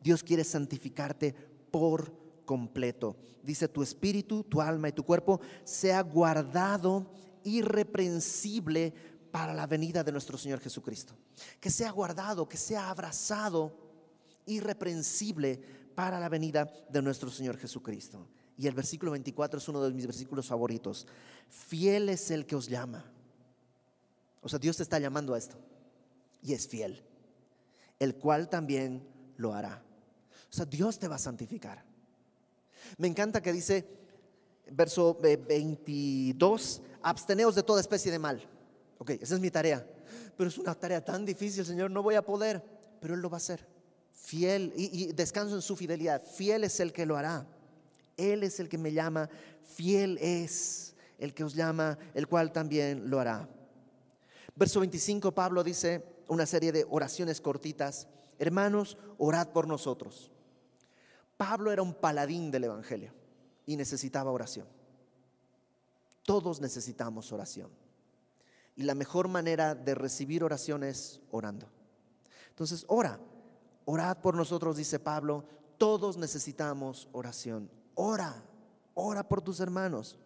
Dios 0.00 0.22
quiere 0.22 0.44
santificarte 0.44 1.34
por 1.70 2.12
completo. 2.44 3.16
Dice, 3.42 3.68
tu 3.68 3.82
espíritu, 3.82 4.42
tu 4.44 4.60
alma 4.60 4.88
y 4.88 4.92
tu 4.92 5.04
cuerpo 5.04 5.40
sea 5.64 6.02
guardado 6.02 7.06
irreprensible 7.44 8.92
para 9.30 9.54
la 9.54 9.66
venida 9.66 10.02
de 10.02 10.12
nuestro 10.12 10.36
Señor 10.36 10.60
Jesucristo. 10.60 11.14
Que 11.60 11.70
sea 11.70 11.90
guardado, 11.90 12.48
que 12.48 12.56
sea 12.56 12.90
abrazado 12.90 13.72
irreprensible 14.46 15.60
para 15.94 16.18
la 16.18 16.28
venida 16.28 16.72
de 16.88 17.02
nuestro 17.02 17.30
Señor 17.30 17.56
Jesucristo. 17.56 18.26
Y 18.60 18.66
el 18.66 18.74
versículo 18.74 19.12
24 19.12 19.58
es 19.58 19.68
uno 19.70 19.82
de 19.82 19.90
mis 19.90 20.06
versículos 20.06 20.46
favoritos. 20.46 21.06
Fiel 21.48 22.10
es 22.10 22.30
el 22.30 22.44
que 22.44 22.54
os 22.54 22.68
llama. 22.68 23.02
O 24.42 24.50
sea, 24.50 24.58
Dios 24.58 24.76
te 24.76 24.82
está 24.82 24.98
llamando 24.98 25.32
a 25.32 25.38
esto. 25.38 25.56
Y 26.42 26.52
es 26.52 26.68
fiel. 26.68 27.02
El 27.98 28.16
cual 28.16 28.50
también 28.50 29.02
lo 29.38 29.54
hará. 29.54 29.82
O 30.50 30.52
sea, 30.52 30.66
Dios 30.66 30.98
te 30.98 31.08
va 31.08 31.14
a 31.14 31.18
santificar. 31.18 31.82
Me 32.98 33.08
encanta 33.08 33.40
que 33.40 33.50
dice, 33.50 33.86
verso 34.70 35.16
22, 35.18 36.82
absteneos 37.00 37.54
de 37.54 37.62
toda 37.62 37.80
especie 37.80 38.12
de 38.12 38.18
mal. 38.18 38.46
Ok, 38.98 39.12
esa 39.22 39.36
es 39.36 39.40
mi 39.40 39.50
tarea. 39.50 39.86
Pero 40.36 40.50
es 40.50 40.58
una 40.58 40.74
tarea 40.74 41.02
tan 41.02 41.24
difícil, 41.24 41.64
Señor, 41.64 41.90
no 41.90 42.02
voy 42.02 42.16
a 42.16 42.22
poder. 42.26 42.62
Pero 43.00 43.14
Él 43.14 43.22
lo 43.22 43.30
va 43.30 43.36
a 43.36 43.38
hacer. 43.38 43.66
Fiel 44.12 44.74
y, 44.76 45.04
y 45.04 45.12
descanso 45.14 45.54
en 45.54 45.62
su 45.62 45.76
fidelidad. 45.76 46.22
Fiel 46.22 46.64
es 46.64 46.78
el 46.80 46.92
que 46.92 47.06
lo 47.06 47.16
hará. 47.16 47.46
Él 48.20 48.42
es 48.42 48.60
el 48.60 48.68
que 48.68 48.78
me 48.78 48.92
llama. 48.92 49.28
Fiel 49.62 50.18
es 50.18 50.94
el 51.18 51.34
que 51.34 51.44
os 51.44 51.54
llama, 51.54 51.98
el 52.14 52.26
cual 52.28 52.52
también 52.52 53.10
lo 53.10 53.20
hará. 53.20 53.48
Verso 54.54 54.80
25, 54.80 55.32
Pablo 55.32 55.62
dice 55.64 56.04
una 56.28 56.46
serie 56.46 56.72
de 56.72 56.86
oraciones 56.88 57.40
cortitas. 57.40 58.08
Hermanos, 58.38 58.96
orad 59.18 59.48
por 59.48 59.66
nosotros 59.66 60.30
Pablo 61.40 61.72
era 61.72 61.80
un 61.80 61.94
paladín 61.94 62.50
del 62.50 62.64
Evangelio 62.64 63.14
y 63.64 63.74
necesitaba 63.78 64.30
oración. 64.30 64.66
Todos 66.22 66.60
necesitamos 66.60 67.32
oración. 67.32 67.70
Y 68.76 68.82
la 68.82 68.94
mejor 68.94 69.26
manera 69.26 69.74
de 69.74 69.94
recibir 69.94 70.44
oración 70.44 70.84
es 70.84 71.18
orando. 71.30 71.66
Entonces, 72.50 72.84
ora. 72.88 73.18
Orad 73.86 74.18
por 74.18 74.34
nosotros, 74.34 74.76
dice 74.76 74.98
Pablo. 74.98 75.46
Todos 75.78 76.18
necesitamos 76.18 77.08
oración. 77.12 77.70
Ora. 77.94 78.42
Ora 78.94 79.26
por 79.26 79.42
tus 79.42 79.60
hermanos. 79.60 80.18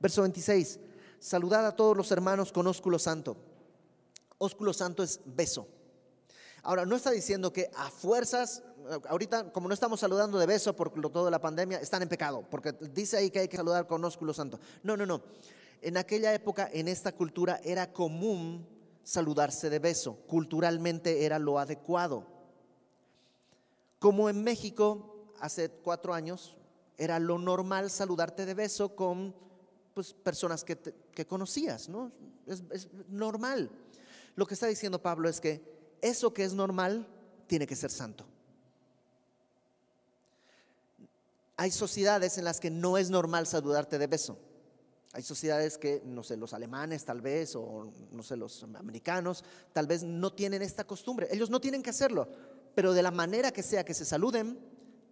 Verso 0.00 0.22
26. 0.22 0.80
Saludad 1.18 1.66
a 1.66 1.74
todos 1.76 1.96
los 1.96 2.10
hermanos 2.12 2.52
con 2.52 2.66
ósculo 2.66 2.98
santo. 2.98 3.36
Ósculo 4.38 4.72
santo 4.72 5.02
es 5.02 5.20
beso. 5.24 5.66
Ahora, 6.62 6.84
no 6.84 6.96
está 6.96 7.10
diciendo 7.10 7.52
que 7.52 7.70
a 7.76 7.90
fuerzas 7.90 8.62
ahorita, 9.08 9.52
como 9.52 9.68
no 9.68 9.74
estamos 9.74 10.00
saludando 10.00 10.38
de 10.38 10.46
beso 10.46 10.74
por 10.74 10.90
todo 11.10 11.30
la 11.30 11.40
pandemia, 11.40 11.78
están 11.78 12.02
en 12.02 12.08
pecado, 12.08 12.44
porque 12.50 12.72
dice 12.72 13.16
ahí 13.16 13.30
que 13.30 13.40
hay 13.40 13.48
que 13.48 13.56
saludar 13.56 13.86
con 13.86 14.04
ósculo 14.04 14.32
santo. 14.32 14.58
No, 14.82 14.96
no, 14.96 15.06
no. 15.06 15.22
En 15.80 15.96
aquella 15.96 16.34
época, 16.34 16.68
en 16.72 16.88
esta 16.88 17.12
cultura, 17.12 17.60
era 17.62 17.92
común 17.92 18.66
saludarse 19.04 19.70
de 19.70 19.78
beso. 19.78 20.16
Culturalmente 20.26 21.24
era 21.24 21.38
lo 21.38 21.58
adecuado. 21.58 22.26
Como 23.98 24.28
en 24.28 24.42
México, 24.42 25.32
hace 25.40 25.70
cuatro 25.70 26.14
años, 26.14 26.56
era 26.98 27.18
lo 27.20 27.38
normal 27.38 27.90
saludarte 27.90 28.44
de 28.44 28.54
beso 28.54 28.94
con 28.94 29.34
pues, 29.94 30.12
personas 30.12 30.64
que, 30.64 30.76
que 30.76 31.26
conocías, 31.26 31.88
¿no? 31.88 32.12
Es, 32.46 32.62
es 32.70 32.88
normal. 33.08 33.70
Lo 34.34 34.46
que 34.46 34.54
está 34.54 34.66
diciendo 34.66 35.00
Pablo 35.00 35.28
es 35.28 35.40
que 35.40 35.62
eso 36.02 36.34
que 36.34 36.44
es 36.44 36.52
normal 36.52 37.06
tiene 37.46 37.66
que 37.66 37.76
ser 37.76 37.90
santo. 37.90 38.26
Hay 41.56 41.70
sociedades 41.70 42.38
en 42.38 42.44
las 42.44 42.60
que 42.60 42.70
no 42.70 42.98
es 42.98 43.10
normal 43.10 43.46
saludarte 43.46 43.98
de 43.98 44.06
beso. 44.06 44.38
Hay 45.12 45.22
sociedades 45.22 45.78
que, 45.78 46.02
no 46.04 46.22
sé, 46.22 46.36
los 46.36 46.52
alemanes 46.52 47.04
tal 47.04 47.20
vez, 47.20 47.56
o 47.56 47.90
no 48.12 48.22
sé, 48.22 48.36
los 48.36 48.62
americanos, 48.62 49.44
tal 49.72 49.86
vez 49.86 50.02
no 50.02 50.32
tienen 50.32 50.62
esta 50.62 50.84
costumbre. 50.84 51.28
Ellos 51.30 51.50
no 51.50 51.60
tienen 51.60 51.82
que 51.82 51.90
hacerlo, 51.90 52.28
pero 52.74 52.92
de 52.92 53.02
la 53.02 53.10
manera 53.10 53.50
que 53.50 53.62
sea 53.62 53.84
que 53.84 53.94
se 53.94 54.04
saluden, 54.04 54.58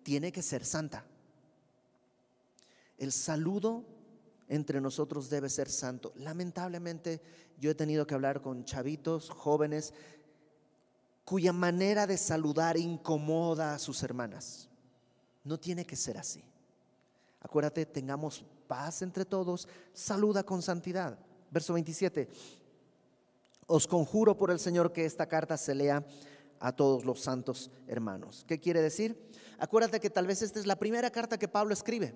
tiene 0.02 0.30
que 0.30 0.42
ser 0.42 0.64
santa. 0.64 1.04
El 2.98 3.12
saludo 3.12 3.84
entre 4.48 4.80
nosotros 4.80 5.28
debe 5.28 5.48
ser 5.48 5.68
santo. 5.68 6.12
Lamentablemente 6.16 7.20
yo 7.58 7.70
he 7.70 7.74
tenido 7.74 8.06
que 8.06 8.14
hablar 8.14 8.40
con 8.40 8.64
chavitos, 8.64 9.30
jóvenes, 9.30 9.92
cuya 11.24 11.52
manera 11.52 12.06
de 12.06 12.16
saludar 12.16 12.76
incomoda 12.76 13.74
a 13.74 13.78
sus 13.78 14.02
hermanas. 14.02 14.68
No 15.44 15.58
tiene 15.58 15.84
que 15.84 15.96
ser 15.96 16.18
así. 16.18 16.42
Acuérdate, 17.40 17.86
tengamos 17.86 18.44
paz 18.66 19.02
entre 19.02 19.24
todos, 19.24 19.68
saluda 19.92 20.44
con 20.44 20.62
santidad. 20.62 21.18
Verso 21.50 21.72
27. 21.74 22.28
Os 23.66 23.86
conjuro 23.86 24.36
por 24.36 24.50
el 24.50 24.60
Señor 24.60 24.92
que 24.92 25.04
esta 25.04 25.26
carta 25.26 25.56
se 25.56 25.74
lea 25.74 26.04
a 26.60 26.72
todos 26.72 27.04
los 27.04 27.20
santos 27.20 27.70
hermanos. 27.86 28.44
¿Qué 28.46 28.60
quiere 28.60 28.80
decir? 28.80 29.30
Acuérdate 29.58 30.00
que 30.00 30.10
tal 30.10 30.26
vez 30.26 30.42
esta 30.42 30.60
es 30.60 30.66
la 30.66 30.76
primera 30.76 31.10
carta 31.10 31.38
que 31.38 31.48
Pablo 31.48 31.72
escribe. 31.72 32.14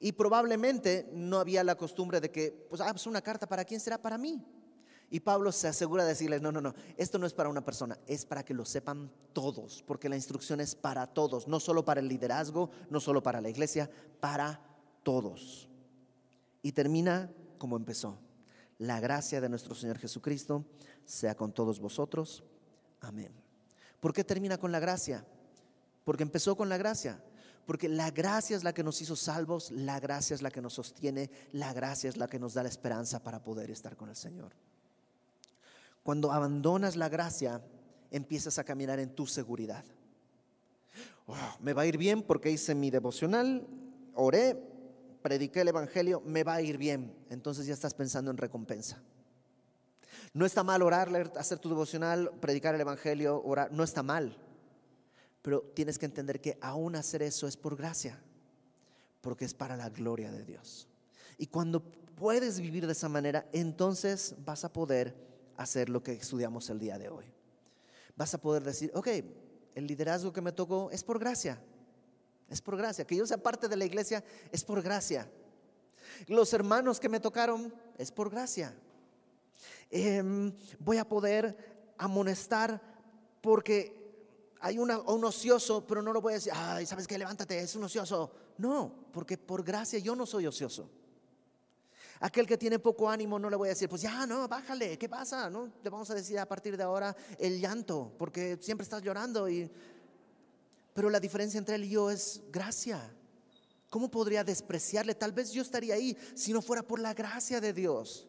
Y 0.00 0.12
probablemente 0.12 1.08
no 1.12 1.38
había 1.38 1.64
la 1.64 1.76
costumbre 1.76 2.20
de 2.20 2.30
que, 2.30 2.66
pues, 2.68 2.80
ah, 2.80 2.90
pues 2.90 3.06
una 3.06 3.20
carta 3.20 3.48
para 3.48 3.64
quién 3.64 3.80
será 3.80 4.00
para 4.00 4.16
mí. 4.18 4.44
Y 5.10 5.20
Pablo 5.20 5.52
se 5.52 5.68
asegura 5.68 6.02
de 6.02 6.10
decirles, 6.10 6.42
no, 6.42 6.52
no, 6.52 6.60
no, 6.60 6.74
esto 6.96 7.18
no 7.18 7.26
es 7.26 7.32
para 7.32 7.48
una 7.48 7.64
persona, 7.64 7.98
es 8.06 8.26
para 8.26 8.44
que 8.44 8.52
lo 8.52 8.66
sepan 8.66 9.10
todos, 9.32 9.82
porque 9.86 10.08
la 10.08 10.16
instrucción 10.16 10.60
es 10.60 10.74
para 10.74 11.06
todos, 11.06 11.48
no 11.48 11.60
solo 11.60 11.84
para 11.84 12.00
el 12.00 12.08
liderazgo, 12.08 12.70
no 12.90 13.00
solo 13.00 13.22
para 13.22 13.40
la 13.40 13.48
iglesia, 13.48 13.90
para 14.20 14.60
todos. 15.02 15.68
Y 16.62 16.72
termina 16.72 17.32
como 17.56 17.76
empezó. 17.76 18.18
La 18.76 19.00
gracia 19.00 19.40
de 19.40 19.48
nuestro 19.48 19.74
Señor 19.74 19.98
Jesucristo 19.98 20.64
sea 21.04 21.34
con 21.34 21.52
todos 21.52 21.80
vosotros. 21.80 22.44
Amén. 23.00 23.32
¿Por 24.00 24.12
qué 24.12 24.22
termina 24.22 24.58
con 24.58 24.70
la 24.70 24.78
gracia? 24.78 25.26
Porque 26.04 26.22
empezó 26.22 26.56
con 26.56 26.68
la 26.68 26.76
gracia. 26.76 27.20
Porque 27.68 27.86
la 27.86 28.10
gracia 28.10 28.56
es 28.56 28.64
la 28.64 28.72
que 28.72 28.82
nos 28.82 29.02
hizo 29.02 29.14
salvos, 29.14 29.70
la 29.70 30.00
gracia 30.00 30.32
es 30.32 30.40
la 30.40 30.50
que 30.50 30.62
nos 30.62 30.72
sostiene, 30.72 31.30
la 31.52 31.74
gracia 31.74 32.08
es 32.08 32.16
la 32.16 32.26
que 32.26 32.38
nos 32.38 32.54
da 32.54 32.62
la 32.62 32.70
esperanza 32.70 33.22
para 33.22 33.42
poder 33.42 33.70
estar 33.70 33.94
con 33.94 34.08
el 34.08 34.16
Señor. 34.16 34.54
Cuando 36.02 36.32
abandonas 36.32 36.96
la 36.96 37.10
gracia, 37.10 37.62
empiezas 38.10 38.58
a 38.58 38.64
caminar 38.64 38.98
en 39.00 39.14
tu 39.14 39.26
seguridad. 39.26 39.84
me 41.60 41.74
va 41.74 41.82
a 41.82 41.86
ir 41.86 41.98
bien 41.98 42.22
porque 42.22 42.50
hice 42.50 42.74
mi 42.74 42.88
devocional, 42.90 43.66
oré, 44.14 44.58
prediqué 45.20 45.60
el 45.60 45.68
Evangelio, 45.68 46.22
me 46.24 46.44
va 46.44 46.54
a 46.54 46.62
ir 46.62 46.78
bien. 46.78 47.14
Entonces 47.28 47.66
ya 47.66 47.74
estás 47.74 47.92
pensando 47.92 48.30
en 48.30 48.38
recompensa. 48.38 49.02
No 50.32 50.46
está 50.46 50.62
mal 50.62 50.80
orar, 50.80 51.10
hacer 51.36 51.58
tu 51.58 51.68
devocional, 51.68 52.30
predicar 52.40 52.74
el 52.74 52.80
Evangelio, 52.80 53.42
orar, 53.44 53.70
no 53.72 53.84
está 53.84 54.02
mal. 54.02 54.38
Pero 55.48 55.62
tienes 55.62 55.98
que 55.98 56.04
entender 56.04 56.42
que 56.42 56.58
aún 56.60 56.94
hacer 56.94 57.22
eso 57.22 57.48
es 57.48 57.56
por 57.56 57.74
gracia, 57.74 58.20
porque 59.22 59.46
es 59.46 59.54
para 59.54 59.78
la 59.78 59.88
gloria 59.88 60.30
de 60.30 60.44
Dios. 60.44 60.86
Y 61.38 61.46
cuando 61.46 61.82
puedes 61.82 62.60
vivir 62.60 62.84
de 62.86 62.92
esa 62.92 63.08
manera, 63.08 63.48
entonces 63.54 64.34
vas 64.44 64.66
a 64.66 64.70
poder 64.74 65.16
hacer 65.56 65.88
lo 65.88 66.02
que 66.02 66.12
estudiamos 66.12 66.68
el 66.68 66.78
día 66.78 66.98
de 66.98 67.08
hoy. 67.08 67.24
Vas 68.14 68.34
a 68.34 68.38
poder 68.42 68.62
decir, 68.62 68.92
ok, 68.92 69.08
el 69.74 69.86
liderazgo 69.86 70.34
que 70.34 70.42
me 70.42 70.52
tocó 70.52 70.90
es 70.90 71.02
por 71.02 71.18
gracia, 71.18 71.58
es 72.50 72.60
por 72.60 72.76
gracia. 72.76 73.06
Que 73.06 73.16
yo 73.16 73.26
sea 73.26 73.38
parte 73.38 73.68
de 73.68 73.76
la 73.78 73.86
iglesia 73.86 74.22
es 74.52 74.62
por 74.62 74.82
gracia. 74.82 75.30
Los 76.26 76.52
hermanos 76.52 77.00
que 77.00 77.08
me 77.08 77.20
tocaron 77.20 77.72
es 77.96 78.12
por 78.12 78.28
gracia. 78.28 78.76
Em, 79.90 80.52
voy 80.78 80.98
a 80.98 81.08
poder 81.08 81.94
amonestar 81.96 82.82
porque 83.40 83.97
hay 84.60 84.78
un 84.78 84.90
ocioso, 85.24 85.86
pero 85.86 86.02
no 86.02 86.12
lo 86.12 86.20
voy 86.20 86.32
a 86.32 86.36
decir, 86.36 86.52
ay, 86.54 86.86
¿sabes 86.86 87.06
qué? 87.06 87.16
Levántate, 87.18 87.58
es 87.58 87.74
un 87.76 87.84
ocioso. 87.84 88.30
No, 88.58 88.92
porque 89.12 89.38
por 89.38 89.62
gracia 89.62 89.98
yo 89.98 90.16
no 90.16 90.26
soy 90.26 90.46
ocioso. 90.46 90.90
Aquel 92.20 92.46
que 92.46 92.58
tiene 92.58 92.80
poco 92.80 93.08
ánimo 93.08 93.38
no 93.38 93.48
le 93.48 93.56
voy 93.56 93.68
a 93.68 93.70
decir, 93.70 93.88
pues 93.88 94.02
ya, 94.02 94.26
no, 94.26 94.48
bájale, 94.48 94.98
¿qué 94.98 95.08
pasa? 95.08 95.48
No, 95.48 95.70
te 95.82 95.88
vamos 95.88 96.10
a 96.10 96.14
decir 96.14 96.38
a 96.38 96.46
partir 96.46 96.76
de 96.76 96.82
ahora 96.82 97.14
el 97.38 97.60
llanto, 97.60 98.12
porque 98.18 98.58
siempre 98.60 98.82
estás 98.82 99.02
llorando 99.02 99.48
y 99.48 99.70
pero 100.98 101.10
la 101.10 101.20
diferencia 101.20 101.58
entre 101.58 101.76
él 101.76 101.84
y 101.84 101.90
yo 101.90 102.10
es 102.10 102.42
gracia. 102.50 103.00
¿Cómo 103.88 104.10
podría 104.10 104.42
despreciarle? 104.42 105.14
Tal 105.14 105.30
vez 105.30 105.52
yo 105.52 105.62
estaría 105.62 105.94
ahí 105.94 106.16
si 106.34 106.52
no 106.52 106.60
fuera 106.60 106.82
por 106.82 106.98
la 106.98 107.14
gracia 107.14 107.60
de 107.60 107.72
Dios. 107.72 108.26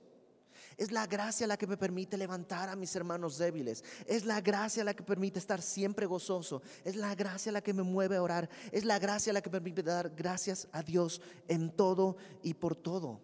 Es 0.80 0.94
la 0.94 1.06
gracia 1.08 1.46
la 1.46 1.58
que 1.58 1.68
me 1.68 1.76
permite 1.76 2.16
levantar 2.16 2.70
a 2.70 2.76
mis 2.78 2.96
hermanos 2.96 3.38
débiles. 3.38 3.84
Es 4.08 4.24
la 4.24 4.40
gracia 4.40 4.82
la 4.86 4.94
que 4.94 5.04
permite 5.04 5.38
estar 5.38 5.62
siempre 5.62 6.06
gozoso. 6.06 6.62
Es 6.86 6.96
la 6.96 7.14
gracia 7.16 7.52
la 7.52 7.60
que 7.60 7.74
me 7.74 7.84
mueve 7.84 8.16
a 8.16 8.24
orar. 8.24 8.50
Es 8.72 8.86
la 8.86 8.98
gracia 8.98 9.34
la 9.34 9.42
que 9.42 9.50
me 9.50 9.60
permite 9.60 9.84
dar 9.84 10.10
gracias 10.16 10.70
a 10.72 10.82
Dios 10.82 11.22
en 11.50 11.70
todo 11.70 12.16
y 12.44 12.54
por 12.54 12.78
todo. 12.78 13.20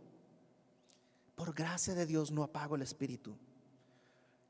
Por 1.33 1.53
gracia 1.53 1.95
de 1.95 2.05
Dios 2.05 2.29
no 2.29 2.43
apago 2.43 2.75
el 2.75 2.81
espíritu. 2.81 3.37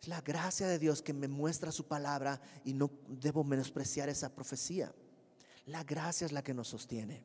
Es 0.01 0.07
la 0.07 0.21
gracia 0.21 0.67
de 0.67 0.79
Dios 0.79 1.03
que 1.03 1.13
me 1.13 1.27
muestra 1.27 1.71
su 1.71 1.85
palabra 1.85 2.41
y 2.63 2.73
no 2.73 2.89
debo 3.07 3.43
menospreciar 3.43 4.09
esa 4.09 4.33
profecía. 4.33 4.91
La 5.67 5.83
gracia 5.83 6.25
es 6.25 6.31
la 6.31 6.43
que 6.43 6.55
nos 6.55 6.69
sostiene. 6.69 7.23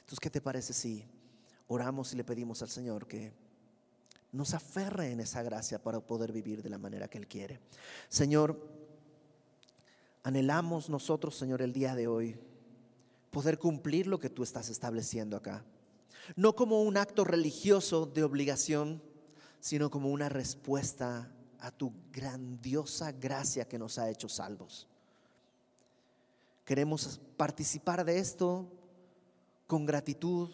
Entonces, 0.00 0.18
¿qué 0.18 0.30
te 0.30 0.40
parece 0.40 0.72
si 0.72 1.04
oramos 1.68 2.14
y 2.14 2.16
le 2.16 2.24
pedimos 2.24 2.62
al 2.62 2.70
Señor 2.70 3.06
que 3.06 3.34
nos 4.32 4.54
aferre 4.54 5.12
en 5.12 5.20
esa 5.20 5.42
gracia 5.42 5.82
para 5.82 6.00
poder 6.00 6.32
vivir 6.32 6.62
de 6.62 6.70
la 6.70 6.78
manera 6.78 7.08
que 7.08 7.18
Él 7.18 7.28
quiere. 7.28 7.60
Señor, 8.08 8.58
anhelamos 10.22 10.88
nosotros, 10.88 11.36
Señor, 11.36 11.60
el 11.60 11.72
día 11.72 11.94
de 11.94 12.08
hoy, 12.08 12.38
poder 13.30 13.58
cumplir 13.58 14.06
lo 14.06 14.18
que 14.18 14.30
tú 14.30 14.42
estás 14.42 14.70
estableciendo 14.70 15.36
acá. 15.36 15.64
No 16.34 16.54
como 16.54 16.82
un 16.82 16.96
acto 16.96 17.24
religioso 17.24 18.06
de 18.06 18.24
obligación, 18.24 19.02
sino 19.60 19.90
como 19.90 20.10
una 20.10 20.28
respuesta 20.28 21.30
a 21.60 21.70
tu 21.70 21.92
grandiosa 22.10 23.12
gracia 23.12 23.68
que 23.68 23.78
nos 23.78 23.98
ha 23.98 24.08
hecho 24.08 24.28
salvos. 24.28 24.88
Queremos 26.64 27.20
participar 27.36 28.04
de 28.04 28.18
esto 28.18 28.66
con 29.66 29.84
gratitud, 29.84 30.50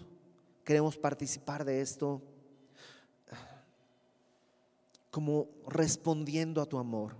queremos 0.64 0.96
participar 0.96 1.64
de 1.64 1.80
esto 1.80 2.22
como 5.18 5.48
respondiendo 5.66 6.62
a 6.62 6.66
tu 6.66 6.78
amor. 6.78 7.16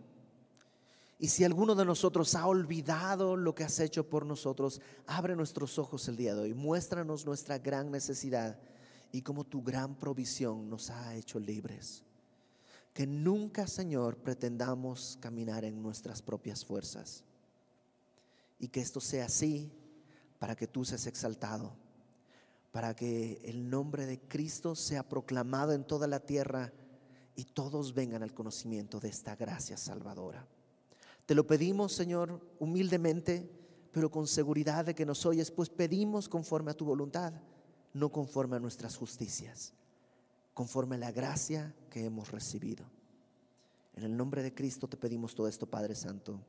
Y 1.19 1.27
si 1.27 1.43
alguno 1.43 1.75
de 1.75 1.85
nosotros 1.85 2.37
ha 2.37 2.47
olvidado 2.47 3.37
lo 3.37 3.57
que 3.57 3.65
has 3.65 3.81
hecho 3.81 4.09
por 4.09 4.25
nosotros, 4.25 4.81
abre 5.09 5.35
nuestros 5.35 5.81
ojos 5.81 6.07
el 6.07 6.17
día 6.17 6.33
de 6.37 6.43
hoy, 6.43 6.55
muéstranos 6.55 7.27
nuestra 7.27 7.59
gran 7.59 7.91
necesidad 7.91 8.57
y 9.11 9.23
como 9.23 9.43
tu 9.43 9.65
gran 9.65 9.97
provisión 9.97 10.71
nos 10.71 10.91
ha 10.91 11.17
hecho 11.17 11.41
libres. 11.41 12.05
Que 12.95 13.05
nunca, 13.05 13.67
Señor, 13.67 14.19
pretendamos 14.19 15.19
caminar 15.21 15.65
en 15.65 15.83
nuestras 15.83 16.23
propias 16.23 16.65
fuerzas. 16.65 17.25
Y 18.61 18.69
que 18.69 18.81
esto 18.81 19.01
sea 19.01 19.25
así 19.25 19.73
para 20.39 20.55
que 20.55 20.69
tú 20.69 20.85
seas 20.85 21.09
exaltado, 21.09 21.75
para 22.71 22.95
que 22.95 23.41
el 23.43 23.69
nombre 23.69 24.07
de 24.07 24.21
Cristo 24.21 24.77
sea 24.77 25.03
proclamado 25.03 25.73
en 25.73 25.83
toda 25.83 26.07
la 26.07 26.21
tierra 26.21 26.73
y 27.39 27.45
todos 27.45 27.95
vengan 27.95 28.25
al 28.25 28.35
conocimiento 28.35 28.99
de 28.99 29.11
esta 29.11 29.37
gracia 29.37 29.77
salvadora. 29.77 30.45
Te 31.25 31.37
lo 31.37 31.47
pedimos, 31.47 31.93
Señor, 31.93 32.41
humildemente, 32.59 33.49
pero 33.93 34.11
con 34.11 34.27
seguridad 34.27 34.85
de 34.85 34.97
que 34.97 35.07
nos 35.07 35.25
oyes, 35.25 35.53
pues 35.53 35.71
pedimos 35.71 36.29
conforme 36.29 36.73
a 36.73 36.77
tu 36.77 36.85
voluntad, 36.85 37.33
no 37.95 38.11
conforme 38.11 38.57
a 38.57 38.59
nuestras 38.59 38.97
justicias, 38.97 39.73
conforme 40.53 40.97
a 40.97 40.99
la 40.99 41.13
gracia 41.13 41.73
que 41.91 42.05
hemos 42.05 42.33
recibido. 42.33 42.85
En 43.95 44.03
el 44.03 44.17
nombre 44.17 44.43
de 44.43 44.53
Cristo 44.53 44.89
te 44.89 44.97
pedimos 44.97 45.37
todo 45.37 45.47
esto, 45.47 45.65
Padre 45.65 45.95
Santo. 45.95 46.41